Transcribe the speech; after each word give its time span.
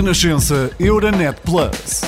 Renascença 0.00 0.70
Euronet 0.80 1.38
Plus. 1.44 2.00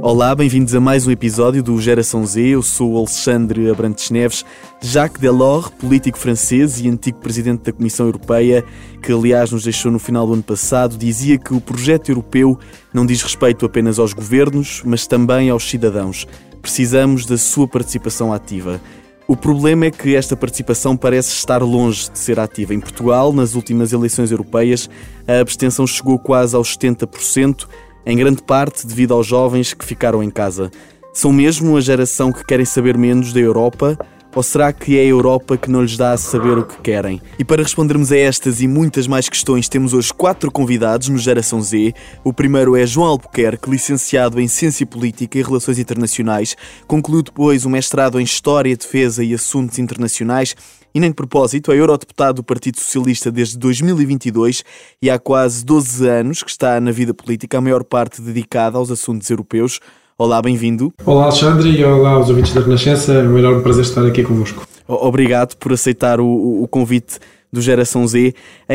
Olá, 0.00 0.32
bem-vindos 0.36 0.72
a 0.72 0.78
mais 0.78 1.04
um 1.04 1.10
episódio 1.10 1.64
do 1.64 1.80
Geração 1.80 2.24
Z. 2.24 2.40
Eu 2.40 2.62
sou 2.62 2.96
Alexandre 2.96 3.68
Abrantes 3.68 4.10
Neves. 4.10 4.44
Jacques 4.80 5.20
Delors, 5.20 5.68
político 5.70 6.16
francês 6.16 6.78
e 6.78 6.88
antigo 6.88 7.18
presidente 7.18 7.64
da 7.64 7.72
Comissão 7.72 8.06
Europeia, 8.06 8.64
que 9.02 9.10
aliás 9.10 9.50
nos 9.50 9.64
deixou 9.64 9.90
no 9.90 9.98
final 9.98 10.28
do 10.28 10.34
ano 10.34 10.44
passado, 10.44 10.96
dizia 10.96 11.36
que 11.36 11.52
o 11.52 11.60
projeto 11.60 12.10
europeu 12.10 12.56
não 12.92 13.04
diz 13.04 13.20
respeito 13.20 13.66
apenas 13.66 13.98
aos 13.98 14.12
governos, 14.12 14.80
mas 14.84 15.08
também 15.08 15.50
aos 15.50 15.68
cidadãos. 15.68 16.24
Precisamos 16.62 17.26
da 17.26 17.36
sua 17.36 17.66
participação 17.66 18.32
ativa. 18.32 18.80
O 19.26 19.34
problema 19.34 19.86
é 19.86 19.90
que 19.90 20.14
esta 20.14 20.36
participação 20.36 20.98
parece 20.98 21.30
estar 21.32 21.62
longe 21.62 22.10
de 22.10 22.18
ser 22.18 22.38
ativa. 22.38 22.74
Em 22.74 22.80
Portugal, 22.80 23.32
nas 23.32 23.54
últimas 23.54 23.90
eleições 23.90 24.30
europeias, 24.30 24.88
a 25.26 25.40
abstenção 25.40 25.86
chegou 25.86 26.18
quase 26.18 26.54
aos 26.54 26.76
70%, 26.76 27.66
em 28.04 28.18
grande 28.18 28.42
parte 28.42 28.86
devido 28.86 29.14
aos 29.14 29.26
jovens 29.26 29.72
que 29.72 29.82
ficaram 29.82 30.22
em 30.22 30.28
casa. 30.28 30.70
São 31.14 31.32
mesmo 31.32 31.74
a 31.74 31.80
geração 31.80 32.30
que 32.30 32.44
querem 32.44 32.66
saber 32.66 32.98
menos 32.98 33.32
da 33.32 33.40
Europa 33.40 33.98
ou 34.34 34.42
será 34.42 34.72
que 34.72 34.98
é 34.98 35.02
a 35.02 35.06
Europa 35.06 35.56
que 35.56 35.70
não 35.70 35.82
lhes 35.82 35.96
dá 35.96 36.12
a 36.12 36.16
saber 36.16 36.58
o 36.58 36.64
que 36.64 36.76
querem? 36.78 37.22
E 37.38 37.44
para 37.44 37.62
respondermos 37.62 38.10
a 38.10 38.16
estas 38.16 38.60
e 38.60 38.66
muitas 38.66 39.06
mais 39.06 39.28
questões, 39.28 39.68
temos 39.68 39.94
hoje 39.94 40.12
quatro 40.12 40.50
convidados 40.50 41.08
no 41.08 41.18
Geração 41.18 41.62
Z. 41.62 41.94
O 42.24 42.32
primeiro 42.32 42.76
é 42.76 42.84
João 42.84 43.06
Albuquerque, 43.06 43.70
licenciado 43.70 44.40
em 44.40 44.48
Ciência 44.48 44.84
Política 44.84 45.38
e 45.38 45.42
Relações 45.42 45.78
Internacionais. 45.78 46.56
Concluiu 46.86 47.22
depois 47.22 47.64
um 47.64 47.70
mestrado 47.70 48.20
em 48.20 48.24
História, 48.24 48.76
Defesa 48.76 49.22
e 49.22 49.32
Assuntos 49.32 49.78
Internacionais 49.78 50.56
e 50.94 51.00
nem 51.00 51.10
de 51.10 51.16
propósito, 51.16 51.72
é 51.72 51.76
eurodeputado 51.76 52.36
do 52.36 52.44
Partido 52.44 52.78
Socialista 52.78 53.28
desde 53.28 53.58
2022 53.58 54.64
e 55.02 55.10
há 55.10 55.18
quase 55.18 55.64
12 55.64 56.08
anos 56.08 56.40
que 56.40 56.50
está 56.50 56.80
na 56.80 56.92
vida 56.92 57.12
política, 57.12 57.58
a 57.58 57.60
maior 57.60 57.82
parte 57.82 58.22
dedicada 58.22 58.78
aos 58.78 58.92
assuntos 58.92 59.28
europeus. 59.28 59.80
Olá, 60.16 60.40
bem-vindo. 60.40 60.92
Olá, 61.04 61.24
Alexandre, 61.24 61.70
e 61.70 61.84
olá 61.84 62.10
aos 62.10 62.28
ouvintes 62.28 62.54
da 62.54 62.60
Renascença. 62.60 63.14
É 63.14 63.28
um 63.28 63.36
enorme 63.36 63.64
prazer 63.64 63.82
estar 63.82 64.06
aqui 64.06 64.22
convosco. 64.22 64.64
Obrigado 64.86 65.56
por 65.56 65.72
aceitar 65.72 66.20
o, 66.20 66.62
o 66.62 66.68
convite 66.68 67.18
do 67.52 67.60
Geração 67.60 68.06
Z. 68.06 68.32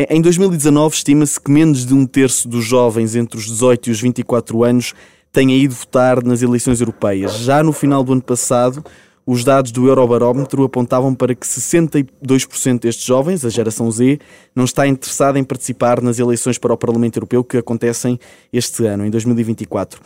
Em 0.10 0.22
2019, 0.22 0.98
estima-se 0.98 1.40
que 1.40 1.50
menos 1.50 1.86
de 1.86 1.94
um 1.94 2.06
terço 2.06 2.46
dos 2.46 2.66
jovens 2.66 3.16
entre 3.16 3.38
os 3.38 3.46
18 3.46 3.88
e 3.88 3.92
os 3.92 4.02
24 4.02 4.66
anos 4.66 4.94
tenha 5.32 5.56
ido 5.56 5.74
votar 5.74 6.22
nas 6.22 6.42
eleições 6.42 6.82
europeias. 6.82 7.38
Já 7.38 7.64
no 7.64 7.72
final 7.72 8.04
do 8.04 8.12
ano 8.12 8.22
passado, 8.22 8.84
os 9.26 9.42
dados 9.42 9.72
do 9.72 9.88
Eurobarómetro 9.88 10.66
apontavam 10.66 11.16
para 11.16 11.34
que 11.34 11.48
62% 11.48 12.82
destes 12.82 13.06
jovens, 13.06 13.46
a 13.46 13.50
geração 13.50 13.90
Z, 13.90 14.20
não 14.54 14.66
está 14.66 14.86
interessada 14.86 15.40
em 15.40 15.44
participar 15.46 16.02
nas 16.02 16.20
eleições 16.20 16.58
para 16.58 16.74
o 16.74 16.78
Parlamento 16.78 17.16
Europeu 17.16 17.46
que 17.46 17.56
acontecem 17.56 18.20
este 18.52 18.86
ano, 18.86 19.06
em 19.06 19.10
2024. 19.10 20.02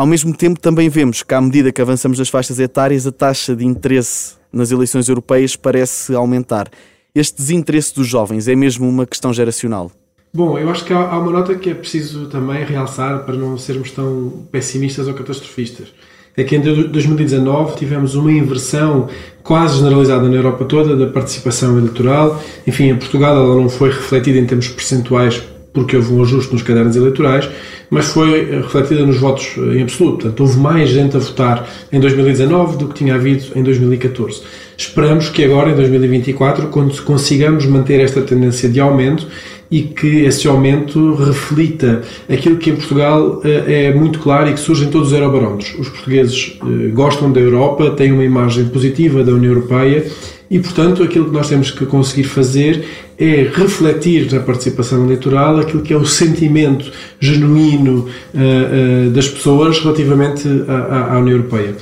Ao 0.00 0.06
mesmo 0.06 0.34
tempo, 0.34 0.58
também 0.58 0.88
vemos 0.88 1.22
que, 1.22 1.34
à 1.34 1.40
medida 1.42 1.70
que 1.70 1.82
avançamos 1.82 2.18
nas 2.18 2.30
faixas 2.30 2.58
etárias, 2.58 3.06
a 3.06 3.12
taxa 3.12 3.54
de 3.54 3.66
interesse 3.66 4.32
nas 4.50 4.70
eleições 4.70 5.10
europeias 5.10 5.56
parece 5.56 6.14
aumentar. 6.14 6.70
Este 7.14 7.36
desinteresse 7.36 7.94
dos 7.94 8.06
jovens 8.06 8.48
é 8.48 8.56
mesmo 8.56 8.88
uma 8.88 9.04
questão 9.04 9.30
geracional? 9.30 9.92
Bom, 10.32 10.58
eu 10.58 10.70
acho 10.70 10.86
que 10.86 10.94
há 10.94 11.18
uma 11.18 11.30
nota 11.30 11.54
que 11.54 11.68
é 11.68 11.74
preciso 11.74 12.28
também 12.28 12.64
realçar 12.64 13.26
para 13.26 13.36
não 13.36 13.58
sermos 13.58 13.90
tão 13.90 14.46
pessimistas 14.50 15.06
ou 15.06 15.12
catastrofistas. 15.12 15.88
É 16.34 16.44
que 16.44 16.56
em 16.56 16.60
2019 16.62 17.76
tivemos 17.76 18.14
uma 18.14 18.32
inversão 18.32 19.06
quase 19.42 19.76
generalizada 19.76 20.26
na 20.30 20.34
Europa 20.36 20.64
toda 20.64 20.96
da 20.96 21.08
participação 21.12 21.76
eleitoral. 21.76 22.42
Enfim, 22.66 22.84
em 22.84 22.96
Portugal 22.96 23.36
ela 23.36 23.54
não 23.54 23.68
foi 23.68 23.90
refletida 23.90 24.38
em 24.38 24.46
termos 24.46 24.68
percentuais 24.68 25.42
porque 25.72 25.96
houve 25.96 26.12
um 26.12 26.22
ajuste 26.22 26.52
nos 26.52 26.62
cadernos 26.62 26.96
eleitorais, 26.96 27.48
mas 27.90 28.06
foi 28.06 28.40
eh, 28.40 28.60
refletida 28.62 29.04
nos 29.04 29.18
votos 29.18 29.56
eh, 29.58 29.78
em 29.78 29.82
absoluto. 29.82 30.18
Portanto, 30.22 30.40
houve 30.40 30.58
mais 30.58 30.88
gente 30.88 31.16
a 31.16 31.20
votar 31.20 31.68
em 31.92 31.98
2019 31.98 32.78
do 32.78 32.88
que 32.88 32.94
tinha 32.94 33.14
havido 33.14 33.46
em 33.56 33.62
2014. 33.62 34.42
Esperamos 34.78 35.28
que 35.28 35.44
agora, 35.44 35.70
em 35.70 35.74
2024, 35.74 36.68
consigamos 37.04 37.66
manter 37.66 38.00
esta 38.00 38.22
tendência 38.22 38.68
de 38.68 38.80
aumento 38.80 39.26
e 39.70 39.82
que 39.82 40.24
esse 40.24 40.48
aumento 40.48 41.14
reflita 41.14 42.02
aquilo 42.28 42.56
que 42.56 42.70
em 42.70 42.76
Portugal 42.76 43.40
eh, 43.44 43.88
é 43.88 43.94
muito 43.94 44.20
claro 44.20 44.48
e 44.48 44.54
que 44.54 44.60
surge 44.60 44.84
em 44.84 44.88
todos 44.88 45.08
os 45.08 45.14
eurobarómetros. 45.14 45.74
Os 45.78 45.88
portugueses 45.88 46.58
gostam 46.94 47.30
da 47.32 47.40
Europa, 47.40 47.90
têm 47.90 48.12
uma 48.12 48.24
imagem 48.24 48.66
positiva 48.66 49.24
da 49.24 49.32
União 49.32 49.52
Europeia 49.52 50.06
e, 50.50 50.58
portanto, 50.58 51.02
aquilo 51.04 51.26
que 51.26 51.32
nós 51.32 51.48
temos 51.48 51.70
que 51.70 51.86
conseguir 51.86 52.24
fazer 52.24 52.84
é 53.16 53.48
refletir 53.54 54.32
na 54.32 54.40
participação 54.40 55.04
eleitoral 55.04 55.60
aquilo 55.60 55.80
que 55.80 55.92
é 55.92 55.96
o 55.96 56.04
sentimento 56.04 56.90
genuíno 57.20 58.08
uh, 58.34 59.06
uh, 59.06 59.10
das 59.10 59.28
pessoas 59.28 59.78
relativamente 59.78 60.48
à, 60.66 61.14
à, 61.14 61.18
União 61.20 61.36
Europeia. 61.36 61.76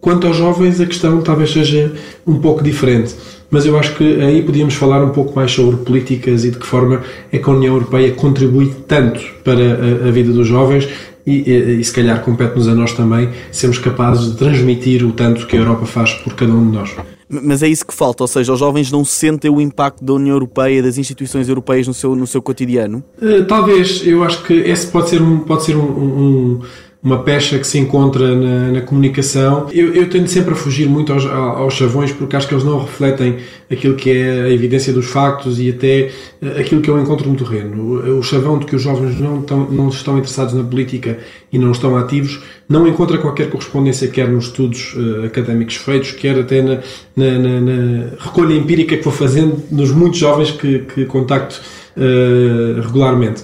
Quanto 0.00 0.26
aos 0.26 0.36
jovens, 0.38 0.80
a 0.80 0.86
questão 0.86 1.20
talvez 1.20 1.52
seja 1.52 1.92
um 2.26 2.38
pouco 2.38 2.62
diferente, 2.62 3.14
mas 3.50 3.66
eu 3.66 3.78
acho 3.78 3.94
que 3.94 4.22
aí 4.22 4.42
podíamos 4.42 4.74
falar 4.74 5.04
um 5.04 5.10
pouco 5.10 5.36
mais 5.36 5.52
sobre 5.52 5.76
políticas 5.84 6.46
e 6.46 6.50
de 6.50 6.58
que 6.58 6.66
forma 6.66 7.02
é 7.30 7.38
que 7.38 7.48
a 7.48 7.52
União 7.52 7.74
Europeia 7.74 8.10
contribui 8.12 8.72
tanto 8.88 9.20
para 9.44 10.04
a, 10.04 10.08
a 10.08 10.10
vida 10.10 10.32
dos 10.32 10.48
jovens 10.48 10.88
e, 11.26 11.50
e, 11.50 11.80
e 11.80 11.84
se 11.84 11.92
calhar 11.92 12.22
compete-nos 12.22 12.68
a 12.68 12.74
nós 12.74 12.94
também 12.94 13.28
sermos 13.52 13.78
capazes 13.78 14.32
de 14.32 14.38
transmitir 14.38 15.04
o 15.04 15.12
tanto 15.12 15.46
que 15.46 15.56
a 15.56 15.60
Europa 15.60 15.84
faz 15.84 16.14
por 16.14 16.34
cada 16.34 16.52
um 16.52 16.70
de 16.70 16.76
nós. 16.76 16.90
Mas 17.28 17.62
é 17.62 17.68
isso 17.68 17.86
que 17.86 17.94
falta, 17.94 18.22
ou 18.22 18.28
seja, 18.28 18.52
os 18.52 18.58
jovens 18.58 18.90
não 18.90 19.04
sentem 19.04 19.50
o 19.50 19.60
impacto 19.60 20.04
da 20.04 20.12
União 20.12 20.34
Europeia, 20.34 20.82
das 20.82 20.98
instituições 20.98 21.48
europeias 21.48 21.86
no 21.86 21.94
seu, 21.94 22.14
no 22.14 22.26
seu 22.26 22.42
cotidiano? 22.42 23.02
Uh, 23.20 23.44
talvez, 23.46 24.06
eu 24.06 24.22
acho 24.22 24.42
que 24.44 24.52
esse 24.52 24.86
pode 24.88 25.08
ser 25.08 25.22
um, 25.22 25.40
pode 25.40 25.64
ser 25.64 25.76
um, 25.76 25.82
um, 25.82 26.60
uma 27.04 27.22
pecha 27.22 27.58
que 27.58 27.66
se 27.66 27.78
encontra 27.78 28.34
na, 28.34 28.72
na 28.72 28.80
comunicação. 28.80 29.66
Eu, 29.70 29.92
eu, 29.92 30.08
tendo 30.08 30.26
sempre 30.26 30.54
a 30.54 30.56
fugir 30.56 30.88
muito 30.88 31.12
aos, 31.12 31.26
aos, 31.26 31.74
chavões 31.74 32.10
porque 32.10 32.34
acho 32.34 32.48
que 32.48 32.54
eles 32.54 32.64
não 32.64 32.78
refletem 32.78 33.36
aquilo 33.70 33.94
que 33.94 34.10
é 34.10 34.44
a 34.44 34.50
evidência 34.50 34.90
dos 34.90 35.04
factos 35.04 35.60
e 35.60 35.68
até 35.68 36.10
eh, 36.40 36.60
aquilo 36.60 36.80
que 36.80 36.88
eu 36.88 36.98
encontro 36.98 37.28
no 37.28 37.36
terreno. 37.36 38.18
O, 38.18 38.22
chavão 38.22 38.58
de 38.58 38.64
que 38.64 38.74
os 38.74 38.80
jovens 38.80 39.20
não, 39.20 39.42
tão, 39.42 39.70
não 39.70 39.90
estão 39.90 40.16
interessados 40.16 40.54
na 40.54 40.64
política 40.64 41.18
e 41.52 41.58
não 41.58 41.72
estão 41.72 41.94
ativos 41.94 42.42
não 42.66 42.88
encontra 42.88 43.18
qualquer 43.18 43.50
correspondência, 43.50 44.08
quer 44.08 44.28
nos 44.28 44.46
estudos 44.46 44.94
uh, 44.94 45.26
académicos 45.26 45.76
feitos, 45.76 46.12
quer 46.12 46.38
até 46.38 46.62
na, 46.62 46.80
na, 47.14 47.38
na, 47.38 47.60
na, 47.60 48.04
recolha 48.18 48.54
empírica 48.54 48.96
que 48.96 49.04
vou 49.04 49.12
fazendo 49.12 49.62
nos 49.70 49.90
muitos 49.90 50.18
jovens 50.18 50.50
que, 50.50 50.78
que 50.80 51.04
contacto 51.04 51.60
uh, 51.96 52.80
regularmente. 52.80 53.42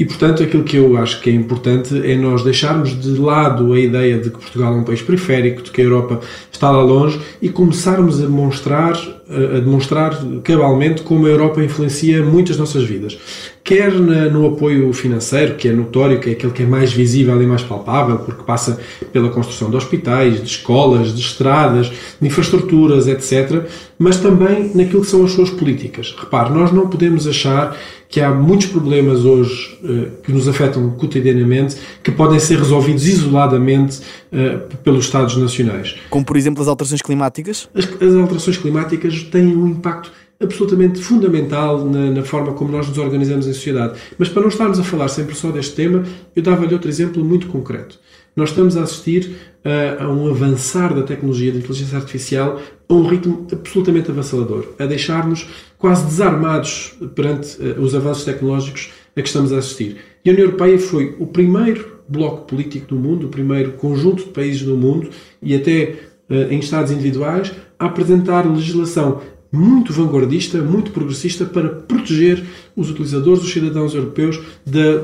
E, 0.00 0.04
portanto, 0.06 0.42
aquilo 0.42 0.64
que 0.64 0.78
eu 0.78 0.96
acho 0.96 1.20
que 1.20 1.28
é 1.28 1.32
importante 1.34 1.94
é 2.10 2.16
nós 2.16 2.42
deixarmos 2.42 2.98
de 2.98 3.18
lado 3.18 3.74
a 3.74 3.78
ideia 3.78 4.16
de 4.16 4.30
que 4.30 4.38
Portugal 4.38 4.72
é 4.72 4.76
um 4.76 4.82
país 4.82 5.02
periférico, 5.02 5.60
de 5.60 5.70
que 5.70 5.82
a 5.82 5.84
Europa 5.84 6.20
está 6.50 6.70
lá 6.70 6.82
longe 6.82 7.20
e 7.42 7.50
começarmos 7.50 8.18
a 8.18 8.22
demonstrar, 8.22 8.94
a 9.28 9.60
demonstrar 9.60 10.18
cabalmente 10.42 11.02
como 11.02 11.26
a 11.26 11.28
Europa 11.28 11.62
influencia 11.62 12.24
muitas 12.24 12.56
nossas 12.56 12.84
vidas. 12.84 13.18
Quer 13.62 13.92
no 13.92 14.46
apoio 14.46 14.90
financeiro, 14.94 15.56
que 15.56 15.68
é 15.68 15.72
notório, 15.72 16.18
que 16.18 16.30
é 16.30 16.32
aquele 16.32 16.52
que 16.54 16.62
é 16.62 16.66
mais 16.66 16.90
visível 16.94 17.40
e 17.42 17.46
mais 17.46 17.62
palpável, 17.62 18.20
porque 18.20 18.42
passa 18.42 18.80
pela 19.12 19.28
construção 19.28 19.68
de 19.68 19.76
hospitais, 19.76 20.40
de 20.40 20.48
escolas, 20.48 21.14
de 21.14 21.20
estradas, 21.20 21.92
de 22.18 22.26
infraestruturas, 22.26 23.06
etc., 23.06 23.66
mas 23.98 24.16
também 24.16 24.70
naquilo 24.74 25.02
que 25.02 25.08
são 25.08 25.22
as 25.26 25.32
suas 25.32 25.50
políticas. 25.50 26.16
Repare, 26.18 26.54
nós 26.54 26.72
não 26.72 26.88
podemos 26.88 27.28
achar 27.28 27.76
que 28.10 28.20
há 28.20 28.30
muitos 28.34 28.66
problemas 28.66 29.24
hoje 29.24 29.78
uh, 29.84 30.10
que 30.22 30.32
nos 30.32 30.48
afetam 30.48 30.90
cotidianamente 30.90 31.76
que 32.02 32.10
podem 32.10 32.40
ser 32.40 32.58
resolvidos 32.58 33.06
isoladamente 33.06 34.00
uh, 34.32 34.76
pelos 34.78 35.04
Estados 35.04 35.36
nacionais. 35.36 35.94
Como, 36.10 36.24
por 36.24 36.36
exemplo, 36.36 36.60
as 36.60 36.66
alterações 36.66 37.00
climáticas? 37.00 37.70
As, 37.72 37.84
as 37.84 38.14
alterações 38.16 38.58
climáticas 38.58 39.22
têm 39.22 39.56
um 39.56 39.68
impacto 39.68 40.10
absolutamente 40.42 41.00
fundamental 41.00 41.84
na, 41.84 42.10
na, 42.10 42.22
forma 42.22 42.52
como 42.54 42.72
nós 42.72 42.88
nos 42.88 42.98
organizamos 42.98 43.46
em 43.46 43.52
sociedade. 43.52 43.98
Mas 44.18 44.28
para 44.28 44.42
não 44.42 44.48
estarmos 44.48 44.80
a 44.80 44.82
falar 44.82 45.08
sempre 45.08 45.36
só 45.36 45.52
deste 45.52 45.76
tema, 45.76 46.02
eu 46.34 46.42
dava-lhe 46.42 46.72
outro 46.72 46.88
exemplo 46.88 47.24
muito 47.24 47.46
concreto. 47.46 48.00
Nós 48.34 48.50
estamos 48.50 48.76
a 48.76 48.82
assistir 48.82 49.36
a, 49.64 50.08
um 50.08 50.30
avançar 50.30 50.94
da 50.94 51.02
tecnologia 51.02 51.52
da 51.52 51.58
inteligência 51.58 51.98
artificial 51.98 52.60
a 52.88 52.94
um 52.94 53.06
ritmo 53.06 53.46
absolutamente 53.52 54.10
avassalador, 54.10 54.68
a 54.78 54.86
deixar-nos 54.86 55.48
quase 55.78 56.06
desarmados 56.06 56.94
perante 57.14 57.60
uh, 57.60 57.80
os 57.80 57.94
avanços 57.94 58.24
tecnológicos 58.24 58.90
a 59.16 59.22
que 59.22 59.28
estamos 59.28 59.52
a 59.52 59.58
assistir. 59.58 59.96
E 60.24 60.30
a 60.30 60.32
União 60.32 60.46
Europeia 60.46 60.78
foi 60.78 61.16
o 61.18 61.26
primeiro 61.26 62.00
bloco 62.08 62.46
político 62.46 62.86
do 62.86 62.96
mundo, 62.96 63.26
o 63.26 63.30
primeiro 63.30 63.72
conjunto 63.72 64.24
de 64.24 64.30
países 64.30 64.62
do 64.62 64.76
mundo 64.76 65.10
e 65.42 65.54
até 65.54 65.96
uh, 66.28 66.52
em 66.52 66.58
estados 66.58 66.90
individuais 66.90 67.52
a 67.78 67.86
apresentar 67.86 68.50
legislação 68.50 69.20
muito 69.52 69.92
vanguardista, 69.92 70.58
muito 70.58 70.92
progressista 70.92 71.44
para 71.44 71.68
proteger 71.68 72.44
os 72.76 72.88
utilizadores, 72.88 73.42
os 73.42 73.52
cidadãos 73.52 73.94
europeus, 73.94 74.40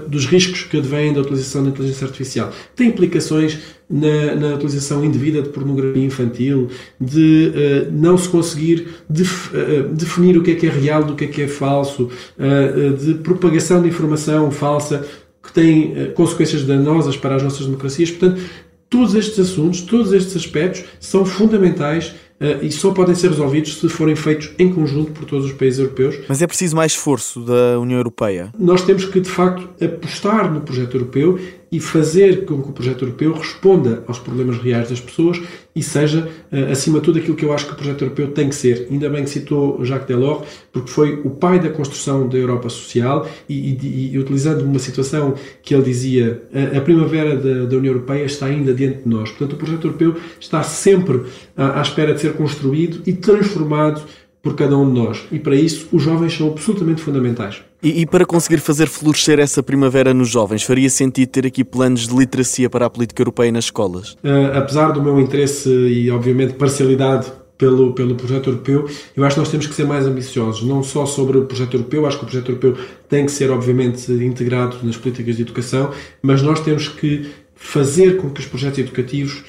dos 0.09 0.27
riscos 0.27 0.63
que 0.63 0.77
advêm 0.77 1.13
da 1.13 1.21
utilização 1.21 1.65
da 1.65 1.71
inteligência 1.71 2.07
artificial. 2.07 2.53
Tem 2.75 2.89
implicações 2.89 3.59
na, 3.91 4.35
na 4.37 4.55
utilização 4.55 5.05
indevida 5.05 5.43
de 5.43 5.49
pornografia 5.49 6.05
infantil, 6.05 6.69
de 7.01 7.53
uh, 7.55 7.93
não 7.93 8.17
se 8.17 8.29
conseguir 8.29 8.89
def, 9.09 9.53
uh, 9.53 9.89
definir 9.93 10.37
o 10.37 10.43
que 10.43 10.53
é 10.53 10.55
que 10.55 10.67
é 10.67 10.71
real 10.71 11.05
do 11.05 11.15
que 11.15 11.25
é 11.25 11.29
que 11.29 11.43
é 11.43 11.49
falso, 11.49 12.09
uh, 12.39 12.97
de 12.97 13.15
propagação 13.15 13.83
de 13.83 13.89
informação 13.89 14.51
falsa 14.51 15.05
que 15.43 15.53
tem 15.53 16.13
consequências 16.15 16.65
danosas 16.65 17.17
para 17.17 17.37
as 17.37 17.43
nossas 17.43 17.67
democracias. 17.67 18.11
Portanto, 18.11 18.43
todos 18.91 19.15
estes 19.15 19.39
assuntos, 19.39 19.81
todos 19.83 20.13
estes 20.13 20.35
aspectos 20.35 20.83
são 20.99 21.25
fundamentais 21.25 22.15
e 22.63 22.71
só 22.71 22.91
podem 22.91 23.15
ser 23.15 23.31
resolvidos 23.31 23.81
se 23.81 23.89
forem 23.89 24.15
feitos 24.15 24.51
em 24.59 24.73
conjunto 24.73 25.13
por 25.13 25.25
todos 25.25 25.47
os 25.47 25.53
países 25.53 25.79
europeus. 25.79 26.19
Mas 26.29 26.43
é 26.43 26.47
preciso 26.47 26.77
mais 26.77 26.93
esforço 26.93 27.41
da 27.41 27.79
União 27.79 27.99
Europeia? 27.99 28.53
Nós 28.59 28.83
temos 28.83 29.05
que, 29.07 29.21
de 29.21 29.29
facto, 29.29 29.69
apostar 29.83 30.53
no 30.53 30.61
projeto 30.61 30.97
europeu 30.97 31.39
e 31.71 31.81
fazer 31.81 32.45
com 32.45 32.63
que 32.63 32.69
o 32.69 32.73
projeto 32.73 33.03
europeu 33.03 33.33
responda 33.33 34.05
aos 34.07 34.19
problemas 34.19 34.59
reais 34.59 34.89
das 34.89 35.01
pessoas 35.01 35.41
e 35.75 35.83
seja, 35.83 36.29
eh, 36.51 36.71
acima 36.71 37.01
de 37.01 37.05
tudo, 37.05 37.19
aquilo 37.19 37.37
que 37.37 37.45
eu 37.45 37.53
acho 37.53 37.67
que 37.67 37.73
o 37.73 37.77
projeto 37.77 38.03
europeu 38.03 38.29
tem 38.29 38.49
que 38.49 38.55
ser. 38.55 38.87
Ainda 38.91 39.11
bem 39.11 39.25
que 39.25 39.31
citou 39.31 39.85
Jacques 39.85 40.07
Delors, 40.07 40.47
porque 40.73 40.91
foi 40.91 41.21
o 41.23 41.31
pai 41.31 41.61
da 41.61 41.69
construção 41.69 42.29
da 42.29 42.39
Europa 42.39 42.71
social 42.71 43.29
e, 43.49 43.55
e, 43.55 44.13
e 44.15 44.19
utilizando 44.19 44.63
uma 44.63 44.79
situação 44.79 45.35
que 45.63 45.75
ele 45.75 45.83
dizia, 45.83 46.43
a, 46.55 46.79
a 46.79 46.81
primavera 46.81 47.37
da, 47.37 47.67
da, 47.67 47.77
União 47.77 47.93
Europeia 47.93 48.25
está 48.25 48.47
ainda 48.47 48.73
diante 48.73 49.03
de 49.03 49.09
nós. 49.09 49.29
Portanto, 49.31 49.53
o 49.53 49.57
projeto 49.57 49.87
europeu 49.87 50.17
está 50.41 50.63
sempre 50.63 51.25
à, 51.57 51.81
à 51.81 51.83
espera 51.83 52.15
de 52.15 52.21
ser 52.21 52.33
construído 52.35 53.03
e 53.07 53.13
transformado 53.13 54.03
por 54.43 54.55
cada 54.55 54.79
um 54.79 54.87
de 54.87 54.99
nós. 54.99 55.25
E 55.33 55.39
para 55.39 55.57
isso, 55.57 55.89
os 55.93 56.03
jovens 56.03 56.35
são 56.35 56.49
absolutamente 56.49 57.03
fundamentais. 57.03 57.66
E, 57.83 58.03
e, 58.03 58.07
para 58.07 58.25
conseguir 58.25 58.59
fazer 58.59 58.87
florescer 58.87 59.39
essa 59.39 59.63
primavera 59.63 60.15
nos 60.15 60.29
jovens, 60.29 60.63
faria 60.63 60.89
sentido 60.89 61.29
ter 61.29 61.47
aqui 61.47 61.63
planos 61.63 62.09
de 62.09 62.17
literacia 62.17 62.71
para 62.71 62.87
a 62.87 62.91
política 62.91 63.21
europeia 63.21 63.53
nas 63.53 63.67
escolas? 63.67 64.13
Uh, 64.25 64.57
apesar 64.57 64.93
do 64.93 65.03
meu 65.03 65.21
interesse 65.21 65.69
e, 65.69 66.11
obviamente, 66.11 66.55
parcialidade 66.55 67.31
pelo, 67.59 67.93
pelo 67.93 68.15
projeto 68.15 68.51
europeu, 68.51 68.89
eu 69.17 69.25
acho 69.25 69.35
que 69.35 69.41
nós 69.41 69.51
temos 69.51 69.67
que 69.67 69.75
ser 69.75 69.85
mais 69.85 70.07
ambiciosos, 70.07 70.63
não 70.67 70.83
só 70.83 71.07
sobre 71.07 71.39
o 71.39 71.45
projeto 71.45 71.75
europeu, 71.75 72.07
acho 72.07 72.19
que 72.19 72.25
o 72.25 72.27
projeto 72.27 72.49
europeu 72.51 72.77
tem 73.09 73.27
que 73.27 73.33
ser, 73.33 73.51
obviamente, 73.51 74.11
integrado 74.13 74.79
nas 74.83 74.97
políticas 74.97 75.37
de 75.37 75.43
educação, 75.43 75.91
mas 76.23 76.43
nós 76.43 76.61
temos 76.61 76.89
que 76.89 77.31
fazer 77.55 78.19
com 78.19 78.31
que 78.31 78.41
os 78.41 78.47
projetos 78.47 78.79
educativos 78.79 79.45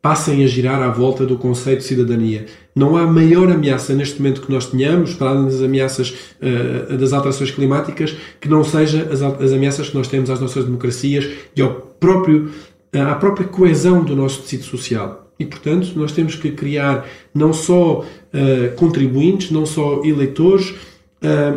passem 0.00 0.44
a 0.44 0.46
girar 0.46 0.80
à 0.80 0.90
volta 0.90 1.26
do 1.26 1.36
conceito 1.36 1.80
de 1.80 1.84
cidadania. 1.84 2.46
Não 2.78 2.96
há 2.96 3.04
maior 3.04 3.50
ameaça 3.50 3.92
neste 3.92 4.22
momento 4.22 4.40
que 4.40 4.52
nós 4.52 4.66
tenhamos, 4.66 5.12
para 5.12 5.30
além 5.30 5.46
das 5.46 5.60
ameaças 5.60 6.14
uh, 6.40 6.96
das 6.96 7.12
alterações 7.12 7.50
climáticas, 7.50 8.14
que 8.40 8.48
não 8.48 8.62
seja 8.62 9.08
as, 9.10 9.20
as, 9.20 9.52
ameaças 9.52 9.88
que 9.88 9.96
nós 9.96 10.06
temos 10.06 10.30
às 10.30 10.38
nossas 10.38 10.64
democracias 10.64 11.28
e 11.56 11.60
ao 11.60 11.74
próprio, 11.74 12.52
uh, 12.94 13.00
à 13.00 13.16
própria 13.16 13.48
coesão 13.48 14.04
do 14.04 14.14
nosso 14.14 14.42
tecido 14.42 14.62
social. 14.62 15.28
E, 15.40 15.44
portanto, 15.44 15.92
nós 15.96 16.12
temos 16.12 16.36
que 16.36 16.52
criar 16.52 17.04
não 17.34 17.52
só 17.52 18.04
uh, 18.04 18.76
contribuintes, 18.76 19.50
não 19.50 19.66
só 19.66 20.02
eleitores, 20.04 20.72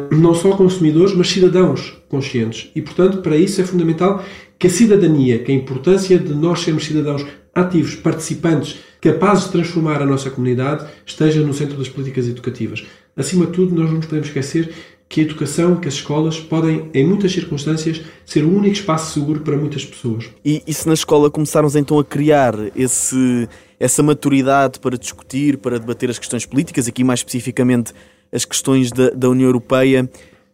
não 0.10 0.34
só 0.34 0.56
consumidores, 0.58 1.14
mas 1.14 1.30
cidadãos 1.30 1.96
conscientes. 2.10 2.72
E, 2.76 2.82
portanto, 2.82 3.20
para 3.20 3.38
isso 3.38 3.62
é 3.62 3.64
fundamental 3.64 4.26
que 4.58 4.66
a 4.66 4.70
cidadania, 4.72 5.38
que 5.38 5.52
a 5.52 5.56
importância 5.56 6.18
de 6.18 6.34
nós 6.34 6.62
sermos 6.62 6.86
cidadãos 6.86 7.24
ativos, 7.54 7.94
participantes, 7.94 8.80
capazes 9.02 9.46
de 9.46 9.52
transformar 9.52 10.02
a 10.02 10.06
nossa 10.06 10.30
comunidade, 10.30 10.86
esteja 11.06 11.42
no 11.42 11.54
centro 11.54 11.76
das 11.76 11.90
políticas 11.90 12.28
educativas. 12.28 12.86
Acima 13.18 13.48
de 13.48 13.52
tudo, 13.52 13.76
nós 13.76 13.90
não 13.90 13.98
nos 13.98 14.06
podemos 14.06 14.28
esquecer 14.28 14.72
que 15.10 15.20
a 15.20 15.24
educação, 15.24 15.76
que 15.76 15.90
as 15.90 15.96
escolas 15.96 16.40
podem, 16.40 16.90
em 16.94 17.06
muitas 17.06 17.34
circunstâncias, 17.34 18.02
ser 18.26 18.46
o 18.46 18.50
único 18.56 18.76
espaço 18.76 19.14
seguro 19.14 19.42
para 19.42 19.58
muitas 19.58 19.84
pessoas. 19.84 20.30
E, 20.46 20.64
e 20.66 20.74
se 20.74 20.88
na 20.88 20.94
escola 20.94 21.30
começarmos 21.30 21.76
então 21.76 22.00
a 22.00 22.06
criar 22.06 22.54
esse, 22.74 23.50
essa 23.78 24.02
maturidade 24.02 24.80
para 24.80 24.98
discutir, 24.98 25.58
para 25.58 25.78
debater 25.78 26.10
as 26.10 26.18
questões 26.18 26.46
políticas, 26.46 26.88
aqui 26.88 27.04
mais 27.04 27.20
especificamente 27.20 27.92
as 28.32 28.46
questões 28.46 28.90
da, 28.90 29.10
da 29.10 29.30
União 29.30 29.48
Europeia, 29.48 30.10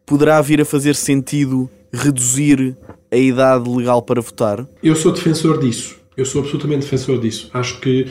poderá 0.06 0.42
vir 0.42 0.60
a 0.60 0.66
fazer 0.66 0.96
sentido 0.96 1.70
reduzir 1.94 2.76
a 3.12 3.18
idade 3.18 3.70
legal 3.70 4.02
para 4.02 4.22
votar? 4.22 4.68
Eu 4.82 4.96
sou 4.96 5.12
defensor 5.12 5.60
disso. 5.60 5.98
Eu 6.18 6.26
sou 6.26 6.42
absolutamente 6.42 6.82
defensor 6.82 7.20
disso. 7.20 7.52
Acho 7.54 7.80
que 7.80 8.08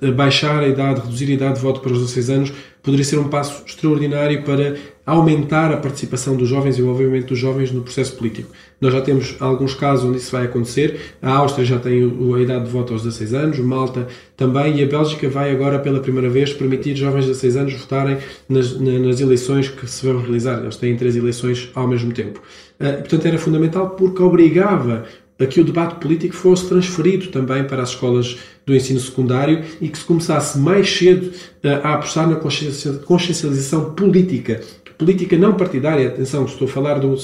baixar 0.00 0.62
a 0.62 0.68
idade, 0.68 1.00
reduzir 1.00 1.30
a 1.30 1.34
idade 1.34 1.54
de 1.56 1.62
voto 1.62 1.80
para 1.80 1.92
os 1.92 1.98
16 2.00 2.30
anos, 2.30 2.52
poderia 2.82 3.04
ser 3.04 3.18
um 3.18 3.28
passo 3.28 3.64
extraordinário 3.66 4.42
para 4.42 4.76
aumentar 5.04 5.72
a 5.72 5.76
participação 5.76 6.36
dos 6.36 6.48
jovens 6.48 6.76
e 6.76 6.82
o 6.82 6.84
envolvimento 6.84 7.28
dos 7.28 7.38
jovens 7.38 7.72
no 7.72 7.82
processo 7.82 8.14
político. 8.16 8.50
Nós 8.80 8.92
já 8.92 9.00
temos 9.00 9.36
alguns 9.40 9.74
casos 9.74 10.04
onde 10.04 10.18
isso 10.18 10.30
vai 10.30 10.44
acontecer. 10.44 11.00
A 11.22 11.32
Áustria 11.32 11.64
já 11.64 11.78
tem 11.78 12.02
a 12.02 12.40
idade 12.40 12.64
de 12.64 12.70
voto 12.70 12.92
aos 12.92 13.02
16 13.02 13.34
anos, 13.34 13.58
Malta 13.58 14.06
também, 14.36 14.76
e 14.78 14.84
a 14.84 14.86
Bélgica 14.86 15.28
vai 15.28 15.50
agora 15.50 15.78
pela 15.78 16.00
primeira 16.00 16.28
vez 16.28 16.52
permitir 16.52 16.94
jovens 16.94 17.22
de 17.22 17.28
16 17.28 17.56
anos 17.56 17.74
votarem 17.74 18.18
nas, 18.48 18.78
nas 18.78 19.20
eleições 19.20 19.68
que 19.68 19.86
se 19.88 20.04
vão 20.04 20.20
realizar. 20.20 20.60
Eles 20.60 20.76
têm 20.76 20.96
três 20.96 21.16
eleições 21.16 21.70
ao 21.74 21.88
mesmo 21.88 22.12
tempo. 22.12 22.40
Uh, 22.78 22.98
portanto, 22.98 23.26
era 23.26 23.38
fundamental 23.38 23.90
porque 23.90 24.22
obrigava 24.22 25.04
a 25.38 25.46
que 25.46 25.60
o 25.60 25.64
debate 25.64 25.96
político 25.96 26.34
fosse 26.34 26.68
transferido 26.68 27.28
também 27.28 27.64
para 27.64 27.82
as 27.82 27.90
escolas 27.90 28.38
do 28.66 28.74
ensino 28.74 28.98
secundário 28.98 29.62
e 29.80 29.88
que 29.88 29.96
se 29.96 30.04
começasse 30.04 30.58
mais 30.58 30.92
cedo 30.92 31.30
eh, 31.62 31.80
a 31.84 31.94
apostar 31.94 32.28
na 32.28 32.34
consciencialização 32.36 33.94
política. 33.94 34.60
Política 34.98 35.38
não 35.38 35.54
partidária, 35.54 36.08
atenção, 36.08 36.44
estou 36.44 36.66
a 36.66 36.70
falar 36.70 36.98
do 36.98 37.16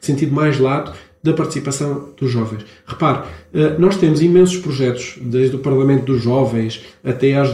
sentido 0.00 0.32
mais 0.32 0.58
lato 0.58 0.92
da 1.22 1.34
participação 1.34 2.08
dos 2.18 2.30
jovens. 2.30 2.64
Repare, 2.86 3.24
eh, 3.52 3.76
nós 3.78 3.98
temos 3.98 4.22
imensos 4.22 4.56
projetos, 4.56 5.18
desde 5.20 5.54
o 5.54 5.58
Parlamento 5.58 6.06
dos 6.06 6.22
Jovens 6.22 6.80
até 7.04 7.36
às, 7.36 7.50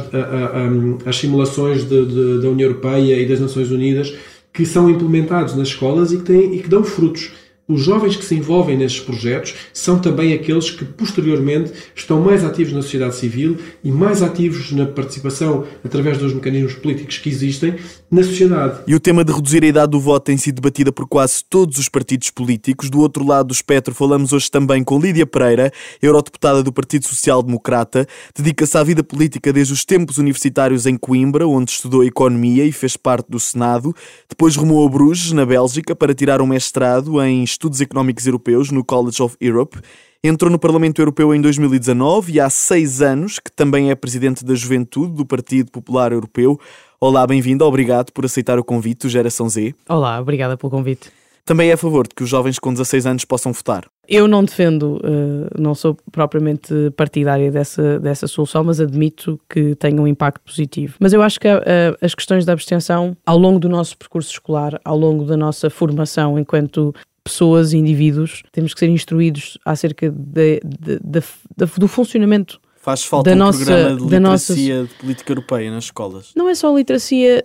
às 1.04 1.16
simulações 1.16 1.82
de, 1.82 2.06
de, 2.06 2.42
da 2.42 2.48
União 2.48 2.68
Europeia 2.68 3.20
e 3.20 3.26
das 3.26 3.40
Nações 3.40 3.72
Unidas, 3.72 4.14
que 4.52 4.64
são 4.64 4.88
implementados 4.88 5.56
nas 5.56 5.68
escolas 5.68 6.12
e 6.12 6.18
que, 6.18 6.22
têm, 6.22 6.54
e 6.54 6.62
que 6.62 6.68
dão 6.68 6.84
frutos. 6.84 7.32
Os 7.68 7.82
jovens 7.82 8.14
que 8.14 8.24
se 8.24 8.36
envolvem 8.36 8.76
nestes 8.76 9.00
projetos 9.00 9.54
são 9.72 9.98
também 9.98 10.32
aqueles 10.32 10.70
que 10.70 10.84
posteriormente 10.84 11.72
estão 11.96 12.20
mais 12.20 12.44
ativos 12.44 12.72
na 12.72 12.80
sociedade 12.80 13.16
civil 13.16 13.58
e 13.82 13.90
mais 13.90 14.22
ativos 14.22 14.70
na 14.70 14.86
participação 14.86 15.64
através 15.84 16.16
dos 16.16 16.32
mecanismos 16.32 16.74
políticos 16.74 17.18
que 17.18 17.28
existem 17.28 17.74
na 18.08 18.22
sociedade. 18.22 18.82
E 18.86 18.94
o 18.94 19.00
tema 19.00 19.24
de 19.24 19.32
reduzir 19.32 19.64
a 19.64 19.66
idade 19.66 19.90
do 19.90 19.98
voto 19.98 20.26
tem 20.26 20.36
sido 20.36 20.56
debatida 20.56 20.92
por 20.92 21.08
quase 21.08 21.42
todos 21.50 21.76
os 21.78 21.88
partidos 21.88 22.30
políticos. 22.30 22.88
Do 22.88 23.00
outro 23.00 23.26
lado 23.26 23.48
do 23.48 23.52
espectro, 23.52 23.92
falamos 23.92 24.32
hoje 24.32 24.48
também 24.48 24.84
com 24.84 25.00
Lídia 25.00 25.26
Pereira, 25.26 25.72
eurodeputada 26.00 26.62
do 26.62 26.72
Partido 26.72 27.06
Social 27.06 27.42
Democrata. 27.42 28.06
Dedica-se 28.36 28.78
à 28.78 28.84
vida 28.84 29.02
política 29.02 29.52
desde 29.52 29.72
os 29.72 29.84
tempos 29.84 30.18
universitários 30.18 30.86
em 30.86 30.96
Coimbra, 30.96 31.48
onde 31.48 31.72
estudou 31.72 32.04
economia 32.04 32.64
e 32.64 32.70
fez 32.70 32.96
parte 32.96 33.26
do 33.28 33.40
Senado. 33.40 33.92
Depois 34.28 34.54
rumou 34.54 34.86
a 34.86 34.88
Bruges, 34.88 35.32
na 35.32 35.44
Bélgica, 35.44 35.96
para 35.96 36.14
tirar 36.14 36.40
um 36.40 36.46
mestrado 36.46 37.20
em 37.20 37.42
Estudos 37.56 37.80
Económicos 37.80 38.26
Europeus 38.26 38.70
no 38.70 38.84
College 38.84 39.22
of 39.22 39.34
Europe. 39.40 39.78
Entrou 40.22 40.50
no 40.50 40.58
Parlamento 40.58 41.00
Europeu 41.00 41.34
em 41.34 41.40
2019 41.40 42.34
e 42.34 42.40
há 42.40 42.50
seis 42.50 43.00
anos 43.00 43.38
que 43.38 43.50
também 43.50 43.90
é 43.90 43.94
presidente 43.94 44.44
da 44.44 44.54
Juventude 44.54 45.14
do 45.14 45.24
Partido 45.24 45.70
Popular 45.70 46.12
Europeu. 46.12 46.60
Olá, 47.00 47.26
bem-vindo, 47.26 47.64
obrigado 47.64 48.12
por 48.12 48.26
aceitar 48.26 48.58
o 48.58 48.64
convite 48.64 49.06
do 49.06 49.08
Geração 49.08 49.48
Z. 49.48 49.74
Olá, 49.88 50.20
obrigada 50.20 50.54
pelo 50.54 50.70
convite. 50.70 51.10
Também 51.46 51.70
é 51.70 51.72
a 51.72 51.76
favor 51.78 52.06
de 52.06 52.14
que 52.14 52.24
os 52.24 52.28
jovens 52.28 52.58
com 52.58 52.72
16 52.72 53.06
anos 53.06 53.24
possam 53.24 53.52
votar? 53.52 53.84
Eu 54.06 54.28
não 54.28 54.44
defendo, 54.44 54.96
uh, 54.96 55.48
não 55.58 55.74
sou 55.74 55.96
propriamente 56.12 56.74
partidária 56.94 57.50
dessa, 57.50 57.98
dessa 57.98 58.26
solução, 58.26 58.64
mas 58.64 58.80
admito 58.80 59.40
que 59.48 59.74
tem 59.76 59.98
um 59.98 60.06
impacto 60.06 60.42
positivo. 60.42 60.96
Mas 61.00 61.14
eu 61.14 61.22
acho 61.22 61.40
que 61.40 61.48
uh, 61.48 61.60
as 62.02 62.14
questões 62.14 62.44
da 62.44 62.52
abstenção, 62.52 63.16
ao 63.24 63.38
longo 63.38 63.58
do 63.58 63.68
nosso 63.68 63.96
percurso 63.96 64.30
escolar, 64.30 64.78
ao 64.84 64.98
longo 64.98 65.24
da 65.24 65.36
nossa 65.36 65.70
formação 65.70 66.38
enquanto 66.38 66.92
pessoas 67.26 67.72
e 67.72 67.78
indivíduos, 67.78 68.42
temos 68.52 68.72
que 68.72 68.80
ser 68.80 68.88
instruídos 68.88 69.58
acerca 69.64 70.10
de, 70.10 70.60
de, 70.64 70.98
de, 71.04 71.66
do 71.78 71.88
funcionamento 71.88 72.60
Faz 72.86 73.02
falta 73.02 73.30
da 73.30 73.34
um 73.34 73.38
nossa, 73.40 73.64
programa 73.64 73.96
de 73.96 74.02
literacia 74.04 74.80
nossa... 74.80 74.88
de 74.88 74.94
política 75.00 75.32
europeia 75.32 75.70
nas 75.72 75.84
escolas. 75.86 76.30
Não 76.36 76.48
é 76.48 76.54
só 76.54 76.72
literacia. 76.72 77.42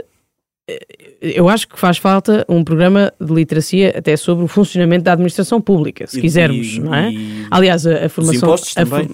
Eh, 0.68 0.88
eu 1.20 1.50
acho 1.50 1.68
que 1.68 1.80
faz 1.80 1.98
falta 1.98 2.46
um 2.48 2.64
programa 2.64 3.12
de 3.20 3.34
literacia 3.34 3.92
até 3.98 4.16
sobre 4.16 4.46
o 4.46 4.48
funcionamento 4.48 5.04
da 5.04 5.14
administração 5.14 5.60
pública, 5.60 6.06
se 6.06 6.20
e, 6.20 6.22
quisermos, 6.22 6.76
e, 6.76 6.80
não 6.80 6.94
é? 6.94 7.12
Aliás, 7.50 7.88
a, 7.88 8.06
a 8.06 8.10
formação. 8.10 8.54
Os 8.54 8.78
a, 8.78 8.86
também. 8.86 9.10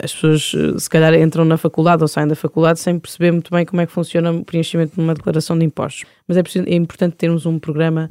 as 0.00 0.12
pessoas 0.12 0.52
eh, 0.52 0.76
se 0.80 0.90
calhar 0.90 1.14
entram 1.14 1.44
na 1.44 1.56
faculdade 1.56 2.02
ou 2.02 2.08
saem 2.08 2.26
da 2.26 2.34
faculdade 2.34 2.80
sem 2.80 2.98
perceber 2.98 3.30
muito 3.30 3.52
bem 3.52 3.64
como 3.64 3.80
é 3.80 3.86
que 3.86 3.92
funciona 3.92 4.32
o 4.32 4.44
preenchimento 4.44 4.96
de 4.96 5.00
uma 5.00 5.14
declaração 5.14 5.56
de 5.56 5.64
impostos. 5.64 6.06
Mas 6.26 6.38
é, 6.38 6.42
é 6.66 6.74
importante 6.74 7.14
termos 7.14 7.46
um 7.46 7.56
programa 7.56 8.10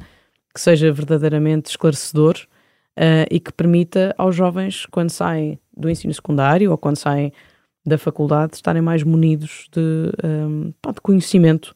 que 0.54 0.60
seja 0.60 0.92
verdadeiramente 0.92 1.70
esclarecedor 1.70 2.36
uh, 2.96 3.26
e 3.30 3.40
que 3.40 3.52
permita 3.52 4.14
aos 4.18 4.34
jovens, 4.34 4.86
quando 4.86 5.10
saem 5.10 5.58
do 5.76 5.88
ensino 5.88 6.12
secundário 6.12 6.70
ou 6.70 6.78
quando 6.78 6.96
saem 6.96 7.32
da 7.84 7.96
faculdade, 7.96 8.54
estarem 8.54 8.82
mais 8.82 9.02
munidos 9.02 9.68
de, 9.72 9.80
um, 10.24 10.72
ehm, 10.84 10.92
de 10.92 11.00
conhecimento 11.00 11.74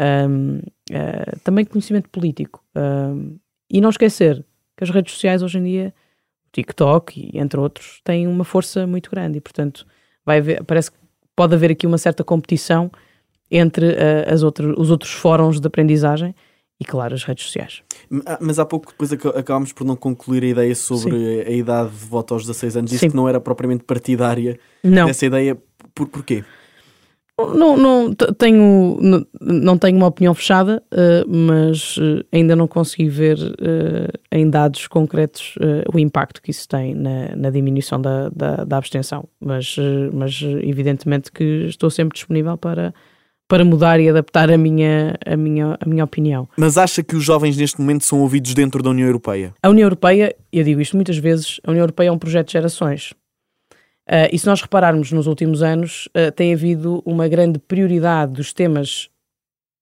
um, 0.00 0.58
uh, 0.58 1.40
também 1.44 1.64
conhecimento 1.64 2.08
político. 2.10 2.62
Um, 2.74 3.38
e 3.70 3.80
não 3.80 3.90
esquecer 3.90 4.44
que 4.76 4.84
as 4.84 4.90
redes 4.90 5.14
sociais 5.14 5.42
hoje 5.42 5.58
em 5.58 5.64
dia, 5.64 5.94
o 6.46 6.50
TikTok 6.52 7.30
e 7.32 7.38
entre 7.38 7.58
outros, 7.58 8.00
têm 8.04 8.26
uma 8.26 8.44
força 8.44 8.86
muito 8.86 9.10
grande 9.10 9.38
e, 9.38 9.40
portanto, 9.40 9.86
vai 10.24 10.38
haver, 10.38 10.64
parece 10.64 10.90
que 10.90 10.98
pode 11.36 11.54
haver 11.54 11.70
aqui 11.70 11.86
uma 11.86 11.98
certa 11.98 12.24
competição 12.24 12.90
entre 13.50 13.92
uh, 13.92 14.32
as 14.32 14.42
outro, 14.42 14.80
os 14.80 14.90
outros 14.90 15.12
fóruns 15.12 15.60
de 15.60 15.66
aprendizagem 15.66 16.34
e, 16.80 16.84
claro, 16.84 17.14
as 17.14 17.24
redes 17.24 17.44
sociais. 17.44 17.82
Ah, 18.26 18.38
mas 18.40 18.58
há 18.58 18.64
pouco 18.64 18.88
depois 18.88 19.12
acabámos 19.12 19.72
por 19.72 19.84
não 19.84 19.96
concluir 19.96 20.42
a 20.42 20.46
ideia 20.46 20.74
sobre 20.74 21.12
Sim. 21.12 21.40
a 21.40 21.50
idade 21.50 21.90
de 21.90 22.06
voto 22.06 22.34
aos 22.34 22.42
16 22.42 22.76
anos. 22.76 23.00
Que 23.00 23.14
não 23.14 23.28
era 23.28 23.40
propriamente 23.40 23.84
partidária 23.84 24.58
não. 24.82 25.06
dessa 25.06 25.26
ideia. 25.26 25.56
Por, 25.94 26.08
porquê? 26.08 26.44
Não, 27.36 27.76
não, 27.76 28.14
tenho, 28.14 28.96
não, 29.00 29.26
não 29.40 29.76
tenho 29.76 29.96
uma 29.96 30.06
opinião 30.06 30.32
fechada, 30.34 30.80
uh, 30.92 31.28
mas 31.28 31.96
uh, 31.96 32.24
ainda 32.30 32.54
não 32.54 32.68
consegui 32.68 33.08
ver 33.08 33.36
uh, 33.38 34.18
em 34.30 34.48
dados 34.48 34.86
concretos 34.86 35.56
o 35.92 35.98
impacto 35.98 36.40
que 36.40 36.52
isso 36.52 36.68
tem 36.68 36.94
na, 36.94 37.34
na 37.34 37.50
diminuição 37.50 38.00
da, 38.00 38.28
da, 38.28 38.64
da 38.64 38.76
abstenção. 38.76 39.28
Mas, 39.40 39.76
mas 40.12 40.40
evidentemente 40.62 41.32
que 41.32 41.66
estou 41.66 41.90
sempre 41.90 42.14
disponível 42.14 42.56
para, 42.56 42.94
para 43.54 43.64
mudar 43.64 44.00
e 44.00 44.08
adaptar 44.08 44.50
a 44.50 44.58
minha, 44.58 45.14
a, 45.24 45.36
minha, 45.36 45.78
a 45.80 45.88
minha 45.88 46.02
opinião. 46.02 46.48
Mas 46.56 46.76
acha 46.76 47.04
que 47.04 47.14
os 47.14 47.22
jovens 47.22 47.56
neste 47.56 47.80
momento 47.80 48.04
são 48.04 48.20
ouvidos 48.20 48.52
dentro 48.52 48.82
da 48.82 48.90
União 48.90 49.06
Europeia? 49.06 49.54
A 49.62 49.68
União 49.68 49.86
Europeia, 49.86 50.34
eu 50.52 50.64
digo 50.64 50.80
isto 50.80 50.96
muitas 50.96 51.18
vezes, 51.18 51.60
a 51.62 51.70
União 51.70 51.84
Europeia 51.84 52.08
é 52.08 52.10
um 52.10 52.18
projeto 52.18 52.48
de 52.48 52.54
gerações. 52.54 53.12
Uh, 54.10 54.26
e 54.32 54.36
se 54.40 54.46
nós 54.46 54.60
repararmos 54.60 55.12
nos 55.12 55.28
últimos 55.28 55.62
anos, 55.62 56.08
uh, 56.08 56.32
tem 56.32 56.52
havido 56.52 57.00
uma 57.06 57.28
grande 57.28 57.60
prioridade 57.60 58.32
dos 58.32 58.52
temas 58.52 59.08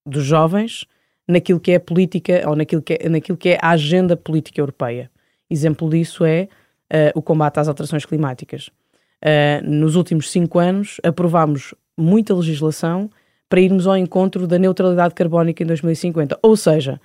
dos 0.07 0.23
jovens 0.23 0.85
naquilo 1.27 1.59
que 1.59 1.73
é 1.73 1.77
a 1.77 1.81
política 1.81 2.43
ou 2.47 2.55
naquilo 2.55 2.83
que 2.83 2.99
é, 3.01 3.09
naquilo 3.09 3.39
que 3.39 3.49
é 3.49 3.59
a 3.63 3.71
agenda 3.71 4.19
política 4.19 4.61
europeia. 4.61 5.11
Exemplo 5.49 5.89
disso 5.89 6.27
é 6.27 6.47
uh, 6.93 7.19
o 7.19 7.23
combate 7.23 7.59
às 7.59 7.69
alterações 7.69 8.05
climáticas. 8.05 8.69
nos 9.65 9.97
últimos 9.97 10.31
cinco 10.31 10.59
anos, 10.59 11.01
aprovámos 11.03 11.75
muita 11.97 12.35
legislação 12.35 13.09
para 13.53 13.61
irmos 13.61 13.87
ao 13.87 13.99
encontro 13.99 14.47
da 14.47 14.59
neutralidade 14.59 15.13
carbónica 15.13 15.63
em 15.63 15.67
2050. 15.67 16.39
Ou 16.43 16.57
seja, 16.57 16.99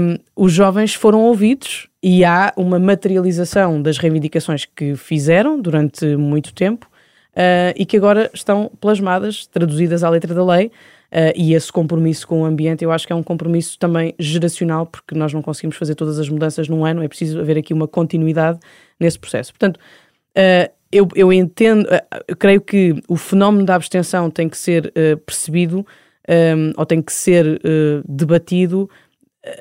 um, 0.00 0.16
os 0.34 0.54
jovens 0.54 0.94
foram 0.94 1.20
ouvidos 1.20 1.86
e 2.02 2.24
há 2.24 2.50
uma 2.56 2.78
materialização 2.78 3.82
das 3.82 3.98
reivindicações 3.98 4.64
que 4.64 4.96
fizeram 4.96 5.60
durante 5.60 6.16
muito 6.16 6.54
tempo 6.54 6.86
uh, 7.32 7.76
e 7.76 7.84
que 7.84 7.94
agora 7.98 8.30
estão 8.32 8.72
plasmadas, 8.80 9.46
traduzidas 9.48 10.02
à 10.02 10.08
letra 10.08 10.32
da 10.32 10.42
lei. 10.42 10.68
Uh, 11.12 11.36
e 11.36 11.52
esse 11.52 11.70
compromisso 11.70 12.26
com 12.26 12.40
o 12.40 12.44
ambiente 12.46 12.82
eu 12.82 12.90
acho 12.90 13.06
que 13.06 13.12
é 13.12 13.16
um 13.16 13.22
compromisso 13.22 13.78
também 13.78 14.14
geracional, 14.18 14.86
porque 14.86 15.14
nós 15.14 15.34
não 15.34 15.42
conseguimos 15.42 15.76
fazer 15.76 15.94
todas 15.94 16.18
as 16.18 16.30
mudanças 16.30 16.70
num 16.70 16.86
ano, 16.86 17.02
é 17.02 17.08
preciso 17.08 17.38
haver 17.38 17.58
aqui 17.58 17.74
uma 17.74 17.86
continuidade 17.86 18.58
nesse 18.98 19.18
processo. 19.18 19.52
Portanto, 19.52 19.76
uh, 19.76 20.79
eu, 20.92 21.08
eu, 21.14 21.32
entendo, 21.32 21.86
eu 22.26 22.36
creio 22.36 22.60
que 22.60 22.94
o 23.08 23.16
fenómeno 23.16 23.64
da 23.64 23.74
abstenção 23.74 24.30
tem 24.30 24.48
que 24.48 24.58
ser 24.58 24.92
percebido 25.24 25.86
um, 26.28 26.72
ou 26.76 26.86
tem 26.86 27.00
que 27.00 27.12
ser 27.12 27.60
debatido 28.08 28.88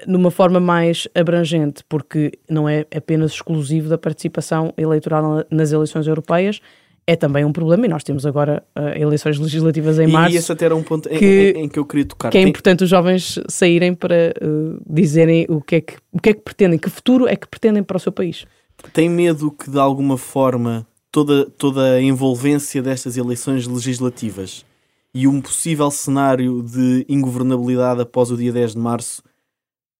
numa 0.05 0.29
forma 0.29 0.59
mais 0.59 1.07
abrangente, 1.15 1.83
porque 1.87 2.31
não 2.49 2.67
é 2.67 2.85
apenas 2.93 3.31
exclusivo 3.31 3.89
da 3.89 3.97
participação 3.97 4.73
eleitoral 4.77 5.45
nas 5.49 5.71
eleições 5.71 6.07
europeias, 6.07 6.59
é 7.09 7.15
também 7.15 7.43
um 7.43 7.51
problema, 7.51 7.87
e 7.87 7.89
nós 7.89 8.03
temos 8.03 8.23
agora 8.23 8.63
uh, 8.77 8.89
eleições 8.95 9.39
legislativas 9.39 9.97
em 9.97 10.05
março. 10.05 10.35
E 10.35 10.37
esse 10.37 10.51
até 10.51 10.65
era 10.65 10.75
um 10.75 10.83
ponto 10.83 11.09
que, 11.09 11.53
em, 11.55 11.63
em, 11.63 11.67
que 11.67 11.79
eu 11.79 11.85
queria 11.85 12.05
tocar. 12.05 12.29
Que 12.29 12.37
é 12.37 12.41
importante 12.41 12.83
os 12.83 12.89
jovens 12.89 13.39
saírem 13.47 13.95
para 13.95 14.31
uh, 14.39 14.79
dizerem 14.87 15.47
o 15.49 15.59
que, 15.59 15.77
é 15.77 15.81
que, 15.81 15.95
o 16.11 16.21
que 16.21 16.29
é 16.29 16.33
que 16.35 16.41
pretendem, 16.41 16.77
que 16.77 16.87
futuro 16.87 17.27
é 17.27 17.35
que 17.35 17.47
pretendem 17.47 17.81
para 17.81 17.97
o 17.97 17.99
seu 17.99 18.11
país. 18.11 18.45
Tem 18.93 19.09
medo 19.09 19.49
que, 19.49 19.71
de 19.71 19.79
alguma 19.79 20.19
forma, 20.19 20.85
toda, 21.11 21.45
toda 21.45 21.93
a 21.93 22.01
envolvência 22.01 22.81
destas 22.81 23.17
eleições 23.17 23.67
legislativas 23.67 24.65
e 25.13 25.27
um 25.27 25.41
possível 25.41 25.89
cenário 25.89 26.61
de 26.61 27.05
ingovernabilidade 27.09 28.01
após 28.01 28.31
o 28.31 28.37
dia 28.37 28.51
10 28.51 28.73
de 28.73 28.79
março 28.79 29.23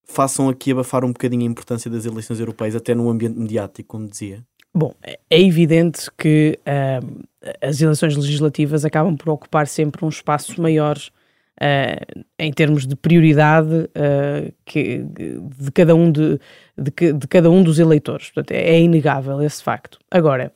façam 0.03 0.49
aqui 0.49 0.71
abafar 0.71 1.05
um 1.05 1.09
bocadinho 1.09 1.43
a 1.43 1.51
importância 1.51 1.89
das 1.89 2.05
eleições 2.05 2.39
europeias, 2.39 2.75
até 2.75 2.95
no 2.95 3.09
ambiente 3.09 3.37
mediático, 3.37 3.89
como 3.89 4.07
dizia? 4.07 4.43
Bom, 4.73 4.93
é, 5.03 5.19
é 5.29 5.41
evidente 5.41 6.09
que 6.17 6.59
uh, 6.61 7.25
as 7.61 7.81
eleições 7.81 8.15
legislativas 8.15 8.85
acabam 8.85 9.15
por 9.15 9.29
ocupar 9.29 9.67
sempre 9.67 10.03
um 10.03 10.09
espaço 10.09 10.61
maior 10.61 10.97
uh, 10.97 12.23
em 12.37 12.51
termos 12.51 12.85
de 12.87 12.95
prioridade 12.95 13.75
uh, 13.75 14.53
que, 14.65 14.99
de, 14.99 15.71
cada 15.71 15.95
um 15.95 16.11
de, 16.11 16.39
de, 16.77 17.13
de, 17.13 17.27
cada 17.27 17.49
um 17.49 17.63
dos 17.63 17.79
eleitores. 17.79 18.31
Portanto, 18.31 18.51
é, 18.51 18.61
é 18.61 18.79
inegável 18.79 19.41
esse 19.41 19.63
facto. 19.63 19.99
Agora, 20.09 20.51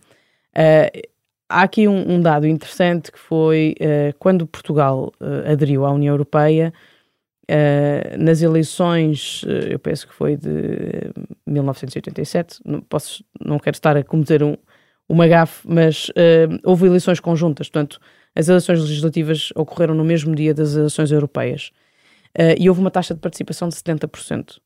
há 1.49 1.61
aqui 1.61 1.87
um, 1.87 2.13
um, 2.13 2.21
dado 2.21 2.47
interessante 2.47 3.11
que 3.11 3.19
foi 3.19 3.75
quando 4.19 4.47
Portugal 4.47 5.11
aderiu 5.45 5.85
à 5.85 5.91
União 5.91 6.13
Europeia, 6.13 6.73
Uh, 7.43 8.17
nas 8.17 8.41
eleições, 8.41 9.43
uh, 9.43 9.67
eu 9.71 9.77
penso 9.77 10.07
que 10.07 10.13
foi 10.13 10.37
de 10.37 11.11
1987, 11.45 12.61
não, 12.63 12.79
posso, 12.79 13.23
não 13.43 13.59
quero 13.59 13.75
estar 13.75 13.97
a 13.97 14.03
cometer 14.03 14.41
um, 14.41 14.55
uma 15.09 15.27
gafe, 15.27 15.67
mas 15.67 16.07
uh, 16.09 16.57
houve 16.63 16.87
eleições 16.87 17.19
conjuntas, 17.19 17.67
portanto, 17.67 17.99
as 18.33 18.47
eleições 18.47 18.79
legislativas 18.79 19.51
ocorreram 19.55 19.93
no 19.93 20.05
mesmo 20.05 20.33
dia 20.33 20.53
das 20.53 20.75
eleições 20.75 21.11
europeias 21.11 21.71
e 22.57 22.67
houve 22.67 22.81
uma 22.81 22.89
taxa 22.89 23.13
de 23.13 23.19
participação 23.19 23.69
de 23.69 23.75
70%. 23.75 24.57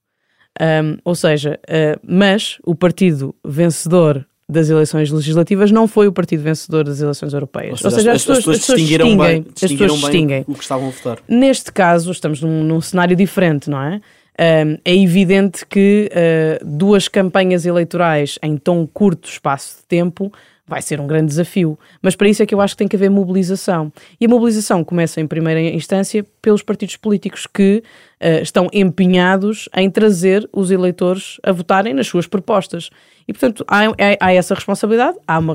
Um, 0.62 0.98
ou 1.04 1.14
seja, 1.14 1.60
mas 2.02 2.60
o 2.64 2.74
partido 2.74 3.36
vencedor 3.46 4.26
das 4.50 4.70
eleições 4.70 5.12
legislativas 5.12 5.72
não 5.72 5.88
foi 5.88 6.08
o 6.08 6.12
partido 6.14 6.42
vencedor 6.42 6.86
das 6.86 7.02
eleições 7.02 7.34
europeias. 7.34 7.84
Ou 7.84 7.92
seja, 7.92 8.12
as, 8.12 8.18
as, 8.18 8.26
pessoas, 8.26 8.38
as, 8.38 8.46
pessoas, 8.46 8.80
as 8.80 8.88
pessoas 8.88 9.18
bem, 9.18 9.46
as 9.50 9.72
pessoas 9.72 10.00
distinguem 10.00 10.46
o 10.48 10.54
que 10.54 10.62
estavam 10.62 10.88
a 10.88 10.92
votar. 10.92 11.20
Neste 11.28 11.72
caso, 11.72 12.12
estamos 12.12 12.42
num, 12.42 12.64
num 12.64 12.80
cenário 12.80 13.16
diferente, 13.16 13.70
não 13.70 13.82
é? 13.82 14.02
Um, 14.40 14.78
é 14.86 14.96
evidente 14.96 15.66
que 15.66 16.12
uh, 16.12 16.66
duas 16.66 17.08
campanhas 17.08 17.66
eleitorais 17.66 18.38
em 18.42 18.56
tão 18.56 18.86
curto 18.86 19.28
espaço 19.28 19.78
de 19.78 19.84
tempo 19.86 20.32
vai 20.68 20.82
ser 20.82 21.00
um 21.00 21.08
grande 21.08 21.28
desafio. 21.28 21.80
Mas 22.02 22.16
para 22.16 22.28
isso 22.28 22.44
é 22.44 22.46
que 22.46 22.54
eu 22.54 22.60
acho 22.60 22.74
que 22.74 22.80
tem 22.80 22.88
que 22.88 22.96
haver 22.96 23.10
mobilização. 23.10 23.92
E 24.20 24.26
a 24.26 24.30
mobilização 24.30 24.84
começa, 24.84 25.22
em 25.22 25.28
primeira 25.28 25.62
instância, 25.62 26.26
pelos 26.42 26.62
partidos 26.62 26.98
políticos 26.98 27.48
que 27.48 27.82
uh, 28.22 28.42
estão 28.42 28.68
empenhados 28.74 29.70
em 29.76 29.90
trazer 29.90 30.48
os 30.52 30.70
eleitores 30.70 31.40
a 31.42 31.52
votarem 31.52 31.94
nas 31.94 32.08
suas 32.08 32.28
propostas. 32.28 32.90
E, 33.28 33.34
portanto, 33.34 33.66
há, 33.68 33.82
há, 34.20 34.34
essa 34.34 34.56
responsabilidade, 34.56 35.18
há 35.28 35.38
uma 35.40 35.54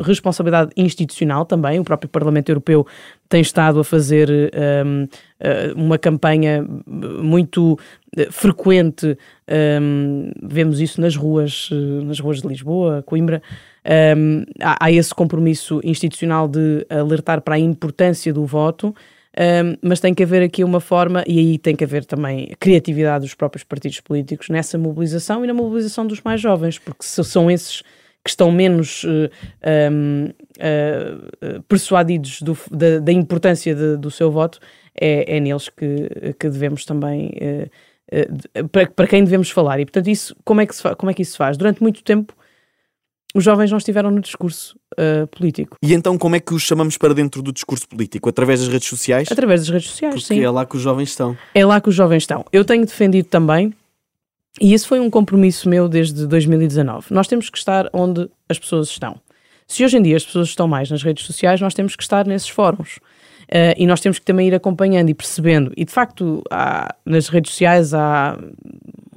responsabilidade 0.00 0.72
institucional 0.76 1.46
também. 1.46 1.78
O 1.80 1.84
próprio 1.84 2.08
Parlamento 2.08 2.50
Europeu 2.50 2.86
tem 3.34 3.40
estado 3.40 3.80
a 3.80 3.84
fazer 3.84 4.30
um, 4.86 5.08
eh, 5.40 5.72
uma 5.74 5.98
campanha 5.98 6.64
muito 6.86 7.76
eh, 8.16 8.28
frequente, 8.30 9.18
um, 9.82 10.30
vemos 10.40 10.80
isso 10.80 11.00
nas 11.00 11.16
ruas, 11.16 11.68
nas 12.04 12.20
ruas 12.20 12.40
de 12.40 12.46
Lisboa, 12.46 13.02
Coimbra. 13.02 13.42
Um, 14.16 14.44
há, 14.62 14.84
há 14.84 14.92
esse 14.92 15.12
compromisso 15.12 15.80
institucional 15.82 16.46
de 16.46 16.86
alertar 16.88 17.40
para 17.40 17.56
a 17.56 17.58
importância 17.58 18.32
do 18.32 18.46
voto. 18.46 18.94
Mas 19.82 19.98
tem 19.98 20.14
que 20.14 20.22
haver 20.22 20.44
aqui 20.44 20.62
uma 20.62 20.78
forma, 20.78 21.24
e 21.26 21.40
aí 21.40 21.58
tem 21.58 21.74
que 21.74 21.82
haver 21.82 22.04
também 22.04 22.52
criatividade 22.60 23.24
dos 23.24 23.34
próprios 23.34 23.64
partidos 23.64 23.98
políticos 23.98 24.48
nessa 24.48 24.78
mobilização 24.78 25.44
e 25.44 25.48
na 25.48 25.54
mobilização 25.54 26.06
dos 26.06 26.20
mais 26.20 26.40
jovens, 26.40 26.78
porque 26.78 27.02
são 27.02 27.50
esses 27.50 27.82
que 28.24 28.30
estão 28.30 28.50
menos 28.50 29.04
uh, 29.04 29.30
um, 29.92 30.30
uh, 30.56 31.62
persuadidos 31.68 32.40
do, 32.40 32.56
da, 32.70 32.98
da, 32.98 33.12
importância 33.12 33.74
de, 33.74 33.98
do 33.98 34.10
seu 34.10 34.30
voto, 34.30 34.58
é, 34.98 35.36
é 35.36 35.40
neles 35.40 35.68
que, 35.68 36.34
que 36.40 36.48
devemos 36.48 36.86
também. 36.86 37.32
Uh, 37.40 38.68
para, 38.70 38.86
para 38.86 39.06
quem 39.06 39.24
devemos 39.24 39.50
falar. 39.50 39.80
E, 39.80 39.84
portanto, 39.84 40.08
isso, 40.08 40.36
como, 40.44 40.60
é 40.60 40.66
que 40.66 40.74
se, 40.74 40.82
como 40.96 41.10
é 41.10 41.14
que 41.14 41.22
isso 41.22 41.32
se 41.32 41.38
faz? 41.38 41.56
Durante 41.56 41.82
muito 41.82 42.02
tempo, 42.02 42.34
os 43.34 43.42
jovens 43.42 43.70
não 43.70 43.78
estiveram 43.78 44.10
no 44.10 44.20
discurso 44.20 44.78
uh, 44.92 45.26
político. 45.26 45.76
E 45.82 45.92
então 45.92 46.16
como 46.16 46.36
é 46.36 46.40
que 46.40 46.54
os 46.54 46.62
chamamos 46.62 46.96
para 46.96 47.12
dentro 47.12 47.42
do 47.42 47.52
discurso 47.52 47.88
político? 47.88 48.28
Através 48.28 48.60
das 48.60 48.68
redes 48.68 48.88
sociais? 48.88 49.28
Através 49.30 49.62
das 49.62 49.70
redes 49.70 49.90
sociais, 49.90 50.14
Porque 50.14 50.34
sim. 50.34 50.40
é 50.40 50.48
lá 50.48 50.64
que 50.64 50.76
os 50.76 50.82
jovens 50.82 51.10
estão. 51.10 51.36
É 51.52 51.66
lá 51.66 51.80
que 51.80 51.88
os 51.88 51.94
jovens 51.94 52.22
estão. 52.22 52.44
Eu 52.52 52.64
tenho 52.64 52.86
defendido 52.86 53.26
também, 53.28 53.74
e 54.60 54.72
esse 54.72 54.86
foi 54.86 55.00
um 55.00 55.10
compromisso 55.10 55.68
meu 55.68 55.88
desde 55.88 56.26
2019. 56.26 57.06
Nós 57.10 57.26
temos 57.26 57.50
que 57.50 57.58
estar 57.58 57.88
onde 57.92 58.28
as 58.48 58.58
pessoas 58.58 58.88
estão. 58.88 59.20
Se 59.66 59.84
hoje 59.84 59.96
em 59.96 60.02
dia 60.02 60.16
as 60.16 60.24
pessoas 60.24 60.48
estão 60.48 60.68
mais 60.68 60.90
nas 60.90 61.02
redes 61.02 61.24
sociais, 61.24 61.60
nós 61.60 61.74
temos 61.74 61.96
que 61.96 62.02
estar 62.02 62.26
nesses 62.26 62.48
fóruns. 62.48 62.98
Uh, 63.44 63.74
e 63.76 63.86
nós 63.86 64.00
temos 64.00 64.18
que 64.18 64.24
também 64.24 64.48
ir 64.48 64.54
acompanhando 64.54 65.10
e 65.10 65.14
percebendo. 65.14 65.72
E 65.76 65.84
de 65.84 65.92
facto, 65.92 66.42
há, 66.50 66.94
nas 67.04 67.28
redes 67.28 67.50
sociais 67.52 67.92
há 67.92 68.38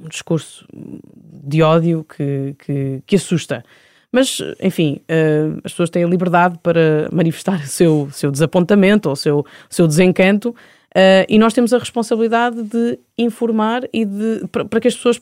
um 0.00 0.08
discurso 0.08 0.66
de 0.72 1.62
ódio 1.62 2.04
que, 2.04 2.54
que, 2.58 3.02
que 3.06 3.16
assusta. 3.16 3.64
Mas, 4.10 4.38
enfim, 4.60 5.00
uh, 5.02 5.60
as 5.64 5.72
pessoas 5.72 5.90
têm 5.90 6.04
a 6.04 6.08
liberdade 6.08 6.58
para 6.62 7.08
manifestar 7.12 7.60
o 7.62 7.66
seu, 7.66 8.08
seu 8.12 8.30
desapontamento 8.30 9.08
ou 9.08 9.12
o 9.12 9.16
seu, 9.16 9.46
seu 9.68 9.86
desencanto. 9.86 10.50
Uh, 10.50 11.24
e 11.28 11.38
nós 11.38 11.52
temos 11.52 11.72
a 11.72 11.78
responsabilidade 11.78 12.62
de 12.62 12.98
informar 13.16 13.82
e 13.92 14.04
de 14.04 14.46
para 14.50 14.80
que 14.80 14.88
as 14.88 14.94
pessoas 14.94 15.20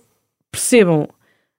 percebam. 0.57 1.09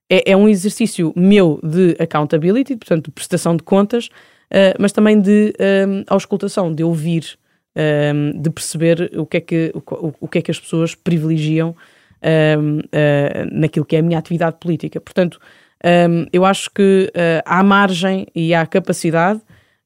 É, 0.10 0.32
é, 0.32 0.38
um 0.38 0.48
exercício 0.48 1.12
meu 1.18 1.60
de 1.62 1.98
accountability, 2.00 2.78
portanto, 2.78 3.06
de 3.06 3.12
prestação 3.12 3.58
de 3.58 3.64
contas, 3.64 4.08
uh, 4.08 4.74
mas 4.80 4.94
também 4.94 5.20
de 5.20 5.54
um, 5.60 6.04
auscultação, 6.08 6.74
de 6.74 6.82
ouvir, 6.82 7.38
um, 7.76 8.42
de 8.42 8.50
perceber 8.50 9.12
o 9.18 9.26
que, 9.26 9.36
é 9.36 9.42
que, 9.42 9.74
o, 9.76 10.14
o, 10.22 10.28
que 10.30 10.38
é 10.38 10.42
que 10.42 10.50
as 10.50 10.58
pessoas 10.58 10.96
privilegiam 10.96 11.76
um, 12.24 12.80
uh, 12.80 12.82
naquilo 13.52 13.86
que 13.86 13.98
é 13.98 14.00
a 14.00 14.02
minha 14.02 14.18
atividade 14.18 14.56
política. 14.62 15.02
Portanto, 15.02 15.42
eu 16.32 16.44
acho 16.44 16.72
que 16.72 17.12
uh, 17.14 17.44
há 17.46 17.62
margem 17.62 18.26
e 18.34 18.54
há 18.54 18.66
capacidade 18.66 19.42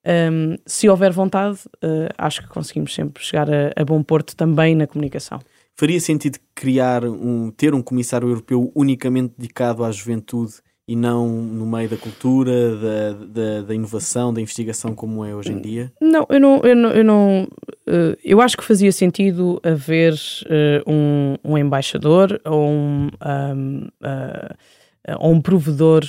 um, 0.06 0.56
se 0.66 0.90
houver 0.90 1.12
vontade, 1.12 1.60
uh, 1.84 2.10
acho 2.18 2.42
que 2.42 2.48
conseguimos 2.48 2.94
sempre 2.94 3.24
chegar 3.24 3.48
a, 3.50 3.72
a, 3.76 3.86
bom 3.86 4.02
porto 4.02 4.36
também 4.36 4.76
na 4.76 4.88
comunicação. 4.88 5.40
Faria 5.76 6.00
sentido 6.00 6.38
criar 6.54 7.04
um, 7.06 7.52
ter 7.52 7.74
um 7.74 7.82
comissário 7.82 8.28
europeu 8.28 8.72
unicamente 8.76 9.34
dedicado 9.38 9.84
à 9.84 9.92
juventude 9.92 10.54
e 10.88 10.96
não 10.96 11.28
no 11.28 11.66
meio 11.66 11.88
da 11.88 11.96
cultura, 11.96 12.76
da, 12.76 13.14
da, 13.14 13.62
da 13.62 13.74
inovação, 13.74 14.34
da 14.34 14.42
investigação 14.42 14.94
como 14.94 15.24
é 15.24 15.34
hoje 15.34 15.54
em 15.54 15.62
dia? 15.62 15.92
Não, 16.02 16.26
eu 16.30 16.40
não, 16.40 16.62
eu 16.64 16.76
não, 16.76 16.90
eu, 16.92 17.04
não, 17.04 17.44
uh, 17.88 18.18
eu 18.24 18.42
acho 18.42 18.58
que 18.58 18.64
fazia 18.64 18.92
sentido 18.92 19.60
haver 19.64 20.14
uh, 20.14 20.92
um, 20.92 21.36
um, 21.44 21.58
embaixador 21.58 22.42
ou 22.46 22.70
um, 22.70 23.10
um, 23.24 23.88
ou 25.20 25.32
um 25.32 25.42
provedor 25.42 26.04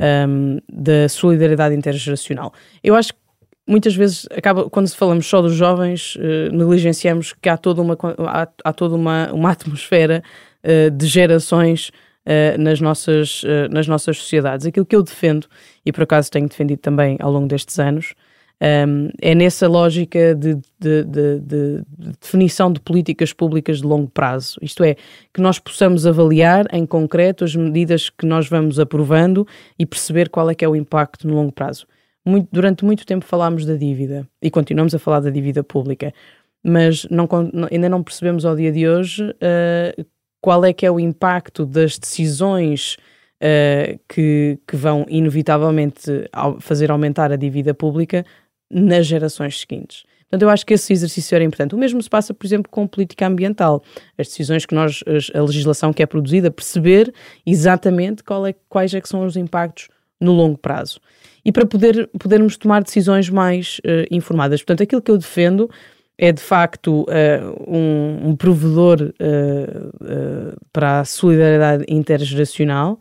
um, 0.00 0.58
da 0.72 1.08
solidariedade 1.08 1.74
intergeracional. 1.74 2.52
Eu 2.82 2.94
acho 2.94 3.12
que 3.12 3.21
muitas 3.66 3.94
vezes 3.94 4.26
acaba 4.30 4.68
quando 4.68 4.92
falamos 4.94 5.26
só 5.26 5.40
dos 5.40 5.54
jovens 5.54 6.16
uh, 6.16 6.54
negligenciamos 6.54 7.34
que 7.40 7.48
há 7.48 7.56
toda 7.56 7.80
uma 7.80 7.96
há, 8.26 8.48
há 8.64 8.72
toda 8.72 8.94
uma, 8.94 9.32
uma 9.32 9.50
atmosfera 9.50 10.22
uh, 10.64 10.90
de 10.90 11.06
gerações 11.06 11.90
uh, 12.26 12.60
nas 12.60 12.80
nossas 12.80 13.42
nas 13.70 13.86
nossas 13.86 14.18
sociedades 14.18 14.66
aquilo 14.66 14.86
que 14.86 14.96
eu 14.96 15.02
defendo 15.02 15.46
e 15.84 15.92
por 15.92 16.02
acaso 16.02 16.30
tenho 16.30 16.48
defendido 16.48 16.80
também 16.80 17.16
ao 17.20 17.30
longo 17.30 17.46
destes 17.46 17.78
anos 17.78 18.14
um, 18.60 18.64
ehm, 18.64 19.10
é 19.20 19.34
nessa 19.34 19.66
lógica 19.66 20.36
de, 20.36 20.54
de, 20.78 21.04
de, 21.04 21.40
de, 21.40 21.82
definição 22.20 22.72
de 22.72 22.78
políticas 22.78 23.32
públicas 23.32 23.78
de 23.78 23.84
longo 23.84 24.08
prazo. 24.08 24.56
Isto 24.62 24.84
é, 24.84 24.94
que 25.34 25.40
nós 25.40 25.58
possamos 25.58 26.06
avaliar 26.06 26.72
em 26.72 26.86
concreto 26.86 27.42
as 27.42 27.56
medidas 27.56 28.08
que 28.08 28.24
nós 28.24 28.48
vamos 28.48 28.78
aprovando 28.78 29.44
e 29.76 29.84
perceber 29.84 30.28
qual 30.28 30.48
é 30.48 30.54
que 30.54 30.64
é 30.64 30.68
o 30.68 30.76
impacto 30.76 31.26
no 31.26 31.34
longo 31.34 31.50
prazo 31.50 31.86
muito, 32.24 32.48
durante 32.52 32.84
muito 32.84 33.04
tempo 33.04 33.24
falámos 33.24 33.64
da 33.64 33.74
dívida 33.74 34.28
e 34.40 34.50
continuamos 34.50 34.94
a 34.94 34.98
falar 34.98 35.20
da 35.20 35.30
dívida 35.30 35.62
pública, 35.62 36.12
mas 36.62 37.06
não, 37.10 37.28
ainda 37.70 37.88
não 37.88 38.02
percebemos 38.02 38.44
ao 38.44 38.54
dia 38.54 38.70
de 38.70 38.88
hoje 38.88 39.24
uh, 39.30 40.06
qual 40.40 40.64
é 40.64 40.72
que 40.72 40.86
é 40.86 40.90
o 40.90 41.00
impacto 41.00 41.66
das 41.66 41.98
decisões 41.98 42.96
uh, 43.42 43.98
que, 44.08 44.58
que 44.66 44.76
vão 44.76 45.04
inevitavelmente 45.08 46.28
fazer 46.60 46.90
aumentar 46.90 47.32
a 47.32 47.36
dívida 47.36 47.74
pública 47.74 48.24
nas 48.70 49.06
gerações 49.06 49.60
seguintes. 49.60 50.04
Portanto, 50.22 50.42
eu 50.44 50.48
acho 50.48 50.64
que 50.64 50.72
esse 50.72 50.90
exercício 50.94 51.34
era 51.34 51.44
importante. 51.44 51.74
O 51.74 51.78
mesmo 51.78 52.02
se 52.02 52.08
passa, 52.08 52.32
por 52.32 52.46
exemplo, 52.46 52.70
com 52.70 52.86
política 52.86 53.26
ambiental. 53.26 53.82
As 54.16 54.28
decisões 54.28 54.64
que 54.64 54.74
nós, 54.74 55.04
a 55.34 55.42
legislação 55.42 55.92
que 55.92 56.02
é 56.02 56.06
produzida, 56.06 56.50
perceber 56.50 57.12
exatamente 57.44 58.22
é, 58.48 58.54
quais 58.66 58.94
é 58.94 59.00
que 59.02 59.08
são 59.10 59.26
os 59.26 59.36
impactos 59.36 59.90
no 60.22 60.32
longo 60.32 60.56
prazo 60.56 61.00
e 61.44 61.50
para 61.50 61.66
poder, 61.66 62.08
podermos 62.18 62.56
tomar 62.56 62.82
decisões 62.82 63.28
mais 63.28 63.78
uh, 63.80 64.06
informadas. 64.10 64.60
Portanto, 64.60 64.82
aquilo 64.82 65.02
que 65.02 65.10
eu 65.10 65.18
defendo 65.18 65.68
é 66.16 66.30
de 66.30 66.40
facto 66.40 67.02
uh, 67.02 67.06
um, 67.66 68.28
um, 68.28 68.36
provedor 68.36 69.00
uh, 69.02 70.56
para 70.72 71.00
a 71.00 71.04
solidariedade 71.04 71.84
intergeracional, 71.88 72.98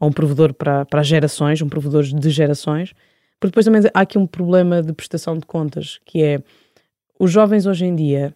ou 0.00 0.08
um 0.08 0.12
provedor 0.12 0.52
para, 0.52 0.84
para 0.84 1.02
gerações, 1.02 1.62
um 1.62 1.68
provedor 1.68 2.02
de 2.02 2.30
gerações, 2.30 2.92
porque 3.38 3.50
depois 3.52 3.64
também 3.64 3.82
há 3.94 4.00
aqui 4.00 4.18
um 4.18 4.26
problema 4.26 4.82
de 4.82 4.92
prestação 4.92 5.38
de 5.38 5.46
contas, 5.46 6.00
que 6.04 6.22
é 6.22 6.42
os 7.18 7.30
jovens 7.30 7.66
hoje 7.66 7.86
em 7.86 7.94
dia, 7.94 8.34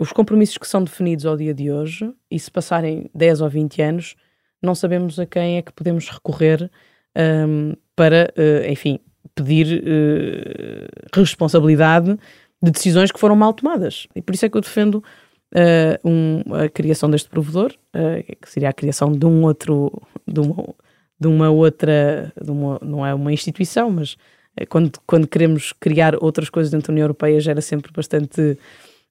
os 0.00 0.12
compromissos 0.12 0.56
que 0.56 0.66
são 0.66 0.82
definidos 0.82 1.26
ao 1.26 1.36
dia 1.36 1.52
de 1.52 1.70
hoje, 1.70 2.10
e 2.30 2.38
se 2.38 2.50
passarem 2.50 3.10
10 3.14 3.42
ou 3.42 3.48
20 3.48 3.82
anos, 3.82 4.16
não 4.62 4.74
sabemos 4.74 5.18
a 5.18 5.26
quem 5.26 5.58
é 5.58 5.62
que 5.62 5.72
podemos 5.72 6.08
recorrer 6.08 6.70
um, 7.16 7.74
para, 7.94 8.32
uh, 8.36 8.70
enfim, 8.70 8.98
pedir 9.34 9.82
uh, 9.82 11.18
responsabilidade 11.18 12.18
de 12.62 12.70
decisões 12.70 13.10
que 13.10 13.18
foram 13.18 13.36
mal 13.36 13.52
tomadas. 13.52 14.06
E 14.14 14.22
por 14.22 14.34
isso 14.34 14.44
é 14.44 14.48
que 14.48 14.56
eu 14.56 14.60
defendo 14.60 14.96
uh, 14.96 16.08
um, 16.08 16.42
a 16.54 16.68
criação 16.68 17.10
deste 17.10 17.28
provedor, 17.28 17.72
que 18.40 18.50
seria 18.50 18.68
a 18.68 18.72
criação 18.72 19.12
de 19.12 19.24
um 19.24 19.42
outro, 19.44 19.90
de 20.26 20.40
uma, 20.40 20.74
de 21.18 21.28
uma 21.28 21.50
outra, 21.50 22.32
de 22.42 22.50
uma, 22.50 22.78
não 22.82 23.06
é 23.06 23.14
uma 23.14 23.32
instituição, 23.32 23.90
mas 23.90 24.16
quando, 24.68 24.92
quando 25.06 25.26
queremos 25.26 25.72
criar 25.72 26.14
outras 26.22 26.50
coisas 26.50 26.70
dentro 26.70 26.88
da 26.88 26.92
União 26.92 27.04
Europeia 27.04 27.40
gera 27.40 27.60
sempre 27.60 27.90
bastante 27.92 28.58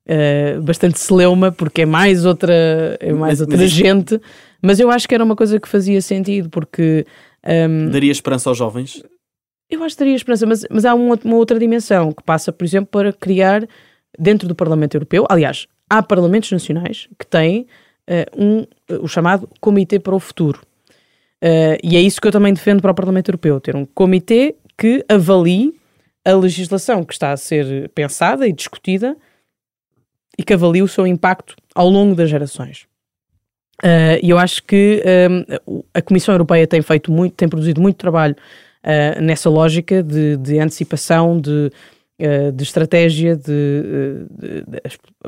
Uh, 0.07 0.61
bastante 0.61 0.99
celeuma, 0.99 1.51
porque 1.51 1.81
é 1.81 1.85
mais 1.87 2.25
outra, 2.25 2.53
é 2.99 3.11
mais 3.11 3.41
outra 3.41 3.57
mas, 3.57 3.71
gente, 3.71 4.21
mas 4.61 4.79
eu 4.79 4.91
acho 4.91 5.07
que 5.07 5.15
era 5.15 5.23
uma 5.23 5.35
coisa 5.35 5.59
que 5.59 5.67
fazia 5.67 5.99
sentido, 5.99 6.47
porque 6.47 7.07
um, 7.47 7.89
Daria 7.89 8.11
esperança 8.11 8.49
aos 8.49 8.57
jovens? 8.57 9.03
Eu 9.69 9.83
acho 9.83 9.95
que 9.95 9.99
daria 9.99 10.15
esperança, 10.15 10.45
mas, 10.45 10.65
mas 10.69 10.85
há 10.85 10.93
uma, 10.93 11.17
uma 11.23 11.35
outra 11.35 11.57
dimensão 11.57 12.11
que 12.11 12.23
passa, 12.23 12.51
por 12.51 12.63
exemplo, 12.63 12.87
para 12.91 13.11
criar 13.11 13.67
dentro 14.17 14.47
do 14.47 14.55
Parlamento 14.55 14.95
Europeu. 14.95 15.25
Aliás, 15.29 15.67
há 15.89 16.03
parlamentos 16.03 16.51
nacionais 16.51 17.07
que 17.17 17.25
têm 17.25 17.67
uh, 18.07 18.43
um, 18.43 18.65
o 19.01 19.07
chamado 19.07 19.49
Comitê 19.59 19.99
para 19.99 20.15
o 20.15 20.19
Futuro. 20.19 20.61
Uh, 21.43 21.77
e 21.83 21.97
é 21.97 22.01
isso 22.01 22.21
que 22.21 22.27
eu 22.27 22.31
também 22.31 22.53
defendo 22.53 22.81
para 22.81 22.91
o 22.91 22.95
Parlamento 22.95 23.29
Europeu: 23.29 23.59
ter 23.59 23.75
um 23.75 23.85
comitê 23.85 24.55
que 24.77 25.03
avalie 25.09 25.73
a 26.23 26.33
legislação 26.33 27.03
que 27.03 27.13
está 27.13 27.31
a 27.31 27.37
ser 27.37 27.89
pensada 27.89 28.47
e 28.47 28.53
discutida 28.53 29.15
e 30.37 30.43
que 30.43 30.53
avalie 30.53 30.81
o 30.81 30.87
seu 30.87 31.05
impacto 31.05 31.55
ao 31.73 31.89
longo 31.89 32.15
das 32.15 32.29
gerações. 32.29 32.87
Uh, 33.85 34.17
e 34.23 34.31
eu 34.31 34.39
acho 34.39 34.63
que 34.63 35.03
um, 35.29 35.83
a 35.93 36.01
Comissão 36.01 36.33
Europeia 36.33 36.65
tem 36.65 36.81
feito 36.81 37.11
muito, 37.11 37.35
tem 37.35 37.47
produzido 37.47 37.79
muito 37.79 37.97
trabalho 37.97 38.35
uh, 38.83 39.21
nessa 39.21 39.47
lógica 39.47 40.01
de, 40.01 40.37
de 40.37 40.57
antecipação, 40.57 41.39
de, 41.39 41.71
uh, 42.19 42.51
de 42.51 42.63
estratégia, 42.63 43.35
de, 43.35 44.25
de, 44.31 44.61
de, 44.61 44.81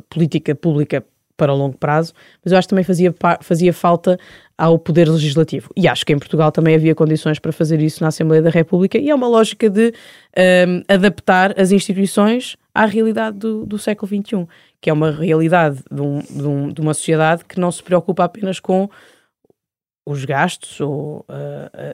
política 0.09 0.55
pública 0.55 1.05
para 1.37 1.53
longo 1.53 1.77
prazo, 1.77 2.13
mas 2.43 2.51
eu 2.51 2.57
acho 2.57 2.67
que 2.67 2.71
também 2.71 2.83
fazia, 2.83 3.13
fazia 3.41 3.71
falta 3.71 4.17
ao 4.57 4.79
Poder 4.79 5.07
Legislativo. 5.07 5.69
E 5.77 5.87
acho 5.87 6.03
que 6.03 6.11
em 6.11 6.17
Portugal 6.17 6.51
também 6.51 6.73
havia 6.73 6.95
condições 6.95 7.37
para 7.37 7.51
fazer 7.51 7.79
isso 7.79 8.01
na 8.01 8.07
Assembleia 8.07 8.41
da 8.41 8.49
República, 8.49 8.97
e 8.97 9.11
é 9.11 9.13
uma 9.13 9.27
lógica 9.27 9.69
de 9.69 9.93
um, 10.67 10.81
adaptar 10.87 11.53
as 11.59 11.71
instituições 11.71 12.57
à 12.77 12.85
realidade 12.85 13.37
do, 13.37 13.65
do 13.65 13.79
século 13.79 14.07
XXI 14.07 14.47
que 14.79 14.89
é 14.89 14.93
uma 14.93 15.11
realidade 15.11 15.83
de, 15.91 16.01
um, 16.01 16.19
de, 16.19 16.47
um, 16.47 16.69
de 16.69 16.81
uma 16.81 16.93
sociedade 16.93 17.43
que 17.45 17.59
não 17.59 17.71
se 17.71 17.81
preocupa 17.81 18.23
apenas 18.23 18.59
com 18.59 18.89
os 20.05 20.23
gastos 20.23 20.79
ou 20.79 21.19
uh, 21.21 21.23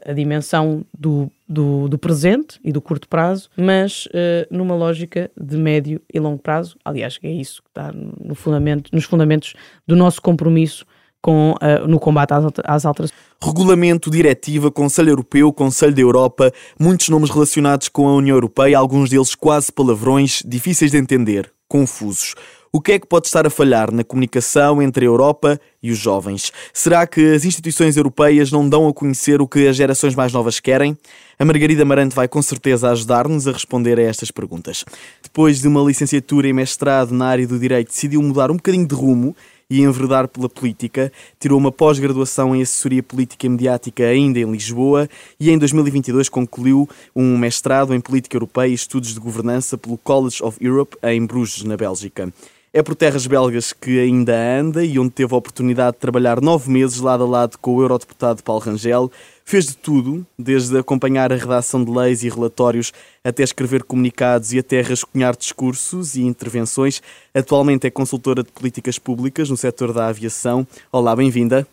a, 0.06 0.12
a, 0.12 0.14
dimensão 0.14 0.86
do, 0.94 1.32
do, 1.50 1.88
do, 1.88 1.98
presente 1.98 2.60
e 2.64 2.72
do 2.72 2.80
curto 2.80 3.08
prazo, 3.08 3.50
mas 3.58 4.06
uh, 4.08 4.46
numa 4.52 4.76
lógica 4.76 5.32
de 5.36 5.58
médio 5.58 6.00
e 6.14 6.20
longo 6.20 6.38
prazo. 6.38 6.78
Aliás, 6.86 7.18
é 7.24 7.32
isso 7.32 7.64
que 7.64 7.70
está 7.70 7.92
no 7.92 8.36
fundamento, 8.36 8.92
nos 8.94 9.06
fundamentos 9.06 9.56
do 9.88 9.96
nosso 9.96 10.22
compromisso 10.22 10.86
com, 11.24 11.52
uh, 11.52 11.88
no 11.88 12.02
combate 12.02 12.34
às, 12.34 12.44
às 12.66 12.86
alterações. 12.86 13.18
Regulamento, 13.42 14.12
diretiva, 14.12 14.70
Conselho 14.70 15.12
Europeu, 15.12 15.54
Conselho 15.54 15.96
da 15.96 16.02
Europa, 16.02 16.52
muitos 16.78 17.08
nomes 17.08 17.30
relacionados 17.30 17.88
com 17.88 18.10
a 18.10 18.16
União 18.16 18.36
Europeia, 18.36 18.78
alguns 18.78 19.10
deles 19.10 19.34
quase 19.34 19.72
palavrões, 19.72 20.44
difíceis 20.46 20.92
de 20.92 20.98
entender, 20.98 21.50
confusos. 21.68 22.36
O 22.76 22.82
que 22.82 22.94
é 22.94 23.00
que 23.00 23.06
pode 23.06 23.28
estar 23.28 23.46
a 23.46 23.52
falhar 23.52 23.92
na 23.92 24.04
comunicação 24.04 24.82
entre 24.82 25.06
a 25.06 25.08
Europa 25.08 25.60
e 25.82 25.92
os 25.92 25.98
jovens? 26.00 26.52
Será 26.74 27.06
que 27.06 27.34
as 27.34 27.46
instituições 27.46 27.96
europeias 27.96 28.52
não 28.52 28.68
dão 28.68 28.88
a 28.88 28.94
conhecer 28.94 29.42
o 29.42 29.48
que 29.48 29.68
as 29.68 29.76
gerações 29.76 30.16
mais 30.16 30.34
novas 30.34 30.60
querem? 30.60 30.98
A 31.38 31.46
Margarida 31.46 31.86
Marante 31.86 32.16
vai 32.16 32.28
com 32.28 32.42
certeza 32.42 32.90
ajudar-nos 32.90 33.48
a 33.48 33.52
responder 33.52 34.00
a 34.00 34.02
estas 34.02 34.32
perguntas. 34.32 34.84
Depois 35.22 35.62
de 35.62 35.68
uma 35.68 35.84
licenciatura 35.84 36.48
e 36.48 36.54
mestrado 36.54 37.12
na 37.12 37.28
área 37.28 37.46
do 37.46 37.60
direito, 37.60 37.90
decidiu 37.90 38.24
mudar 38.24 38.50
um 38.50 38.56
bocadinho 38.56 38.88
de 38.88 38.96
rumo 38.96 39.36
e 39.70 39.82
enverdar 39.82 40.28
pela 40.28 40.50
política. 40.50 41.12
Tirou 41.40 41.58
uma 41.58 41.72
pós-graduação 41.72 42.56
em 42.56 42.62
assessoria 42.62 43.04
política 43.04 43.46
e 43.46 43.50
mediática 43.50 44.04
ainda 44.04 44.40
em 44.40 44.52
Lisboa 44.52 45.10
e 45.40 45.50
em 45.50 45.58
2022 45.58 46.30
concluiu 46.30 46.88
um 47.16 47.38
mestrado 47.38 47.94
em 47.94 48.02
política 48.02 48.36
europeia 48.36 48.70
e 48.70 48.74
estudos 48.74 49.14
de 49.14 49.20
governança 49.20 49.78
pelo 49.78 49.98
College 49.98 50.44
of 50.44 50.58
Europe 50.64 50.98
em 51.04 51.26
Bruges, 51.26 51.64
na 51.64 51.78
Bélgica. 51.78 52.32
É 52.76 52.82
por 52.82 52.96
terras 52.96 53.28
belgas 53.28 53.72
que 53.72 54.00
ainda 54.00 54.36
anda 54.36 54.84
e 54.84 54.98
onde 54.98 55.12
teve 55.12 55.32
a 55.32 55.38
oportunidade 55.38 55.94
de 55.96 56.00
trabalhar 56.00 56.42
nove 56.42 56.72
meses 56.72 57.00
lado 57.00 57.24
a 57.24 57.28
lado 57.28 57.56
com 57.60 57.76
o 57.76 57.82
eurodeputado 57.84 58.42
Paulo 58.42 58.64
Rangel. 58.64 59.12
Fez 59.46 59.68
de 59.68 59.78
tudo, 59.78 60.26
desde 60.40 60.76
acompanhar 60.80 61.32
a 61.32 61.36
redação 61.36 61.86
de 61.86 61.92
leis 61.92 62.24
e 62.24 62.30
relatórios 62.30 62.92
até 63.24 63.44
escrever 63.44 63.84
comunicados 63.84 64.54
e 64.54 64.58
até 64.58 64.82
rascunhar 64.82 65.38
discursos 65.38 66.16
e 66.16 66.24
intervenções. 66.24 67.00
Atualmente 67.32 67.86
é 67.86 67.92
consultora 67.92 68.42
de 68.42 68.52
políticas 68.52 68.98
públicas 68.98 69.52
no 69.52 69.56
setor 69.56 69.94
da 69.94 70.08
aviação. 70.08 70.66
Olá, 70.92 71.16
bem-vinda. 71.16 71.68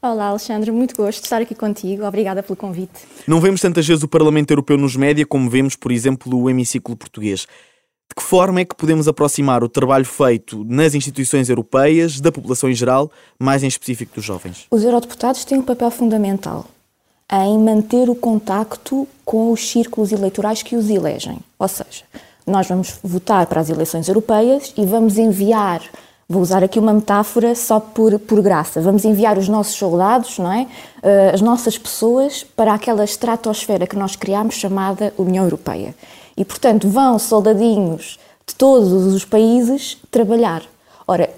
Olá, 0.00 0.28
Alexandre, 0.28 0.70
muito 0.70 0.96
gosto 0.96 1.18
de 1.18 1.26
estar 1.26 1.42
aqui 1.42 1.54
contigo. 1.54 2.06
Obrigada 2.06 2.42
pelo 2.42 2.56
convite. 2.56 3.02
Não 3.26 3.38
vemos 3.38 3.60
tantas 3.60 3.86
vezes 3.86 4.02
o 4.02 4.08
Parlamento 4.08 4.50
Europeu 4.50 4.78
nos 4.78 4.96
média 4.96 5.26
como 5.26 5.50
vemos, 5.50 5.76
por 5.76 5.92
exemplo, 5.92 6.34
o 6.34 6.48
hemiciclo 6.48 6.96
português. 6.96 7.46
De 8.12 8.16
que 8.16 8.22
forma 8.22 8.60
é 8.60 8.64
que 8.66 8.74
podemos 8.74 9.08
aproximar 9.08 9.64
o 9.64 9.70
trabalho 9.70 10.04
feito 10.04 10.66
nas 10.68 10.94
instituições 10.94 11.48
europeias 11.48 12.20
da 12.20 12.30
população 12.30 12.68
em 12.68 12.74
geral, 12.74 13.10
mais 13.38 13.62
em 13.62 13.66
específico 13.66 14.16
dos 14.16 14.22
jovens? 14.22 14.66
Os 14.70 14.84
eurodeputados 14.84 15.46
têm 15.46 15.56
um 15.56 15.62
papel 15.62 15.90
fundamental 15.90 16.66
em 17.32 17.58
manter 17.58 18.10
o 18.10 18.14
contacto 18.14 19.08
com 19.24 19.50
os 19.50 19.66
círculos 19.66 20.12
eleitorais 20.12 20.62
que 20.62 20.76
os 20.76 20.90
elegem. 20.90 21.38
Ou 21.58 21.66
seja, 21.66 22.04
nós 22.46 22.68
vamos 22.68 22.98
votar 23.02 23.46
para 23.46 23.62
as 23.62 23.70
eleições 23.70 24.06
europeias 24.08 24.74
e 24.76 24.84
vamos 24.84 25.16
enviar, 25.16 25.80
vou 26.28 26.42
usar 26.42 26.62
aqui 26.62 26.78
uma 26.78 26.92
metáfora 26.92 27.54
só 27.54 27.80
por, 27.80 28.18
por 28.18 28.42
graça, 28.42 28.82
vamos 28.82 29.06
enviar 29.06 29.38
os 29.38 29.48
nossos 29.48 29.74
soldados, 29.76 30.38
não 30.38 30.52
é? 30.52 30.66
Uh, 31.02 31.32
as 31.32 31.40
nossas 31.40 31.78
pessoas 31.78 32.44
para 32.44 32.74
aquela 32.74 33.04
estratosfera 33.04 33.86
que 33.86 33.96
nós 33.96 34.16
criámos 34.16 34.56
chamada 34.56 35.14
União 35.16 35.44
Europeia. 35.44 35.94
E, 36.36 36.44
portanto, 36.44 36.88
vão 36.88 37.18
soldadinhos 37.18 38.18
de 38.46 38.54
todos 38.54 38.92
os 39.14 39.24
países 39.24 39.98
trabalhar. 40.10 40.62
Ora, 41.06 41.30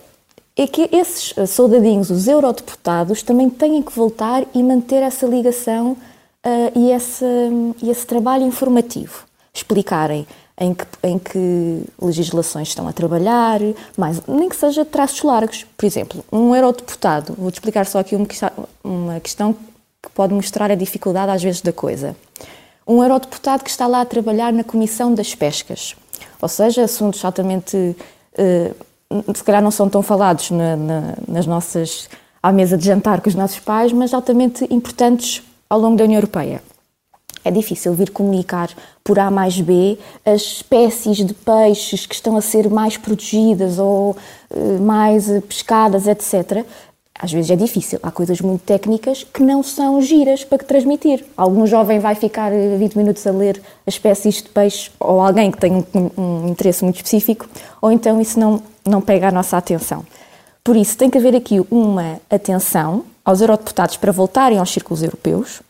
é 0.56 0.66
que 0.66 0.88
esses 0.92 1.34
soldadinhos, 1.48 2.10
os 2.10 2.28
eurodeputados, 2.28 3.22
também 3.22 3.50
têm 3.50 3.82
que 3.82 3.92
voltar 3.92 4.44
e 4.54 4.62
manter 4.62 5.02
essa 5.02 5.26
ligação 5.26 5.92
uh, 5.92 6.78
e, 6.78 6.92
esse, 6.92 7.24
e 7.82 7.90
esse 7.90 8.06
trabalho 8.06 8.46
informativo. 8.46 9.24
Explicarem 9.52 10.26
em 10.58 10.72
que, 10.72 10.84
em 11.02 11.18
que 11.18 11.82
legislações 12.00 12.68
estão 12.68 12.86
a 12.86 12.92
trabalhar, 12.92 13.60
mas 13.96 14.22
nem 14.28 14.48
que 14.48 14.56
seja 14.56 14.84
traços 14.84 15.22
largos. 15.22 15.66
Por 15.76 15.84
exemplo, 15.84 16.24
um 16.30 16.54
eurodeputado, 16.54 17.34
vou-te 17.36 17.54
explicar 17.54 17.86
só 17.86 17.98
aqui 17.98 18.16
uma 18.82 19.20
questão 19.20 19.52
que 19.52 20.10
pode 20.14 20.34
mostrar 20.34 20.70
a 20.70 20.74
dificuldade 20.76 21.32
às 21.32 21.42
vezes 21.42 21.62
da 21.62 21.72
coisa 21.72 22.14
um 22.86 23.02
eurodeputado 23.02 23.64
que 23.64 23.70
está 23.70 23.86
lá 23.86 24.00
a 24.00 24.04
trabalhar 24.04 24.52
na 24.52 24.64
Comissão 24.64 25.14
das 25.14 25.34
Pescas. 25.34 25.96
Ou 26.40 26.48
seja, 26.48 26.84
assuntos 26.84 27.24
altamente. 27.24 27.76
Uh, 28.38 29.34
se 29.34 29.44
calhar 29.44 29.62
não 29.62 29.70
são 29.70 29.88
tão 29.88 30.02
falados 30.02 30.50
na, 30.50 30.76
na, 30.76 31.14
nas 31.28 31.46
nossas. 31.46 32.08
à 32.42 32.52
mesa 32.52 32.76
de 32.76 32.84
jantar 32.84 33.20
com 33.20 33.28
os 33.28 33.34
nossos 33.34 33.60
pais, 33.60 33.92
mas 33.92 34.12
altamente 34.12 34.66
importantes 34.70 35.42
ao 35.68 35.78
longo 35.80 35.96
da 35.96 36.04
União 36.04 36.18
Europeia. 36.18 36.62
É 37.44 37.50
difícil 37.50 37.92
vir 37.94 38.10
comunicar 38.10 38.70
por 39.02 39.18
A 39.18 39.30
mais 39.30 39.60
B 39.60 39.98
as 40.24 40.40
espécies 40.42 41.18
de 41.18 41.34
peixes 41.34 42.06
que 42.06 42.14
estão 42.14 42.36
a 42.36 42.40
ser 42.40 42.70
mais 42.70 42.96
protegidas 42.96 43.78
ou 43.78 44.16
uh, 44.50 44.80
mais 44.80 45.26
pescadas, 45.46 46.06
etc 46.06 46.64
às 47.18 47.32
vezes 47.32 47.50
é 47.50 47.56
difícil. 47.56 47.98
Há 48.02 48.10
coisas 48.10 48.40
muito 48.40 48.62
técnicas 48.62 49.24
que 49.24 49.42
não 49.42 49.62
são 49.62 50.02
giras 50.02 50.44
para 50.44 50.58
transmitir. 50.58 51.24
Algum 51.36 51.66
jovem 51.66 51.98
vai 51.98 52.14
ficar 52.14 52.50
20 52.50 52.92
eh, 52.92 52.98
minutos 52.98 53.26
a 53.26 53.30
ler 53.30 53.62
as 53.86 53.94
espécies 53.94 54.42
de 54.42 54.48
peixe 54.48 54.90
ou 54.98 55.20
alguém 55.20 55.50
que 55.50 55.58
tem 55.58 55.72
um, 55.72 56.10
um, 56.18 56.48
interesse 56.48 56.82
muito 56.82 56.96
específico, 56.96 57.48
ou 57.80 57.90
então 57.92 58.20
isso 58.20 58.38
não, 58.38 58.60
não 58.84 59.00
pega 59.00 59.28
a 59.28 59.32
nossa 59.32 59.56
atenção. 59.56 60.04
Por 60.62 60.76
isso, 60.76 60.96
tem 60.96 61.08
que 61.08 61.18
haver 61.18 61.36
aqui 61.36 61.64
uma 61.70 62.20
atenção 62.28 63.04
aos 63.24 63.40
eurodeputados 63.40 63.96
para 63.96 64.10
voltarem 64.10 64.58
aos 64.58 64.70
círculos 64.70 65.02
europeus 65.02 65.62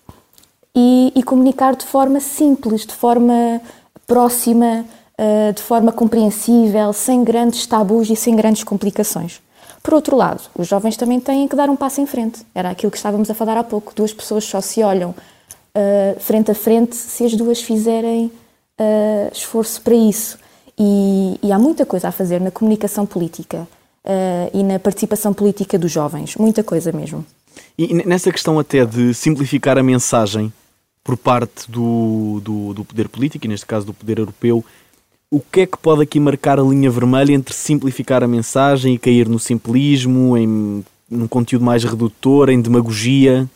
e, 0.75 1.13
e 1.15 1.23
comunicar 1.23 1.77
de 1.77 1.85
forma 1.85 2.21
simples, 2.21 2.87
de 2.87 2.95
forma 2.95 3.61
próxima, 4.07 4.85
uh, 5.19 5.53
de 5.53 5.63
forma 5.63 5.93
compreensível, 5.93 6.93
sem 6.93 7.23
grandes 7.23 7.67
tabus 7.67 8.09
e 8.11 8.17
sem 8.17 8.35
grandes 8.35 8.65
complicações. 8.65 9.44
Por 9.85 9.93
outro 9.93 10.17
lado, 10.17 10.41
os 10.57 10.67
jovens 10.67 10.97
também 10.97 11.21
têm 11.21 11.47
que 11.47 11.55
dar 11.55 11.69
um 11.69 11.77
passo 11.77 12.01
em 12.01 12.07
frente. 12.07 12.41
Era 12.55 12.71
aquilo 12.71 12.91
que 12.91 12.97
estávamos 12.97 13.29
a 13.29 13.35
falar 13.35 13.59
há 13.59 13.63
pouco. 13.63 13.93
Duas 13.95 14.15
pessoas 14.15 14.43
só 14.43 14.59
se 14.63 14.83
olham 14.83 15.11
uh, 15.11 16.21
frente 16.21 16.51
a 16.51 16.55
frente 16.55 16.97
se 16.97 17.23
as 17.23 17.35
duas 17.35 17.61
fizerem 17.61 18.33
uh, 18.81 19.31
esforço 19.31 19.83
para 19.83 19.95
isso. 19.95 20.39
E, 20.79 21.39
e, 21.43 21.53
há 21.53 21.59
muita 21.59 21.85
coisa 21.85 22.09
a 22.09 22.13
fazer 22.13 22.41
na 22.41 22.51
comunicação 22.51 23.05
política 23.05 23.69
uh, 24.07 24.51
e 24.55 24.63
na 24.63 24.79
participação 24.79 25.35
política 25.35 25.79
dos 25.79 25.93
jovens. 25.93 26.35
Muita 26.37 26.65
coisa 26.65 26.91
mesmo. 26.91 27.23
E 27.77 27.93
nessa 28.07 28.33
questão 28.33 28.59
até 28.59 28.87
de 28.87 29.13
simplificar 29.13 29.77
a 29.77 29.83
mensagem 29.83 30.51
por 31.05 31.19
parte 31.19 31.71
do, 31.71 32.41
do, 32.43 32.73
do 32.73 32.85
poder 32.87 33.07
político, 33.11 33.45
e 33.45 33.49
neste 33.49 33.67
caso 33.67 33.85
do 33.85 33.93
poder 33.93 34.19
europeu, 34.19 34.65
o 35.35 35.41
que 35.41 35.63
é 35.63 35.67
que 35.67 35.77
pode 35.77 36.03
aqui 36.03 36.21
marcar 36.21 36.61
a 36.61 36.63
linha 36.63 36.89
vermelha 36.89 37.33
entre 37.33 37.53
simplificar 37.53 38.23
a 38.23 38.29
mensagem 38.29 38.95
e 38.95 38.99
cair 38.99 39.29
no 39.29 39.41
simplismo, 39.41 40.37
em 40.37 40.85
num 41.11 41.27
conteúdo 41.27 41.65
mais 41.65 41.83
redutor, 41.83 42.49
em 42.49 42.61
demagogia? 42.61 43.49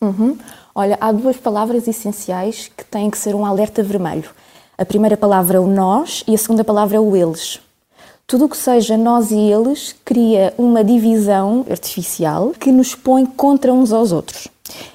Uhum. 0.00 0.36
Olha, 0.74 0.98
há 1.00 1.12
duas 1.12 1.36
palavras 1.36 1.86
essenciais 1.86 2.68
que 2.76 2.84
têm 2.84 3.08
que 3.08 3.16
ser 3.16 3.34
um 3.36 3.46
alerta 3.46 3.80
vermelho. 3.80 4.28
A 4.76 4.84
primeira 4.84 5.16
palavra 5.16 5.58
é 5.58 5.60
o 5.60 5.68
nós 5.68 6.24
e 6.26 6.34
a 6.34 6.38
segunda 6.38 6.64
palavra 6.64 6.96
é 6.96 7.00
o 7.00 7.14
eles. 7.14 7.60
Tudo 8.26 8.46
o 8.46 8.48
que 8.48 8.56
seja 8.56 8.96
nós 8.96 9.30
e 9.30 9.38
eles 9.38 9.94
cria 10.04 10.52
uma 10.58 10.82
divisão 10.82 11.64
artificial 11.70 12.52
que 12.58 12.72
nos 12.72 12.94
põe 12.94 13.24
contra 13.24 13.72
uns 13.72 13.92
aos 13.92 14.10
outros. 14.10 14.48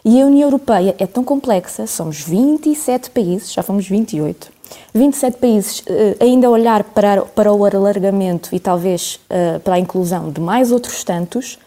E 0.03 0.21
a 0.21 0.25
União 0.25 0.47
Europeia 0.47 0.95
é 0.99 1.07
tão 1.07 1.23
complexa, 1.23 1.87
somos 1.87 2.19
27 2.19 3.09
países, 3.09 3.53
já 3.53 3.63
fomos 3.63 3.87
28, 3.87 4.54
27 4.93 5.37
países 5.37 5.79
uh, 5.79 5.83
ainda 6.19 6.49
olhar 6.49 6.83
para, 6.83 7.23
para 7.23 7.51
o 7.51 7.65
alargamento 7.65 8.49
e 8.53 8.59
talvez 8.59 9.19
uh, 9.29 9.59
para 9.59 9.75
a 9.75 9.79
inclusão 9.79 10.31
de 10.31 10.39
mais 10.39 10.71
outros 10.71 11.03
tantos, 11.03 11.59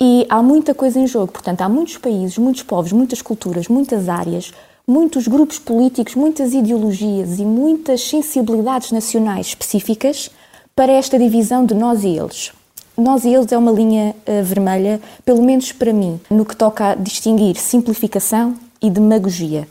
e 0.00 0.26
há 0.28 0.42
muita 0.42 0.74
coisa 0.74 0.98
em 1.00 1.06
jogo. 1.06 1.32
Portanto, 1.32 1.62
há 1.62 1.68
muitos 1.68 1.98
países, 1.98 2.38
muitos 2.38 2.62
povos, 2.62 2.92
muitas 2.92 3.20
culturas, 3.20 3.66
muitas 3.66 4.08
áreas, 4.08 4.52
muitos 4.86 5.26
grupos 5.26 5.58
políticos, 5.58 6.14
muitas 6.14 6.54
ideologias 6.54 7.38
e 7.38 7.44
muitas 7.44 8.02
sensibilidades 8.02 8.92
nacionais 8.92 9.48
específicas 9.48 10.30
para 10.74 10.92
esta 10.92 11.18
divisão 11.18 11.66
de 11.66 11.74
nós 11.74 12.04
e 12.04 12.08
eles. 12.16 12.52
Nós 12.96 13.24
e 13.24 13.34
eles 13.34 13.50
é 13.52 13.58
uma 13.58 13.72
linha 13.72 14.14
uh, 14.26 14.42
vermelha, 14.44 15.00
pelo 15.24 15.42
menos 15.42 15.72
para 15.72 15.92
mim, 15.92 16.20
no 16.30 16.44
que 16.44 16.56
toca 16.56 16.90
a 16.90 16.94
distinguir 16.94 17.56
simplificação 17.56 18.54
e 18.80 18.90
demagogia. 18.90 19.68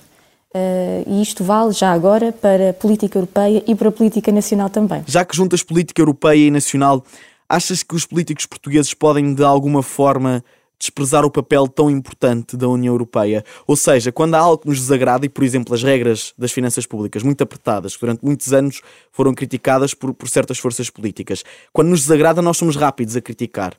Uh, 0.57 1.03
e 1.07 1.21
isto 1.21 1.43
vale 1.43 1.71
já 1.71 1.91
agora 1.91 2.31
para 2.31 2.71
a 2.71 2.73
política 2.73 3.17
europeia 3.17 3.63
e 3.67 3.75
para 3.75 3.89
a 3.89 3.91
política 3.91 4.31
nacional 4.31 4.69
também. 4.69 5.03
Já 5.05 5.23
que 5.23 5.35
juntas 5.35 5.61
política 5.61 6.01
europeia 6.01 6.47
e 6.47 6.51
nacional, 6.51 7.03
achas 7.47 7.83
que 7.83 7.95
os 7.95 8.05
políticos 8.05 8.45
portugueses 8.45 8.93
podem 8.93 9.33
de 9.33 9.43
alguma 9.43 9.83
forma 9.83 10.43
desprezar 10.79 11.25
o 11.25 11.31
papel 11.31 11.67
tão 11.67 11.89
importante 11.89 12.57
da 12.57 12.67
União 12.67 12.93
Europeia? 12.93 13.43
Ou 13.67 13.75
seja, 13.75 14.11
quando 14.11 14.35
há 14.35 14.39
algo 14.39 14.59
que 14.59 14.67
nos 14.67 14.79
desagrada, 14.79 15.25
e 15.25 15.29
por 15.29 15.43
exemplo 15.43 15.73
as 15.75 15.83
regras 15.83 16.33
das 16.37 16.51
finanças 16.51 16.85
públicas 16.85 17.21
muito 17.21 17.41
apertadas, 17.43 17.95
que 17.95 18.01
durante 18.01 18.23
muitos 18.23 18.51
anos 18.53 18.81
foram 19.11 19.33
criticadas 19.33 19.93
por, 19.93 20.13
por 20.13 20.27
certas 20.27 20.57
forças 20.57 20.89
políticas, 20.89 21.43
quando 21.71 21.89
nos 21.89 22.01
desagrada 22.01 22.41
nós 22.41 22.57
somos 22.57 22.75
rápidos 22.75 23.15
a 23.15 23.21
criticar. 23.21 23.73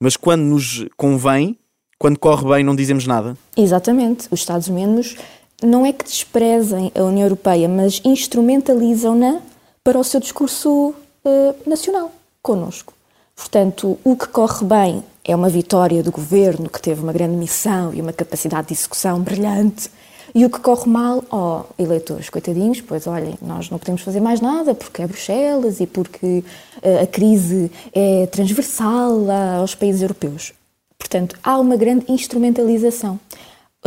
Mas 0.00 0.16
quando 0.16 0.42
nos 0.42 0.86
convém, 0.96 1.58
quando 1.98 2.18
corre 2.18 2.46
bem, 2.48 2.64
não 2.64 2.76
dizemos 2.76 3.06
nada? 3.06 3.36
Exatamente. 3.56 4.28
Os 4.30 4.40
Estados-membros 4.40 5.16
não 5.62 5.86
é 5.86 5.92
que 5.92 6.04
desprezem 6.04 6.92
a 6.94 7.02
União 7.02 7.24
Europeia, 7.24 7.68
mas 7.68 8.00
instrumentalizam-na 8.04 9.40
para 9.82 9.98
o 9.98 10.04
seu 10.04 10.20
discurso 10.20 10.94
uh, 11.24 11.54
nacional, 11.68 12.12
connosco. 12.42 12.92
Portanto, 13.34 13.98
o 14.02 14.16
que 14.16 14.26
corre 14.28 14.64
bem 14.64 15.04
é 15.24 15.34
uma 15.34 15.48
vitória 15.48 16.02
do 16.02 16.10
governo 16.10 16.68
que 16.68 16.80
teve 16.80 17.02
uma 17.02 17.12
grande 17.12 17.36
missão 17.36 17.92
e 17.92 18.00
uma 18.00 18.12
capacidade 18.12 18.68
de 18.68 18.74
execução 18.74 19.20
brilhante. 19.20 19.90
E 20.34 20.44
o 20.44 20.50
que 20.50 20.60
corre 20.60 20.90
mal, 20.90 21.24
ó, 21.30 21.62
oh, 21.62 21.82
eleitores, 21.82 22.28
coitadinhos, 22.28 22.80
pois 22.80 23.06
olhem, 23.06 23.34
nós 23.40 23.70
não 23.70 23.78
podemos 23.78 24.02
fazer 24.02 24.20
mais 24.20 24.40
nada 24.40 24.74
porque 24.74 25.02
é 25.02 25.06
Bruxelas 25.06 25.80
e 25.80 25.86
porque 25.86 26.44
uh, 26.82 27.02
a 27.02 27.06
crise 27.06 27.70
é 27.92 28.26
transversal 28.26 29.20
aos 29.60 29.74
países 29.74 30.02
europeus. 30.02 30.52
Portanto, 30.98 31.38
há 31.42 31.58
uma 31.58 31.76
grande 31.76 32.04
instrumentalização 32.08 33.18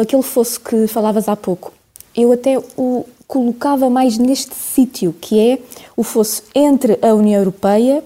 aquele 0.02 0.24
fosso 0.24 0.60
que 0.62 0.88
falavas 0.88 1.28
há 1.28 1.36
pouco, 1.36 1.74
eu 2.16 2.32
até 2.32 2.58
o 2.78 3.06
colocava 3.30 3.92
mais 3.92 4.18
neste 4.18 4.56
sítio, 4.56 5.14
que 5.14 5.40
é 5.40 5.60
o 5.96 6.02
fosso 6.02 6.42
entre 6.56 6.98
a 7.00 7.14
União 7.14 7.40
Europeia 7.40 8.04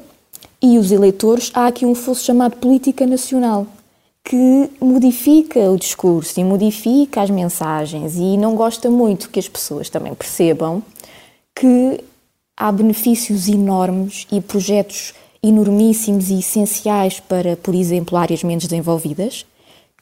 e 0.62 0.78
os 0.78 0.92
eleitores. 0.92 1.50
Há 1.54 1.68
aqui 1.68 1.86
um 1.86 1.96
fosso 1.96 2.26
chamado 2.26 2.58
política 2.58 3.08
nacional, 3.08 3.66
que 4.22 4.70
modifica 4.82 5.72
o 5.72 5.78
discurso 5.78 6.38
e 6.38 6.44
modifica 6.44 7.22
as 7.22 7.30
mensagens 7.30 8.16
e 8.18 8.36
não 8.38 8.54
gosta 8.54 8.90
muito 8.90 9.30
que 9.30 9.40
as 9.40 9.48
pessoas 9.48 9.90
também 9.90 10.14
percebam 10.14 10.84
que 11.56 12.04
há 12.58 12.70
benefícios 12.70 13.48
enormes 13.48 14.28
e 14.30 14.42
projetos 14.42 15.14
enormíssimos 15.42 16.30
e 16.30 16.40
essenciais 16.40 17.22
para, 17.22 17.56
por 17.56 17.74
exemplo, 17.74 18.18
áreas 18.18 18.44
menos 18.44 18.66
desenvolvidas, 18.66 19.46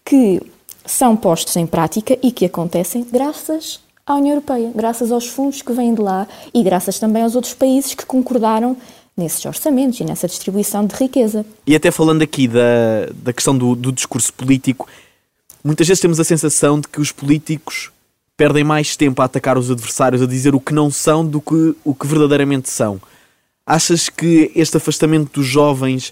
que 0.04 0.42
são 0.86 1.16
postos 1.16 1.56
em 1.56 1.66
prática 1.66 2.18
e 2.22 2.32
que 2.32 2.46
acontecem 2.46 3.06
graças 3.10 3.80
à 4.06 4.16
União 4.16 4.32
Europeia, 4.32 4.72
graças 4.76 5.12
aos 5.12 5.28
fundos 5.28 5.62
que 5.62 5.74
vêm 5.74 5.94
de 5.94 6.02
lá 6.02 6.28
e 6.54 6.64
graças 6.64 7.00
também 7.00 7.24
aos 7.24 7.36
outros 7.36 7.54
países 7.54 7.94
que 7.94 8.06
concordaram 8.06 8.76
nesses 9.16 9.46
orçamentos 9.46 10.00
e 10.00 10.04
nessa 10.04 10.28
distribuição 10.28 10.86
de 10.86 10.96
riqueza. 10.96 11.46
E 11.68 11.76
até 11.76 11.92
falando 11.92 12.22
aqui 12.22 12.48
da, 12.48 13.08
da 13.14 13.34
questão 13.34 13.58
do, 13.58 13.76
do 13.76 13.92
discurso 13.92 14.34
político, 14.34 14.88
muitas 15.64 15.88
vezes 15.88 16.02
temos 16.02 16.20
a 16.20 16.24
sensação 16.24 16.80
de 16.80 16.88
que 16.88 17.00
os 17.00 17.12
políticos 17.12 17.92
perdem 18.36 18.64
mais 18.64 18.96
tempo 18.96 19.22
a 19.22 19.26
atacar 19.26 19.58
os 19.58 19.70
adversários, 19.70 20.22
a 20.22 20.26
dizer 20.26 20.56
o 20.56 20.60
que 20.60 20.74
não 20.74 20.90
são, 20.90 21.26
do 21.26 21.40
que 21.40 21.76
o 21.84 21.94
que 21.94 22.08
verdadeiramente 22.08 22.70
são. 22.70 23.00
Achas 23.66 24.10
que 24.10 24.52
este 24.56 24.78
afastamento 24.78 25.32
dos 25.34 25.46
jovens 25.46 26.12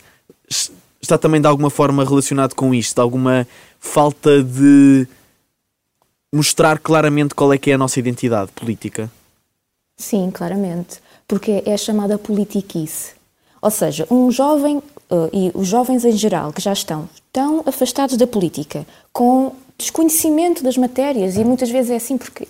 está 1.02 1.18
também 1.18 1.42
de 1.42 1.48
alguma 1.48 1.70
forma 1.70 2.04
relacionado 2.04 2.54
com 2.54 2.74
isto? 2.74 2.96
De 2.96 3.02
alguma 3.02 3.48
falta 3.80 4.44
de 4.44 5.08
mostrar 6.34 6.80
claramente 6.80 7.34
qual 7.34 7.52
é 7.54 7.58
que 7.58 7.72
é 7.72 7.74
a 7.74 7.78
nossa 7.78 8.00
identidade 8.00 8.52
política? 8.52 9.10
Sim, 9.98 10.30
claramente. 10.32 11.02
Porque 11.28 11.64
é 11.66 11.78
chamada 11.78 12.18
politiquice. 12.18 13.14
Ou 13.62 13.70
seja, 13.72 14.08
um 14.10 14.32
jovem, 14.32 14.82
eh, 15.10 15.30
e 15.34 15.52
os 15.54 15.68
jovens 15.68 16.06
em 16.06 16.12
geral, 16.12 16.54
que 16.54 16.62
já 16.62 16.74
estão 16.74 17.10
tão 17.32 17.64
afastados 17.66 18.16
da 18.16 18.26
política, 18.26 18.86
com 19.12 19.54
desconhecimento 19.78 20.64
das 20.64 20.78
matérias, 20.78 21.36
e 21.36 21.44
muitas 21.44 21.70
vezes 21.70 21.92
é 21.92 21.96
assim 21.96 22.18
porque, 22.18 22.48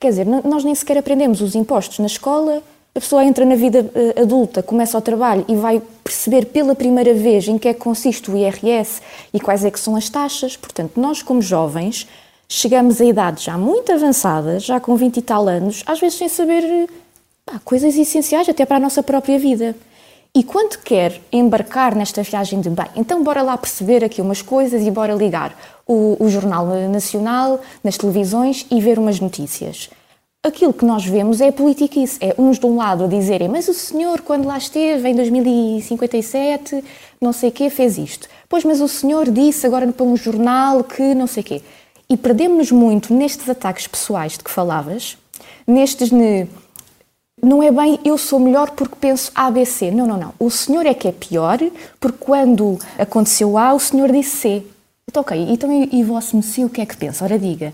quer 0.00 0.10
dizer, 0.10 0.26
nós 0.26 0.64
nem 0.64 0.74
sequer 0.74 0.98
aprendemos 0.98 1.40
os 1.40 1.54
impostos 1.54 1.98
na 1.98 2.06
escola, 2.06 2.62
a 2.94 3.00
pessoa 3.00 3.24
entra 3.24 3.44
na 3.44 3.56
vida 3.56 3.80
uh, 3.82 4.22
adulta, 4.22 4.62
começa 4.62 4.96
o 4.96 5.00
trabalho 5.00 5.44
e 5.48 5.56
vai 5.56 5.82
perceber 6.04 6.44
pela 6.46 6.74
primeira 6.74 7.14
vez 7.14 7.48
em 7.48 7.56
que 7.56 7.66
é 7.66 7.72
que 7.72 7.80
consiste 7.80 8.30
o 8.30 8.36
IRS 8.36 9.00
e 9.32 9.40
quais 9.40 9.64
é 9.64 9.70
que 9.70 9.80
são 9.80 9.96
as 9.96 10.10
taxas. 10.10 10.54
Portanto, 10.54 11.00
nós 11.00 11.22
como 11.22 11.40
jovens 11.40 12.06
chegamos 12.46 13.00
a 13.00 13.04
idades 13.06 13.42
já 13.42 13.56
muito 13.56 13.90
avançadas, 13.90 14.62
já 14.62 14.78
com 14.78 14.94
20 14.94 15.16
e 15.16 15.22
tal 15.22 15.48
anos, 15.48 15.82
às 15.86 15.98
vezes 15.98 16.18
sem 16.18 16.28
saber 16.28 16.90
pá, 17.46 17.58
coisas 17.64 17.96
essenciais 17.96 18.48
até 18.48 18.66
para 18.66 18.76
a 18.76 18.80
nossa 18.80 19.02
própria 19.02 19.38
vida. 19.38 19.74
E 20.36 20.42
quando 20.42 20.78
quer 20.78 21.20
embarcar 21.32 21.94
nesta 21.94 22.22
viagem 22.22 22.60
de 22.60 22.68
bem, 22.68 22.86
então 22.96 23.22
bora 23.22 23.40
lá 23.40 23.56
perceber 23.56 24.04
aqui 24.04 24.20
umas 24.20 24.42
coisas 24.42 24.84
e 24.84 24.90
bora 24.90 25.14
ligar 25.14 25.56
o, 25.86 26.16
o 26.18 26.28
Jornal 26.28 26.66
Nacional 26.88 27.60
nas 27.82 27.96
televisões 27.96 28.66
e 28.70 28.80
ver 28.80 28.98
umas 28.98 29.20
notícias 29.20 29.88
aquilo 30.44 30.74
que 30.74 30.84
nós 30.84 31.04
vemos 31.04 31.40
é 31.40 31.50
politiquice. 31.50 32.18
É 32.20 32.34
uns 32.38 32.58
de 32.58 32.66
um 32.66 32.76
lado 32.76 33.04
a 33.04 33.06
dizerem, 33.06 33.48
mas 33.48 33.66
o 33.66 33.74
senhor, 33.74 34.20
quando 34.20 34.46
lá 34.46 34.58
esteve, 34.58 35.08
em 35.08 35.14
2057, 35.14 36.84
não 37.20 37.32
sei 37.32 37.48
o 37.48 37.52
quê, 37.52 37.70
fez 37.70 37.96
isto. 37.96 38.28
Pois, 38.48 38.62
mas 38.62 38.80
o 38.82 38.86
senhor 38.86 39.30
disse 39.30 39.66
agora 39.66 39.90
para 39.90 40.04
um 40.04 40.16
jornal 40.16 40.84
que 40.84 41.14
não 41.14 41.26
sei 41.26 41.42
o 41.42 41.46
quê. 41.46 41.62
E 42.08 42.16
perdemos-nos 42.16 42.70
muito 42.70 43.14
nestes 43.14 43.48
ataques 43.48 43.86
pessoais 43.86 44.32
de 44.32 44.44
que 44.44 44.50
falavas, 44.50 45.16
nestes. 45.66 46.10
Ne... 46.10 46.46
Não 47.42 47.62
é 47.62 47.70
bem 47.70 47.98
eu 48.04 48.16
sou 48.16 48.38
melhor 48.38 48.70
porque 48.70 48.94
penso 49.00 49.32
ABC. 49.34 49.90
Não, 49.90 50.06
não, 50.06 50.16
não. 50.16 50.34
O 50.38 50.50
senhor 50.50 50.86
é 50.86 50.94
que 50.94 51.08
é 51.08 51.12
pior 51.12 51.58
porque 51.98 52.18
quando 52.18 52.78
aconteceu 52.98 53.58
A, 53.58 53.72
o 53.72 53.80
senhor 53.80 54.12
disse 54.12 54.36
C. 54.36 54.66
Então, 55.08 55.20
ok, 55.22 55.46
então 55.50 55.70
e, 55.70 56.00
e 56.00 56.04
vosso 56.04 56.36
monsieur 56.36 56.66
o 56.66 56.70
que 56.70 56.80
é 56.80 56.86
que 56.86 56.96
pensa? 56.96 57.24
Ora, 57.24 57.38
diga 57.38 57.72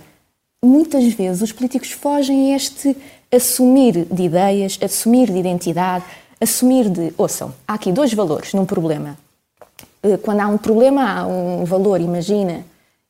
muitas 0.64 1.12
vezes 1.12 1.42
os 1.42 1.52
políticos 1.52 1.90
fogem 1.90 2.52
a 2.52 2.56
este 2.56 2.96
assumir 3.32 4.04
de 4.04 4.22
ideias, 4.22 4.78
assumir 4.82 5.30
de 5.30 5.38
identidade, 5.38 6.04
assumir 6.40 6.88
de. 6.88 7.12
Ouçam, 7.16 7.54
há 7.66 7.74
aqui 7.74 7.92
dois 7.92 8.12
valores 8.12 8.52
num 8.52 8.66
problema. 8.66 9.16
Eh, 10.02 10.16
quando 10.16 10.40
há 10.40 10.46
um 10.48 10.58
problema, 10.58 11.20
há 11.20 11.26
um 11.26 11.64
valor, 11.64 12.00
imagina, 12.00 12.64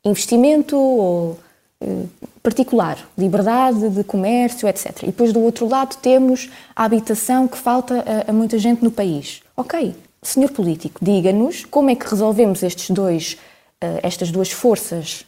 investimento 0.05 0.77
ou 0.77 1.39
eh, 1.81 2.05
particular, 2.43 2.99
liberdade 3.17 3.89
de 3.89 4.05
comércio, 4.05 4.69
etc. 4.69 5.03
E 5.03 5.07
depois 5.07 5.33
do 5.33 5.41
outro 5.41 5.69
lado 5.69 5.97
temos 5.97 6.51
a 6.75 6.85
habitação 6.85 7.49
que 7.49 7.57
falta 7.57 8.05
a, 8.27 8.31
a 8.31 8.33
muita 8.33 8.59
gente 8.59 8.83
no 8.83 8.91
país. 8.91 9.43
Ok, 9.57 9.95
senhor 10.23 10.51
político, 10.51 10.99
diga-nos 11.03 11.65
como 11.65 11.91
é 11.91 11.95
que 11.95 12.09
resolvemos 12.09 12.63
estes 12.63 12.91
dois, 12.91 13.37
uh, 13.83 14.01
estas 14.03 14.31
duas 14.31 14.51
forças 14.51 15.25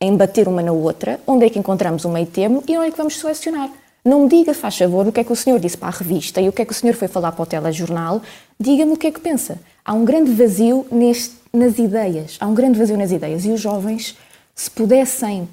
em 0.00 0.16
bater 0.16 0.48
uma 0.48 0.62
na 0.62 0.72
outra, 0.72 1.20
onde 1.26 1.46
é 1.46 1.50
que 1.50 1.58
encontramos 1.58 2.04
o 2.04 2.08
meio 2.08 2.26
termo 2.26 2.62
e 2.68 2.76
onde 2.76 2.88
é 2.88 2.90
que 2.90 2.96
vamos 2.96 3.18
selecionar. 3.18 3.70
Não 4.04 4.20
me 4.20 4.28
diga, 4.28 4.54
faz 4.54 4.76
favor, 4.78 5.06
o 5.06 5.12
que 5.12 5.20
é 5.20 5.24
que 5.24 5.32
o 5.32 5.36
senhor 5.36 5.58
disse 5.58 5.76
para 5.76 5.88
a 5.88 5.90
revista 5.90 6.40
e 6.40 6.48
o 6.48 6.52
que 6.52 6.62
é 6.62 6.64
que 6.64 6.72
o 6.72 6.74
senhor 6.74 6.94
foi 6.94 7.08
falar 7.08 7.32
para 7.32 7.42
o 7.42 7.46
telejornal. 7.46 8.22
Diga-me 8.58 8.92
o 8.92 8.96
que 8.96 9.08
é 9.08 9.10
que 9.10 9.20
pensa. 9.20 9.58
Há 9.84 9.92
um 9.94 10.04
grande 10.04 10.30
vazio 10.30 10.86
neste, 10.92 11.34
nas 11.52 11.76
ideias. 11.78 12.36
Há 12.38 12.46
um 12.46 12.54
grande 12.54 12.78
vazio 12.78 12.96
nas 12.96 13.10
ideias. 13.10 13.44
E 13.44 13.50
os 13.50 13.60
jovens, 13.60 14.16
se 14.54 14.70
pudessem 14.70 15.48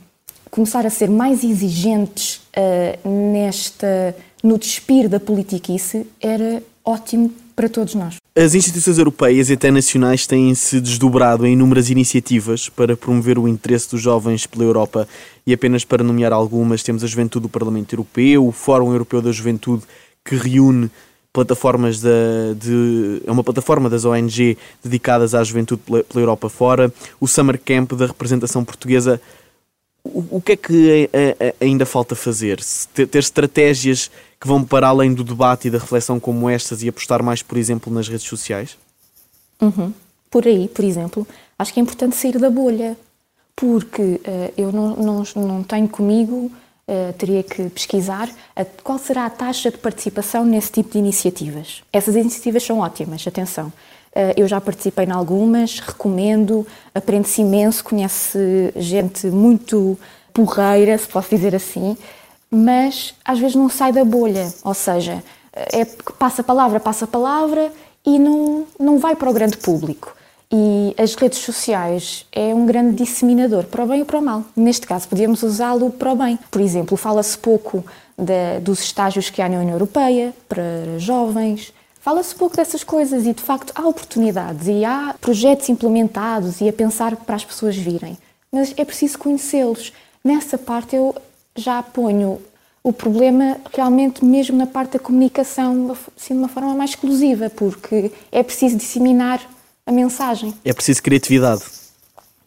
começar 0.52 0.86
a 0.86 0.90
ser 0.92 1.10
mais 1.10 1.44
exigentes 1.44 2.42
uh, 2.56 3.10
nesta, 3.10 4.16
no 4.44 4.60
despir 4.60 5.10
da 5.10 5.20
politiquice, 5.20 6.06
era 6.22 6.62
ótimo 6.86 7.32
para 7.56 7.70
todos 7.70 7.96
nós. 7.96 8.16
As 8.36 8.56
instituições 8.56 8.98
europeias 8.98 9.50
e 9.50 9.54
até 9.54 9.70
nacionais 9.70 10.26
têm-se 10.26 10.82
desdobrado 10.82 11.46
em 11.46 11.54
inúmeras 11.54 11.90
iniciativas 11.90 12.68
para 12.68 12.98
promover 12.98 13.38
o 13.38 13.48
interesse 13.48 13.92
dos 13.92 14.02
jovens 14.02 14.48
pela 14.48 14.64
Europa 14.64 15.08
e 15.46 15.54
apenas 15.54 15.86
para 15.86 16.04
nomear 16.04 16.34
algumas, 16.34 16.82
temos 16.82 17.04
a 17.04 17.08
Juventude 17.08 17.44
do 17.44 17.50
Parlamento 17.50 17.94
Europeu, 17.94 18.48
o 18.48 18.52
Fórum 18.52 18.92
Europeu 18.92 19.22
da 19.22 19.32
Juventude, 19.32 19.84
que 20.26 20.36
reúne 20.36 20.90
plataformas 21.34 22.00
da, 22.00 22.10
de, 22.56 23.22
é 23.26 23.32
uma 23.32 23.44
plataforma 23.44 23.90
das 23.90 24.06
ONG 24.06 24.56
dedicadas 24.84 25.34
à 25.34 25.44
juventude 25.44 25.82
pela, 25.84 26.04
pela 26.04 26.22
Europa 26.22 26.48
fora, 26.48 26.94
o 27.20 27.28
Summer 27.28 27.60
Camp 27.60 27.94
da 27.94 28.06
representação 28.06 28.64
portuguesa. 28.64 29.20
O, 30.04 30.38
o 30.38 30.42
que 30.42 30.52
é 30.52 30.56
que 30.58 31.10
ainda 31.62 31.86
falta 31.86 32.16
fazer? 32.16 32.60
Ter, 32.94 33.08
ter 33.08 33.20
estratégias 33.20 34.12
que 34.40 34.48
vão 34.48 34.64
para 34.64 34.88
além 34.88 35.14
do 35.14 35.24
debate 35.24 35.70
e 35.70 35.72
da 35.72 35.78
reflexão 35.78 36.20
como 36.20 36.50
estas 36.50 36.84
e 36.84 36.90
apostar 36.90 37.24
mais, 37.24 37.42
por 37.42 37.58
exemplo, 37.58 37.94
nas 37.94 38.10
redes 38.10 38.28
sociais? 38.28 38.78
Uhum. 39.62 39.94
Por 40.30 40.46
aí, 40.46 40.68
por 40.68 40.84
exemplo, 40.84 41.26
acho 41.58 41.74
que 41.74 41.80
é 41.80 41.84
importante 41.84 42.16
sair 42.16 42.38
da 42.38 42.50
bolha, 42.50 42.98
porque 43.56 44.02
uh, 44.02 44.54
eu 44.58 44.72
não, 44.72 44.96
não, 44.96 45.24
não 45.36 45.64
tenho 45.64 45.88
comigo, 45.88 46.52
uh, 46.88 47.14
teria 47.18 47.44
que 47.44 47.70
pesquisar 47.70 48.30
a, 48.56 48.66
qual 48.66 48.98
será 48.98 49.26
a 49.26 49.30
taxa 49.30 49.72
de 49.72 49.78
participação 49.78 50.44
nesse 50.44 50.72
tipo 50.72 50.92
de 50.92 50.98
iniciativas. 50.98 51.84
Essas 51.94 52.16
iniciativas 52.16 52.64
são 52.64 52.80
ótimas, 52.80 53.26
atenção. 53.26 53.72
Uh, 54.16 54.34
eu 54.38 54.48
já 54.48 54.62
participei 54.62 55.06
em 55.06 55.12
algumas, 55.12 55.80
recomendo, 55.80 56.68
aprende-se 56.94 57.42
imenso, 57.42 57.84
conhece 57.84 58.72
gente 58.76 59.28
muito 59.28 59.98
porreira, 60.32 60.98
se 60.98 61.08
posso 61.08 61.30
dizer 61.30 61.56
assim, 61.56 61.98
mas 62.50 63.16
às 63.26 63.40
vezes 63.40 63.56
não 63.56 63.70
sai 63.70 63.92
da 63.92 64.06
bolha, 64.06 64.54
ou 64.64 64.74
seja, 64.76 65.24
é 65.54 65.86
passa 66.18 66.44
palavra, 66.44 66.80
passa 66.80 67.08
palavra 67.08 67.72
e 68.06 68.20
não, 68.20 68.66
não 68.80 69.00
vai 69.00 69.16
para 69.16 69.30
o 69.30 69.34
grande 69.34 69.58
público. 69.58 70.16
E 70.52 70.94
as 71.02 71.16
redes 71.16 71.40
sociais 71.40 72.28
é 72.32 72.54
um 72.54 72.66
grande 72.68 72.96
disseminador, 72.96 73.64
para 73.64 73.84
o 73.84 73.88
bem 73.88 74.02
ou 74.02 74.06
para 74.06 74.20
o 74.20 74.22
mal. 74.22 74.44
Neste 74.56 74.86
caso, 74.86 75.08
podíamos 75.08 75.42
usá-lo 75.42 75.90
para 75.90 76.12
o 76.12 76.16
bem. 76.16 76.38
Por 76.52 76.62
exemplo, 76.62 76.96
fala-se 76.96 77.36
pouco 77.36 77.84
de, 78.16 78.60
dos 78.60 78.80
estágios 78.82 79.32
que 79.32 79.42
há 79.42 79.50
na 79.50 79.58
União 79.58 79.74
Europeia 79.74 80.32
para 80.48 80.64
jovens, 81.00 81.74
fala-se 82.04 82.36
pouco 82.36 82.58
dessas 82.58 82.84
coisas 82.84 83.26
e, 83.26 83.34
de 83.34 83.42
facto, 83.42 83.72
há 83.74 83.88
oportunidades 83.88 84.68
e 84.68 84.84
há 84.84 85.16
projetos 85.22 85.70
implementados 85.70 86.60
e 86.60 86.68
a 86.68 86.74
pensar 86.74 87.16
para 87.16 87.36
as 87.36 87.46
pessoas 87.46 87.78
virem. 87.78 88.18
Mas 88.52 88.74
é 88.76 88.84
preciso 88.84 89.18
conhecê-los. 89.18 89.94
Nessa 90.22 90.58
parte, 90.58 90.98
eu 90.98 91.16
já 91.56 91.82
ponho 91.82 92.42
o 92.84 92.92
problema 92.92 93.58
realmente 93.74 94.26
mesmo 94.26 94.58
na 94.58 94.68
parte 94.68 94.94
da 94.94 95.00
comunicação, 95.00 95.96
assim, 96.18 96.34
de 96.34 96.40
uma 96.40 96.50
forma 96.50 96.76
mais 96.76 96.90
exclusiva, 96.90 97.50
porque 97.50 98.12
é 98.34 98.44
preciso 98.44 98.76
disseminar 98.76 99.40
a 99.86 99.92
mensagem. 99.92 100.54
É 100.66 100.74
preciso 100.74 101.02
criatividade. 101.02 101.64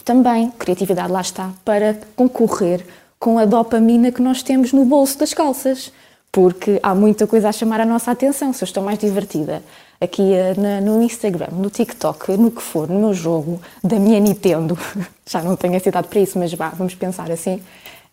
Também, 0.05 0.51
criatividade 0.51 1.11
lá 1.11 1.23
está, 1.23 1.51
para 1.65 1.99
concorrer 2.15 2.87
com 3.19 3.39
a 3.39 3.47
dopamina 3.47 4.13
que 4.13 4.21
nós 4.21 4.43
temos 4.43 4.75
no 4.75 4.85
bolso 4.85 5.19
das 5.19 5.33
calças, 5.33 5.91
porque 6.37 6.79
há 6.83 6.95
muita 6.95 7.27
coisa 7.27 7.49
a 7.49 7.53
chamar 7.53 7.81
a 7.81 7.87
nossa 7.87 8.11
atenção. 8.11 8.53
Se 8.53 8.63
eu 8.63 8.67
estou 8.67 8.83
mais 8.83 8.99
divertida 8.99 9.63
aqui 9.99 10.35
eh, 10.35 10.53
na, 10.55 10.83
no 10.83 11.03
Instagram, 11.03 11.49
no 11.53 11.71
TikTok, 11.71 12.37
no 12.37 12.51
que 12.51 12.61
for, 12.61 12.91
no 12.91 13.01
meu 13.01 13.15
jogo, 13.15 13.59
da 13.83 13.99
minha 13.99 14.21
Nintendo, 14.21 14.79
já 15.25 15.43
não 15.43 15.57
tenho 15.57 15.75
essa 15.75 15.89
idade 15.89 16.09
para 16.09 16.21
isso, 16.21 16.39
mas 16.39 16.53
vá, 16.53 16.69
vamos 16.69 16.95
pensar 16.95 17.31
assim 17.31 17.63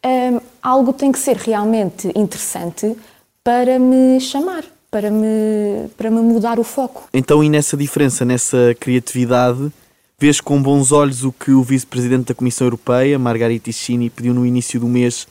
um, 0.05 0.39
algo 0.62 0.93
tem 0.93 1.12
que 1.12 1.19
ser 1.19 1.36
realmente 1.36 2.12
interessante 2.15 2.95
para 3.43 3.77
me 3.77 4.21
chamar, 4.21 4.63
para 4.89 5.09
me, 5.12 5.89
para 5.97 6.09
me 6.09 6.21
mudar 6.21 6.59
o 6.59 6.63
foco. 6.63 7.09
Então, 7.13 7.43
e 7.43 7.49
nessa 7.49 7.75
diferença, 7.75 8.23
nessa 8.23 8.73
criatividade, 8.79 9.69
vês 10.17 10.39
com 10.39 10.62
bons 10.62 10.91
olhos 10.93 11.25
o 11.25 11.31
que 11.33 11.51
o 11.51 11.62
vice-presidente 11.62 12.27
da 12.27 12.33
Comissão 12.33 12.67
Europeia, 12.67 13.19
Margarita 13.19 13.69
Ischini, 13.69 14.09
pediu 14.09 14.33
no 14.33 14.45
início 14.45 14.79
do 14.79 14.88
mês 14.88 15.27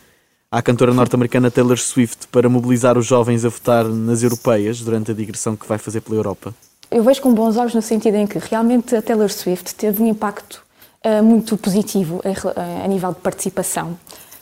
à 0.53 0.63
cantora 0.63 0.95
norte-americana 0.95 1.51
Taylor 1.51 1.79
Swift 1.79 2.29
para 2.29 2.49
mobilizar 2.49 2.97
os 2.97 3.07
jovens 3.07 3.45
a 3.45 3.49
votar 3.49 3.85
nas 3.87 4.23
europeias 4.23 4.81
durante 4.81 5.11
a 5.11 5.15
digressão 5.15 5.57
que 5.57 5.67
vai 5.67 5.79
fazer 5.79 6.03
pela 6.03 6.17
Europa? 6.17 6.55
eu 6.93 7.03
vejo 7.03 7.23
com 7.23 7.33
bons 7.33 7.57
olhos 7.57 7.75
no 7.75 7.81
sentido 7.81 8.17
em 8.17 8.27
que 8.27 8.39
realmente 8.39 8.95
a 8.95 9.01
Taylor 9.01 9.31
Swift 9.31 9.75
teve 9.75 10.03
um 10.03 10.07
impacto 10.07 10.63
uh, 11.05 11.23
muito 11.23 11.57
positivo 11.57 12.21
a, 12.23 12.85
a, 12.85 12.87
nível 12.87 13.13
de 13.13 13.21
participação 13.21 13.99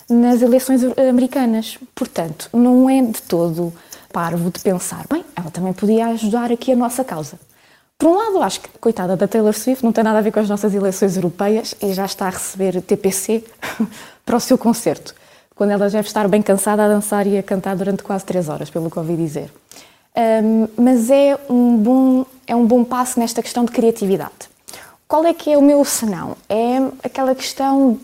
nas 0.09 0.43
eleições 0.43 0.83
americanas. 1.09 1.79
Portanto, 1.95 2.51
não 2.53 2.91
é 2.91 3.01
de 3.01 3.23
todo 3.23 3.73
parvo 4.13 4.51
de 4.51 4.59
pensar, 4.59 5.07
bem, 5.09 5.25
ela 5.37 5.53
também 5.53 5.73
podia 5.73 6.09
ajudar 6.09 6.51
aqui 6.51 6.73
a 6.73 6.77
nossa 6.77 7.05
causa. 7.05 7.39
Por 7.97 8.09
um 8.09 8.17
lado, 8.17 8.43
acho 8.43 8.61
que, 8.63 8.69
coitada 8.81 9.17
da 9.17 9.29
Taylor 9.29 9.55
Swift, 9.55 9.85
não 9.85 9.93
tem 9.93 10.03
nada 10.03 10.19
a 10.19 10.23
ver 10.23 10.33
com 10.33 10.41
as 10.41 10.49
nossas 10.49 10.75
eleições 10.75 11.15
europeias 11.15 11.77
e 11.81 11.93
já 11.93 12.05
está 12.05 12.27
a 12.27 12.31
receber 12.31 12.83
TPC 12.83 13.45
para 14.27 14.37
o 14.37 14.41
seu 14.41 14.59
concerto, 14.59 15.15
quando 15.61 15.73
ela 15.73 15.91
deve 15.91 16.09
estar 16.09 16.27
bem 16.27 16.41
cansada 16.41 16.87
a 16.87 16.89
dançar 16.89 17.27
e 17.27 17.37
a 17.37 17.43
cantar 17.43 17.77
durante 17.77 18.03
quase 18.03 18.25
três 18.25 18.49
horas, 18.49 18.71
pelo 18.71 18.91
que 18.91 18.99
ouvi 18.99 19.15
dizer. 19.15 19.53
Um, 20.17 20.67
mas 20.83 21.11
é 21.11 21.39
um, 21.51 21.77
bom, 21.77 22.25
é 22.47 22.57
um 22.57 22.65
bom 22.65 22.83
passo 22.83 23.21
nesta 23.21 23.43
questão 23.43 23.67
de 23.67 23.71
criatividade. 23.71 24.49
Qual 25.07 25.23
é 25.23 25.35
que 25.35 25.53
é 25.53 25.59
o 25.59 25.61
meu 25.61 25.85
senão? 25.85 26.35
É 26.49 26.79
aquela 27.05 27.35
questão 27.35 28.01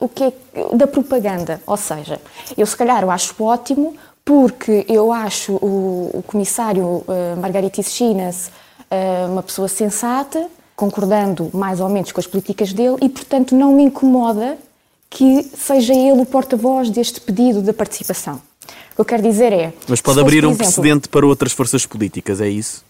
o 0.00 0.08
que 0.08 0.24
é, 0.24 0.32
da 0.74 0.88
propaganda, 0.88 1.62
ou 1.68 1.76
seja, 1.76 2.20
eu 2.58 2.66
se 2.66 2.76
calhar 2.76 3.00
eu 3.00 3.12
acho 3.12 3.40
ótimo 3.44 3.94
porque 4.24 4.84
eu 4.88 5.12
acho 5.12 5.52
o, 5.52 6.10
o 6.14 6.24
comissário 6.26 6.84
uh, 6.84 7.40
Margaritis 7.40 7.92
Chinas 7.92 8.50
uh, 8.90 9.30
uma 9.30 9.44
pessoa 9.44 9.68
sensata, 9.68 10.48
concordando 10.74 11.48
mais 11.54 11.78
ou 11.78 11.88
menos 11.88 12.10
com 12.10 12.18
as 12.18 12.26
políticas 12.26 12.72
dele 12.72 12.96
e, 13.02 13.08
portanto, 13.08 13.54
não 13.54 13.72
me 13.72 13.84
incomoda 13.84 14.58
que 15.16 15.48
seja 15.56 15.94
ele 15.94 16.20
o 16.20 16.26
porta-voz 16.26 16.90
deste 16.90 17.22
pedido 17.22 17.62
de 17.62 17.72
participação. 17.72 18.34
O 18.34 18.96
que 18.96 19.00
eu 19.00 19.04
quero 19.06 19.22
dizer 19.22 19.50
é. 19.50 19.72
Mas 19.88 20.02
pode 20.02 20.20
abrir 20.20 20.44
um 20.44 20.50
exemplo, 20.50 20.58
precedente 20.58 21.08
para 21.08 21.26
outras 21.26 21.52
forças 21.52 21.86
políticas, 21.86 22.38
é 22.38 22.48
isso? 22.50 22.84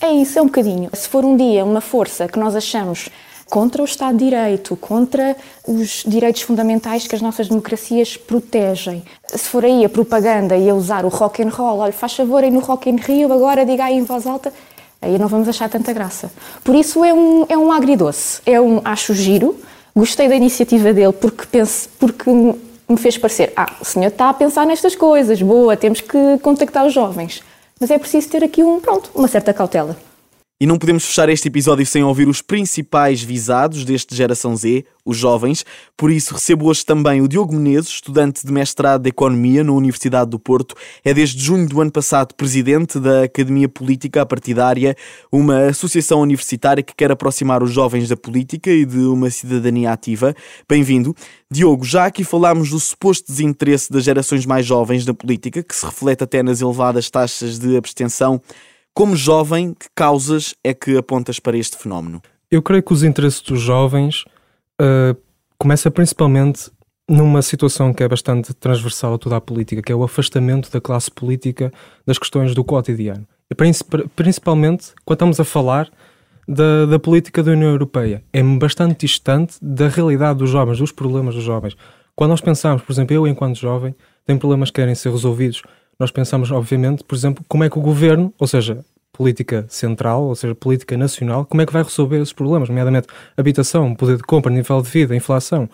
É 0.00 0.10
isso, 0.10 0.38
é 0.38 0.42
um 0.42 0.46
bocadinho. 0.46 0.88
Se 0.94 1.06
for 1.06 1.22
um 1.22 1.36
dia 1.36 1.66
uma 1.66 1.82
força 1.82 2.28
que 2.28 2.38
nós 2.38 2.56
achamos 2.56 3.10
contra 3.50 3.82
o 3.82 3.84
Estado 3.84 4.16
de 4.16 4.24
Direito, 4.24 4.74
contra 4.74 5.36
os 5.68 6.02
direitos 6.06 6.40
fundamentais 6.40 7.06
que 7.06 7.14
as 7.14 7.20
nossas 7.20 7.46
democracias 7.46 8.16
protegem. 8.16 9.02
Se 9.26 9.44
for 9.44 9.62
aí 9.62 9.84
a 9.84 9.88
propaganda 9.90 10.56
e 10.56 10.70
a 10.70 10.74
usar 10.74 11.04
o 11.04 11.08
rock 11.08 11.42
and 11.42 11.50
roll, 11.50 11.80
olha, 11.80 11.92
faz 11.92 12.14
favor 12.14 12.42
aí 12.42 12.50
no 12.50 12.60
Rock 12.60 12.88
in 12.88 12.96
Rio, 12.96 13.30
agora 13.30 13.66
diga 13.66 13.84
aí 13.84 13.98
em 13.98 14.04
voz 14.04 14.26
alta, 14.26 14.50
aí 15.02 15.18
não 15.18 15.28
vamos 15.28 15.46
achar 15.46 15.68
tanta 15.68 15.92
graça. 15.92 16.32
Por 16.64 16.74
isso 16.74 17.04
é 17.04 17.12
um, 17.12 17.44
é 17.50 17.58
um 17.58 17.70
agridoce, 17.70 18.40
é 18.46 18.58
um 18.58 18.80
acho 18.82 19.12
giro, 19.12 19.54
gostei 19.96 20.28
da 20.28 20.36
iniciativa 20.36 20.92
dele 20.92 21.12
porque, 21.12 21.46
penso, 21.46 21.88
porque 21.98 22.30
me 22.30 22.96
fez 22.96 23.16
parecer, 23.16 23.52
ah, 23.56 23.72
o 23.80 23.84
senhor 23.84 24.08
está 24.08 24.28
a 24.28 24.34
pensar 24.34 24.66
nestas 24.66 24.94
coisas, 24.94 25.40
boa, 25.40 25.76
temos 25.76 26.00
que 26.00 26.38
contactar 26.42 26.86
os 26.86 26.92
jovens. 26.92 27.42
Mas 27.80 27.90
é 27.90 27.98
preciso 27.98 28.28
ter 28.28 28.44
aqui 28.44 28.62
um, 28.62 28.80
pronto, 28.80 29.10
uma 29.14 29.28
certa 29.28 29.52
cautela. 29.52 29.96
E 30.58 30.64
não 30.64 30.78
podemos 30.78 31.04
fechar 31.04 31.28
este 31.28 31.48
episódio 31.48 31.84
sem 31.84 32.02
ouvir 32.02 32.26
os 32.28 32.40
principais 32.40 33.22
visados 33.22 33.84
deste 33.84 34.16
Geração 34.16 34.56
Z, 34.56 34.86
os 35.04 35.18
jovens. 35.18 35.66
Por 35.94 36.10
isso, 36.10 36.32
recebo 36.32 36.64
hoje 36.64 36.82
também 36.82 37.20
o 37.20 37.28
Diogo 37.28 37.54
Menezes, 37.54 37.90
estudante 37.90 38.40
de 38.42 38.50
mestrado 38.50 39.02
de 39.02 39.10
Economia 39.10 39.62
na 39.62 39.72
Universidade 39.72 40.30
do 40.30 40.38
Porto. 40.38 40.74
É 41.04 41.12
desde 41.12 41.44
junho 41.44 41.68
do 41.68 41.78
ano 41.78 41.92
passado 41.92 42.34
presidente 42.34 42.98
da 42.98 43.24
Academia 43.24 43.68
Política 43.68 44.24
Partidária, 44.24 44.96
uma 45.30 45.66
associação 45.66 46.22
universitária 46.22 46.82
que 46.82 46.94
quer 46.94 47.12
aproximar 47.12 47.62
os 47.62 47.70
jovens 47.70 48.08
da 48.08 48.16
política 48.16 48.70
e 48.70 48.86
de 48.86 49.00
uma 49.00 49.28
cidadania 49.28 49.92
ativa. 49.92 50.34
Bem-vindo. 50.66 51.14
Diogo, 51.50 51.84
já 51.84 52.06
aqui 52.06 52.24
falámos 52.24 52.70
do 52.70 52.80
suposto 52.80 53.30
desinteresse 53.30 53.92
das 53.92 54.04
gerações 54.04 54.46
mais 54.46 54.64
jovens 54.64 55.04
na 55.04 55.12
política, 55.12 55.62
que 55.62 55.76
se 55.76 55.84
reflete 55.84 56.24
até 56.24 56.42
nas 56.42 56.62
elevadas 56.62 57.10
taxas 57.10 57.58
de 57.58 57.76
abstenção. 57.76 58.40
Como 58.96 59.14
jovem, 59.14 59.74
que 59.74 59.88
causas 59.94 60.54
é 60.64 60.72
que 60.72 60.96
apontas 60.96 61.38
para 61.38 61.58
este 61.58 61.76
fenómeno? 61.76 62.22
Eu 62.50 62.62
creio 62.62 62.82
que 62.82 62.94
os 62.94 63.02
interesses 63.02 63.42
dos 63.42 63.60
jovens 63.60 64.24
uh, 64.80 65.14
começa 65.58 65.90
principalmente 65.90 66.70
numa 67.06 67.42
situação 67.42 67.92
que 67.92 68.02
é 68.02 68.08
bastante 68.08 68.54
transversal 68.54 69.12
a 69.12 69.18
toda 69.18 69.36
a 69.36 69.40
política, 69.40 69.82
que 69.82 69.92
é 69.92 69.94
o 69.94 70.02
afastamento 70.02 70.70
da 70.72 70.80
classe 70.80 71.10
política 71.10 71.70
das 72.06 72.18
questões 72.18 72.54
do 72.54 72.64
cotidiano. 72.64 73.28
E 73.50 74.08
principalmente 74.16 74.94
quando 75.04 75.16
estamos 75.16 75.40
a 75.40 75.44
falar 75.44 75.90
da, 76.48 76.86
da 76.86 76.98
política 76.98 77.42
da 77.42 77.50
União 77.50 77.68
Europeia. 77.68 78.24
É 78.32 78.42
bastante 78.42 79.00
distante 79.00 79.58
da 79.60 79.88
realidade 79.88 80.38
dos 80.38 80.48
jovens, 80.48 80.78
dos 80.78 80.90
problemas 80.90 81.34
dos 81.34 81.44
jovens. 81.44 81.76
Quando 82.14 82.30
nós 82.30 82.40
pensamos, 82.40 82.80
por 82.80 82.92
exemplo, 82.92 83.14
eu 83.14 83.26
enquanto 83.26 83.58
jovem, 83.58 83.94
tenho 84.24 84.38
problemas 84.38 84.70
que 84.70 84.80
querem 84.80 84.94
ser 84.94 85.10
resolvidos 85.10 85.62
nós 85.98 86.10
pensamos, 86.10 86.50
obviamente, 86.50 87.02
por 87.04 87.14
exemplo, 87.14 87.44
como 87.48 87.64
é 87.64 87.70
que 87.70 87.78
o 87.78 87.82
governo, 87.82 88.32
ou 88.38 88.46
seja, 88.46 88.84
política 89.12 89.64
central, 89.68 90.24
ou 90.24 90.34
seja, 90.34 90.54
política 90.54 90.96
nacional, 90.96 91.46
como 91.46 91.62
é 91.62 91.66
que 91.66 91.72
vai 91.72 91.82
resolver 91.82 92.16
esses 92.20 92.32
problemas, 92.32 92.68
nomeadamente 92.68 93.08
habitação, 93.36 93.94
poder 93.94 94.18
de 94.18 94.22
compra, 94.22 94.52
nível 94.52 94.82
de 94.82 94.90
vida, 94.90 95.16
inflação. 95.16 95.68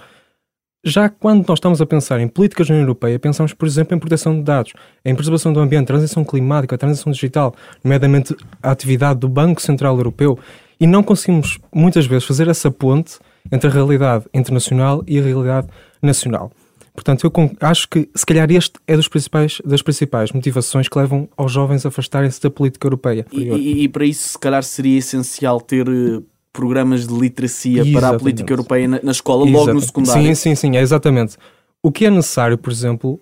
Já 0.85 1.09
quando 1.09 1.47
nós 1.47 1.59
estamos 1.59 1.81
a 1.81 1.87
pensar 1.87 2.21
em 2.21 2.29
políticas 2.29 2.69
na 2.69 2.75
União 2.75 2.85
Europeia, 2.85 3.19
pensamos, 3.19 3.53
por 3.53 3.67
exemplo, 3.67 3.97
em 3.97 4.01
proteção 4.01 4.35
de 4.35 4.43
dados, 4.43 4.73
em 5.05 5.15
preservação 5.15 5.53
do 5.53 5.61
ambiente, 5.61 5.87
transição 5.87 6.25
climática, 6.25 6.79
transição 6.79 7.13
digital, 7.13 7.55
nomeadamente 7.85 8.35
a 8.63 8.71
atividade 8.71 9.21
do 9.21 9.29
Banco 9.29 9.63
Central 9.63 9.97
Europeu, 9.97 10.39
e 10.81 10.87
não 10.87 11.03
conseguimos 11.03 11.59
muitas 11.73 12.07
vezes 12.07 12.25
fazer 12.25 12.49
essa 12.49 12.71
ponte 12.71 13.19
entre 13.51 13.69
a 13.69 13.73
realidade 13.73 14.25
internacional 14.35 15.05
e 15.07 15.19
a 15.19 15.23
realidade 15.23 15.69
nacional. 16.01 16.51
Portanto, 16.95 17.25
eu 17.25 17.51
acho 17.61 17.89
que 17.89 18.09
se 18.15 18.27
calhar 18.27 18.51
este 18.51 18.73
é 18.87 18.97
dos 18.97 19.09
principais, 19.09 19.63
das 19.65 19.81
principais 19.81 20.31
motivações 20.33 20.89
que 20.89 20.99
levam 20.99 21.29
aos 21.37 21.51
jovens 21.51 21.87
a 21.87 21.89
afastarem-se 21.89 22.41
da 22.41 22.51
política 22.51 22.87
europeia. 22.87 23.27
E, 23.33 23.45
e, 23.45 23.85
e, 23.85 23.89
para 23.89 24.05
isso, 24.05 24.29
se 24.29 24.39
calhar, 24.39 24.63
seria 24.63 24.99
essencial 24.99 25.61
ter 25.61 25.89
eh, 25.89 26.21
programas 26.53 27.07
de 27.07 27.15
literacia 27.15 27.81
exatamente. 27.81 27.99
para 27.99 28.09
a 28.09 28.19
política 28.19 28.53
europeia 28.53 28.87
na, 28.87 29.01
na 29.03 29.13
escola, 29.13 29.45
exatamente. 29.45 29.67
logo 29.67 29.73
no 29.73 29.81
secundário. 29.81 30.23
Sim, 30.23 30.35
sim, 30.35 30.55
sim, 30.55 30.77
é 30.77 30.81
exatamente. 30.83 31.37
O 31.83 31.91
que 31.91 32.05
é 32.05 32.11
necessário, 32.11 32.59
por 32.59 32.71
exemplo, 32.71 33.19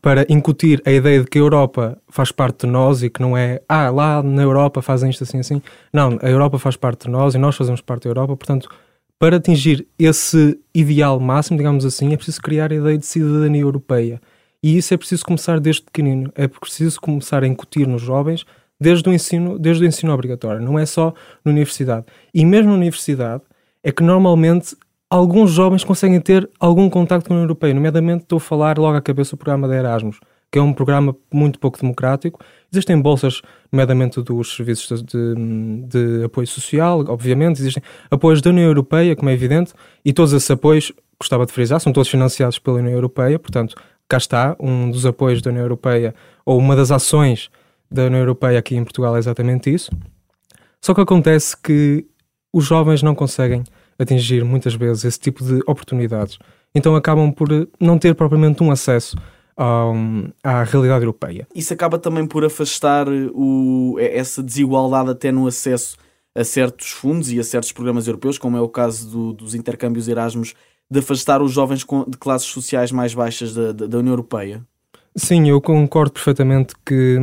para 0.00 0.26
incutir 0.28 0.82
a 0.84 0.90
ideia 0.90 1.20
de 1.20 1.26
que 1.26 1.38
a 1.38 1.40
Europa 1.40 1.98
faz 2.08 2.32
parte 2.32 2.66
de 2.66 2.72
nós 2.72 3.04
e 3.04 3.08
que 3.08 3.20
não 3.20 3.36
é, 3.36 3.62
ah, 3.68 3.88
lá 3.88 4.20
na 4.20 4.42
Europa 4.42 4.82
fazem 4.82 5.10
isto 5.10 5.22
assim, 5.22 5.38
assim. 5.38 5.62
Não, 5.92 6.18
a 6.20 6.28
Europa 6.28 6.58
faz 6.58 6.76
parte 6.76 7.04
de 7.04 7.10
nós 7.10 7.34
e 7.36 7.38
nós 7.38 7.54
fazemos 7.54 7.80
parte 7.80 8.04
da 8.04 8.10
Europa, 8.10 8.36
portanto 8.36 8.68
para 9.22 9.36
atingir 9.36 9.86
esse 9.96 10.58
ideal 10.74 11.20
máximo, 11.20 11.56
digamos 11.56 11.84
assim, 11.84 12.12
é 12.12 12.16
preciso 12.16 12.42
criar 12.42 12.72
a 12.72 12.74
ideia 12.74 12.98
de 12.98 13.06
cidadania 13.06 13.60
europeia. 13.60 14.20
E 14.60 14.76
isso 14.76 14.92
é 14.92 14.96
preciso 14.96 15.24
começar 15.24 15.60
desde 15.60 15.82
pequenino. 15.82 16.32
É 16.34 16.48
preciso 16.48 17.00
começar 17.00 17.44
a 17.44 17.46
incutir 17.46 17.86
nos 17.86 18.02
jovens 18.02 18.44
desde 18.80 19.08
o 19.08 19.12
ensino, 19.12 19.60
desde 19.60 19.84
o 19.84 19.86
ensino 19.86 20.12
obrigatório. 20.12 20.60
Não 20.60 20.76
é 20.76 20.84
só 20.84 21.14
na 21.44 21.52
universidade. 21.52 22.04
E 22.34 22.44
mesmo 22.44 22.70
na 22.70 22.76
universidade 22.76 23.44
é 23.84 23.92
que 23.92 24.02
normalmente 24.02 24.74
alguns 25.08 25.52
jovens 25.52 25.84
conseguem 25.84 26.20
ter 26.20 26.50
algum 26.58 26.90
contacto 26.90 27.28
com 27.28 27.34
a 27.34 27.36
União 27.36 27.44
Europeia. 27.44 27.74
Nomeadamente 27.74 28.24
estou 28.24 28.38
a 28.38 28.40
falar 28.40 28.76
logo 28.76 28.96
à 28.96 29.00
cabeça 29.00 29.36
do 29.36 29.38
programa 29.38 29.68
de 29.68 29.74
Erasmus 29.74 30.18
que 30.52 30.58
é 30.58 30.62
um 30.62 30.74
programa 30.74 31.16
muito 31.32 31.58
pouco 31.58 31.80
democrático. 31.80 32.38
Existem 32.72 33.00
bolsas, 33.00 33.42
nomeadamente 33.70 34.22
dos 34.22 34.56
serviços 34.56 35.02
de, 35.02 35.34
de, 35.86 36.24
apoio 36.24 36.46
social, 36.46 37.04
obviamente, 37.06 37.60
existem 37.60 37.82
apoios 38.10 38.40
da 38.40 38.48
União 38.48 38.66
Europeia, 38.66 39.14
como 39.14 39.28
é 39.28 39.34
evidente, 39.34 39.74
e 40.02 40.12
todos 40.12 40.32
esses 40.32 40.50
apoios, 40.50 40.90
gostava 41.20 41.44
de 41.44 41.52
frisar, 41.52 41.80
são 41.80 41.92
todos 41.92 42.08
financiados 42.08 42.58
pela 42.58 42.78
União 42.78 42.94
Europeia, 42.94 43.38
portanto, 43.38 43.76
cá 44.08 44.16
está, 44.16 44.56
um 44.58 44.90
dos 44.90 45.04
apoios 45.04 45.42
da 45.42 45.50
União 45.50 45.64
Europeia, 45.64 46.14
ou 46.46 46.58
uma 46.58 46.74
das 46.74 46.90
ações 46.90 47.50
da 47.90 48.04
União 48.04 48.20
Europeia 48.20 48.58
aqui 48.58 48.74
em 48.74 48.84
Portugal 48.84 49.14
é 49.16 49.18
exatamente 49.18 49.72
isso. 49.72 49.90
Só 50.80 50.94
que 50.94 51.00
acontece 51.00 51.56
que 51.56 52.06
os 52.52 52.64
jovens 52.64 53.02
não 53.02 53.14
conseguem 53.14 53.62
atingir 53.98 54.44
muitas 54.44 54.74
vezes 54.74 55.04
esse 55.04 55.20
tipo 55.20 55.44
de 55.44 55.60
oportunidades. 55.66 56.38
Então 56.74 56.96
acabam 56.96 57.30
por 57.30 57.48
não 57.78 57.98
ter 57.98 58.14
propriamente 58.14 58.62
um 58.62 58.70
acesso 58.70 59.16
à 59.56 60.62
realidade 60.64 61.02
europeia. 61.02 61.46
Isso 61.54 61.72
acaba 61.72 61.98
também 61.98 62.26
por 62.26 62.44
afastar 62.44 63.06
o, 63.08 63.96
essa 63.98 64.42
desigualdade 64.42 65.10
até 65.10 65.30
no 65.30 65.46
acesso 65.46 65.96
a 66.34 66.44
certos 66.44 66.90
fundos 66.90 67.30
e 67.30 67.38
a 67.38 67.44
certos 67.44 67.72
programas 67.72 68.06
europeus, 68.06 68.38
como 68.38 68.56
é 68.56 68.60
o 68.60 68.68
caso 68.68 69.10
do, 69.10 69.32
dos 69.32 69.54
intercâmbios 69.54 70.08
Erasmus, 70.08 70.54
de 70.90 70.98
afastar 70.98 71.42
os 71.42 71.52
jovens 71.52 71.84
de 72.08 72.18
classes 72.18 72.48
sociais 72.48 72.90
mais 72.90 73.14
baixas 73.14 73.54
da, 73.54 73.72
da 73.72 73.98
União 73.98 74.12
Europeia? 74.12 74.66
Sim, 75.14 75.50
eu 75.50 75.60
concordo 75.60 76.12
perfeitamente 76.12 76.74
que 76.86 77.18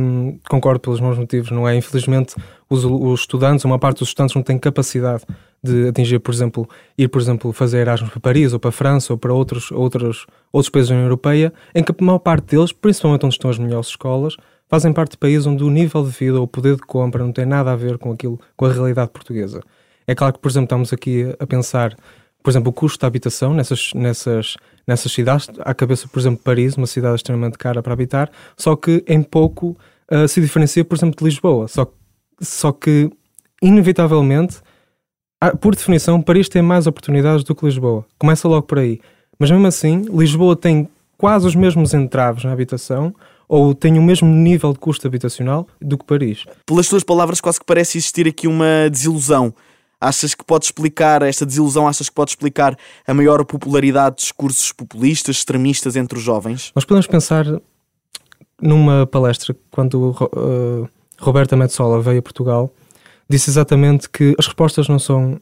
concordo 0.48 0.78
pelos 0.78 1.00
meus 1.00 1.18
motivos, 1.18 1.50
não 1.50 1.68
é? 1.68 1.74
Infelizmente, 1.74 2.36
os, 2.68 2.84
os 2.84 3.20
estudantes, 3.20 3.64
uma 3.64 3.80
parte 3.80 3.98
dos 3.98 4.08
estudantes 4.08 4.34
não 4.36 4.44
tem 4.44 4.56
capacidade 4.58 5.24
de 5.62 5.88
atingir, 5.88 6.20
por 6.20 6.32
exemplo, 6.32 6.68
ir, 6.96 7.08
por 7.08 7.20
exemplo, 7.20 7.52
fazer 7.52 7.78
Erasmus 7.78 8.10
para 8.10 8.20
Paris 8.20 8.52
ou 8.52 8.60
para 8.60 8.68
a 8.68 8.72
França 8.72 9.12
ou 9.12 9.18
para 9.18 9.34
outros, 9.34 9.72
outros, 9.72 10.26
outros 10.52 10.70
países 10.70 10.88
da 10.88 10.94
União 10.94 11.06
Europeia, 11.06 11.52
em 11.74 11.82
que 11.82 11.90
a 11.90 12.04
maior 12.04 12.20
parte 12.20 12.54
deles, 12.54 12.70
principalmente 12.70 13.26
onde 13.26 13.34
estão 13.34 13.50
as 13.50 13.58
melhores 13.58 13.88
escolas, 13.88 14.36
fazem 14.68 14.92
parte 14.92 15.12
de 15.12 15.18
países 15.18 15.46
onde 15.46 15.64
o 15.64 15.68
nível 15.68 16.04
de 16.04 16.10
vida 16.10 16.38
ou 16.38 16.44
o 16.44 16.48
poder 16.48 16.76
de 16.76 16.82
compra 16.82 17.24
não 17.24 17.32
tem 17.32 17.44
nada 17.44 17.72
a 17.72 17.76
ver 17.76 17.98
com 17.98 18.12
aquilo, 18.12 18.38
com 18.56 18.66
a 18.66 18.72
realidade 18.72 19.10
portuguesa. 19.10 19.60
É 20.06 20.14
claro 20.14 20.34
que, 20.34 20.38
por 20.38 20.48
exemplo, 20.48 20.66
estamos 20.66 20.92
aqui 20.92 21.34
a 21.38 21.46
pensar, 21.46 21.96
por 22.42 22.50
exemplo, 22.50 22.70
o 22.70 22.72
custo 22.72 22.98
da 22.98 23.06
habitação 23.06 23.54
nessas, 23.54 23.92
nessas 23.94 24.56
nessas 24.90 25.12
cidades. 25.12 25.48
À 25.60 25.72
cabeça, 25.72 26.08
por 26.08 26.18
exemplo, 26.18 26.40
Paris, 26.42 26.76
uma 26.76 26.86
cidade 26.86 27.16
extremamente 27.16 27.56
cara 27.56 27.82
para 27.82 27.92
habitar, 27.92 28.30
só 28.56 28.74
que 28.76 29.04
em 29.06 29.22
pouco 29.22 29.76
uh, 30.10 30.26
se 30.26 30.40
diferencia, 30.40 30.84
por 30.84 30.96
exemplo, 30.96 31.16
de 31.16 31.24
Lisboa. 31.24 31.68
Só, 31.68 31.86
só 32.40 32.72
que 32.72 33.10
inevitavelmente, 33.62 34.58
por 35.60 35.74
definição, 35.74 36.20
Paris 36.20 36.48
tem 36.48 36.60
mais 36.60 36.86
oportunidades 36.86 37.44
do 37.44 37.54
que 37.54 37.64
Lisboa. 37.64 38.04
Começa 38.18 38.48
logo 38.48 38.66
por 38.66 38.78
aí. 38.78 39.00
Mas 39.38 39.50
mesmo 39.50 39.66
assim, 39.66 40.04
Lisboa 40.12 40.56
tem 40.56 40.88
quase 41.16 41.46
os 41.46 41.54
mesmos 41.54 41.94
entraves 41.94 42.44
na 42.44 42.52
habitação 42.52 43.14
ou 43.48 43.74
tem 43.74 43.98
o 43.98 44.02
mesmo 44.02 44.28
nível 44.28 44.72
de 44.72 44.78
custo 44.78 45.06
habitacional 45.06 45.66
do 45.80 45.98
que 45.98 46.04
Paris. 46.04 46.44
Pelas 46.66 46.88
tuas 46.88 47.02
palavras, 47.02 47.40
quase 47.40 47.58
que 47.58 47.66
parece 47.66 47.98
existir 47.98 48.28
aqui 48.28 48.46
uma 48.46 48.88
desilusão. 48.90 49.52
Achas 50.00 50.34
que 50.34 50.42
pode 50.42 50.64
explicar 50.64 51.22
esta 51.22 51.44
desilusão? 51.44 51.86
Achas 51.86 52.08
que 52.08 52.14
pode 52.14 52.30
explicar 52.30 52.76
a 53.06 53.12
maior 53.12 53.44
popularidade 53.44 54.16
de 54.16 54.22
discursos 54.22 54.72
populistas, 54.72 55.36
extremistas 55.36 55.94
entre 55.94 56.16
os 56.16 56.24
jovens? 56.24 56.72
Nós 56.74 56.84
podemos 56.86 57.06
pensar 57.06 57.44
numa 58.60 59.06
palestra 59.06 59.54
quando 59.70 60.10
uh, 60.10 60.88
Roberta 61.18 61.56
Metsola 61.56 62.00
veio 62.00 62.20
a 62.20 62.22
Portugal, 62.22 62.72
disse 63.28 63.50
exatamente 63.50 64.08
que 64.08 64.34
as 64.38 64.46
respostas 64.46 64.88
não 64.88 64.98
são 64.98 65.38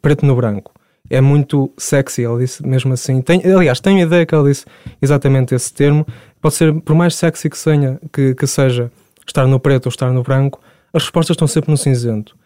preto 0.00 0.24
no 0.24 0.36
branco. 0.36 0.72
É 1.08 1.20
muito 1.20 1.72
sexy, 1.76 2.22
ela 2.24 2.38
disse 2.38 2.64
mesmo 2.64 2.92
assim. 2.92 3.20
Tem, 3.20 3.42
aliás, 3.44 3.80
tenho 3.80 3.98
a 3.98 4.02
ideia 4.02 4.24
que 4.24 4.32
ela 4.32 4.48
disse 4.48 4.64
exatamente 5.02 5.54
esse 5.54 5.72
termo. 5.72 6.06
Pode 6.40 6.54
ser, 6.54 6.72
por 6.82 6.94
mais 6.94 7.16
sexy 7.16 7.50
que, 7.50 7.58
senha, 7.58 8.00
que, 8.12 8.34
que 8.36 8.46
seja 8.46 8.92
estar 9.26 9.46
no 9.46 9.58
preto 9.58 9.86
ou 9.86 9.90
estar 9.90 10.12
no 10.12 10.22
branco, 10.22 10.60
as 10.92 11.02
respostas 11.02 11.34
estão 11.34 11.48
sempre 11.48 11.70
no 11.70 11.76
cinzento. 11.76 12.36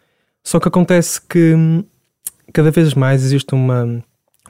Só 0.45 0.59
que 0.59 0.67
acontece 0.67 1.19
que 1.19 1.55
hum, 1.55 1.83
cada 2.53 2.69
vez 2.69 2.93
mais 2.93 3.23
existe 3.23 3.55
uma 3.55 4.01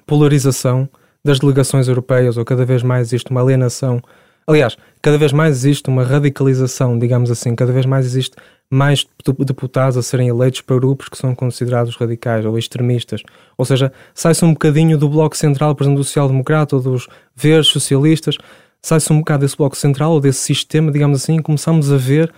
polarização 0.05 0.89
das 1.23 1.39
delegações 1.39 1.87
europeias, 1.87 2.35
ou 2.35 2.43
cada 2.43 2.65
vez 2.65 2.83
mais 2.83 3.07
existe 3.07 3.31
uma 3.31 3.41
alienação. 3.41 4.01
Aliás, 4.45 4.77
cada 5.01 5.17
vez 5.17 5.31
mais 5.31 5.55
existe 5.55 5.89
uma 5.89 6.03
radicalização, 6.03 6.99
digamos 6.99 7.31
assim, 7.31 7.55
cada 7.55 7.71
vez 7.71 7.85
mais 7.85 8.05
existe 8.05 8.35
mais 8.69 9.07
deputados 9.39 9.95
a 9.95 10.03
serem 10.03 10.27
eleitos 10.27 10.61
para 10.61 10.75
grupos 10.75 11.07
que 11.07 11.17
são 11.17 11.33
considerados 11.33 11.95
radicais 11.95 12.45
ou 12.45 12.57
extremistas. 12.57 13.23
Ou 13.57 13.63
seja, 13.63 13.91
sai-se 14.13 14.43
um 14.43 14.51
bocadinho 14.51 14.97
do 14.97 15.07
bloco 15.07 15.37
central, 15.37 15.73
por 15.73 15.83
exemplo, 15.83 15.99
do 15.99 16.03
social-democrata 16.03 16.75
ou 16.75 16.81
dos 16.81 17.07
verdes 17.33 17.71
socialistas, 17.71 18.37
sai-se 18.81 19.11
um 19.13 19.19
bocado 19.19 19.45
desse 19.45 19.55
bloco 19.55 19.77
central 19.77 20.11
ou 20.11 20.19
desse 20.19 20.39
sistema, 20.39 20.91
digamos 20.91 21.23
assim, 21.23 21.37
e 21.37 21.41
começamos 21.41 21.91
a 21.91 21.97
ver 21.97 22.31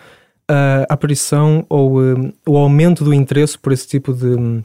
a 0.48 0.86
aparição 0.90 1.66
ou 1.70 2.02
um, 2.02 2.32
o 2.48 2.58
aumento 2.58 3.04
do 3.04 3.14
interesse 3.14 3.58
por 3.58 3.74
esse 3.74 3.88
tipo 3.88 4.14
de 4.14 4.64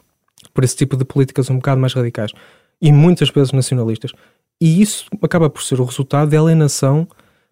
por 0.54 0.64
esse 0.64 0.76
tipo 0.76 0.96
de 0.96 1.04
políticas 1.04 1.48
um 1.50 1.56
bocado 1.56 1.80
mais 1.80 1.94
radicais 1.94 2.32
e 2.80 2.92
muitas 2.92 3.30
vezes 3.30 3.52
nacionalistas. 3.52 4.12
E 4.60 4.82
isso 4.82 5.06
acaba 5.22 5.48
por 5.48 5.62
ser 5.62 5.80
o 5.80 5.84
resultado 5.84 6.30
da 6.30 6.38
alienação 6.38 7.06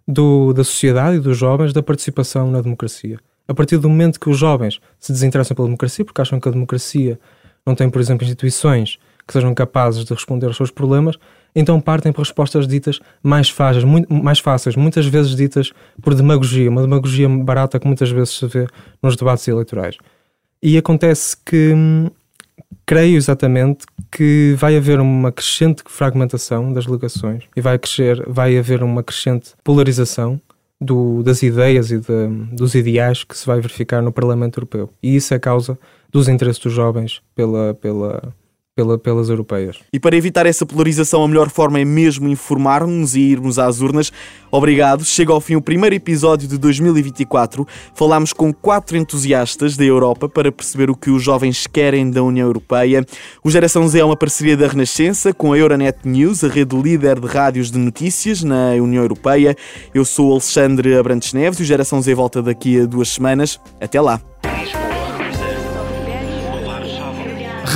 do, 0.07 0.53
da 0.53 0.65
sociedade 0.65 1.17
e 1.17 1.21
dos 1.21 1.37
jovens 1.37 1.73
da 1.73 1.83
participação 1.83 2.51
na 2.51 2.61
democracia. 2.61 3.19
A 3.49 3.55
partir 3.55 3.79
do 3.79 3.89
momento 3.89 4.21
que 4.21 4.29
os 4.29 4.39
jovens 4.39 4.81
se 4.99 5.13
desinteressam 5.13 5.55
pela 5.55 5.67
democracia, 5.67 6.05
porque 6.05 6.21
acham 6.21 6.39
que 6.39 6.49
a 6.49 6.53
democracia 6.53 7.19
não 7.67 7.75
tem, 7.75 7.89
por 7.89 8.01
exemplo, 8.01 8.25
instituições 8.25 8.99
que 9.27 9.33
sejam 9.33 9.55
capazes 9.55 10.05
de 10.05 10.13
responder 10.13 10.47
aos 10.47 10.57
seus 10.57 10.71
problemas, 10.71 11.17
então 11.55 11.81
partem 11.81 12.13
por 12.13 12.23
respostas 12.23 12.67
ditas 12.67 13.01
mais 13.23 13.51
fáceis, 13.51 13.85
muito, 13.85 14.13
mais 14.13 14.39
fáceis, 14.39 14.77
muitas 14.77 15.07
vezes 15.07 15.35
ditas 15.35 15.73
por 16.03 16.15
demagogia, 16.15 16.71
uma 16.71 16.83
demagogia 16.83 17.29
barata 17.29 17.79
que 17.79 17.87
muitas 17.87 18.11
vezes 18.11 18.31
se 18.31 18.47
vê 18.47 18.67
nos 19.03 19.17
debates 19.17 19.47
eleitorais. 19.49 19.97
E 20.63 20.77
acontece 20.77 21.37
que 21.45 21.73
hum, 21.75 22.11
creio 22.87 23.17
exatamente 23.17 23.87
que 24.11 24.55
vai 24.59 24.77
haver 24.77 25.01
uma 25.01 25.33
crescente 25.33 25.83
fragmentação 25.87 26.73
das 26.73 26.87
delegações 26.87 27.45
e 27.57 27.61
vai 27.61 27.79
crescer, 27.79 28.23
vai 28.29 28.59
haver 28.59 28.83
uma 28.83 29.03
crescente 29.03 29.53
polarização 29.65 30.41
do, 30.81 31.23
das 31.23 31.43
ideias 31.43 31.91
e 31.91 31.99
de, 31.99 32.29
dos 32.53 32.75
ideais 32.75 33.23
que 33.23 33.37
se 33.37 33.47
vai 33.47 33.61
verificar 33.61 34.03
no 34.03 34.13
Parlamento 34.13 34.59
Europeu. 34.59 34.91
E 35.03 35.15
isso 35.15 35.35
é 35.35 35.39
causa 35.39 35.79
dos 36.11 36.29
interesses 36.29 36.61
dos 36.61 36.73
jovens 36.73 37.23
pela, 37.35 37.75
pela, 37.75 38.35
pela, 38.75 38.99
pelas 38.99 39.29
europeias. 39.29 39.79
E 39.93 39.99
para 39.99 40.17
evitar 40.17 40.47
essa 40.47 40.65
polarização, 40.65 41.23
a 41.23 41.29
melhor 41.29 41.51
forma 41.51 41.81
é 41.81 41.85
mesmo 41.85 42.29
informar-nos 42.29 43.15
e 43.15 43.21
irmos 43.21 43.59
às 43.59 43.81
urnas. 43.81 44.13
Obrigado. 44.51 45.05
Chega 45.05 45.33
ao 45.33 45.41
fim 45.41 45.57
o 45.57 45.63
primeiro 45.63 45.95
episódio 45.95 46.49
de 46.49 46.59
2024. 46.59 47.67
Falámos 47.95 48.33
com 48.33 48.53
quatro 48.53 48.97
entusiastas 48.97 49.77
da 49.77 49.85
Europa 49.85 50.29
para 50.29 50.51
perceber 50.51 50.91
o 50.91 50.97
que 50.97 51.11
os 51.11 51.23
jovens 51.23 51.67
querem 51.67 52.11
da 52.11 52.23
União 52.23 52.47
Europeia. 52.47 53.05
O 53.45 53.51
Geração 53.51 53.87
Z 53.87 54.01
é 54.01 54.05
uma 54.05 54.17
parceria 54.17 54.57
da 54.57 54.67
Renascença 54.67 55.33
com 55.33 55.53
a 55.53 55.59
Euronet 55.59 55.99
News, 56.05 56.43
a 56.45 56.49
rede 56.49 56.77
líder 56.77 57.21
de 57.21 57.27
rádios 57.27 57.71
de 57.71 57.79
notícias 57.79 58.43
na 58.43 58.71
União 58.73 59.03
Europeia. 59.03 59.57
Eu 59.95 60.05
sou 60.05 60.33
Alexandre 60.33 60.97
Abrantes 60.97 61.33
Neves 61.33 61.59
e 61.61 61.63
o 61.63 61.67
Geração 61.67 62.01
Z 62.01 62.15
volta 62.15 62.43
daqui 62.43 62.81
a 62.81 62.87
duas 62.87 63.09
semanas. 63.09 63.61
Até 63.81 64.01
lá. 64.01 64.21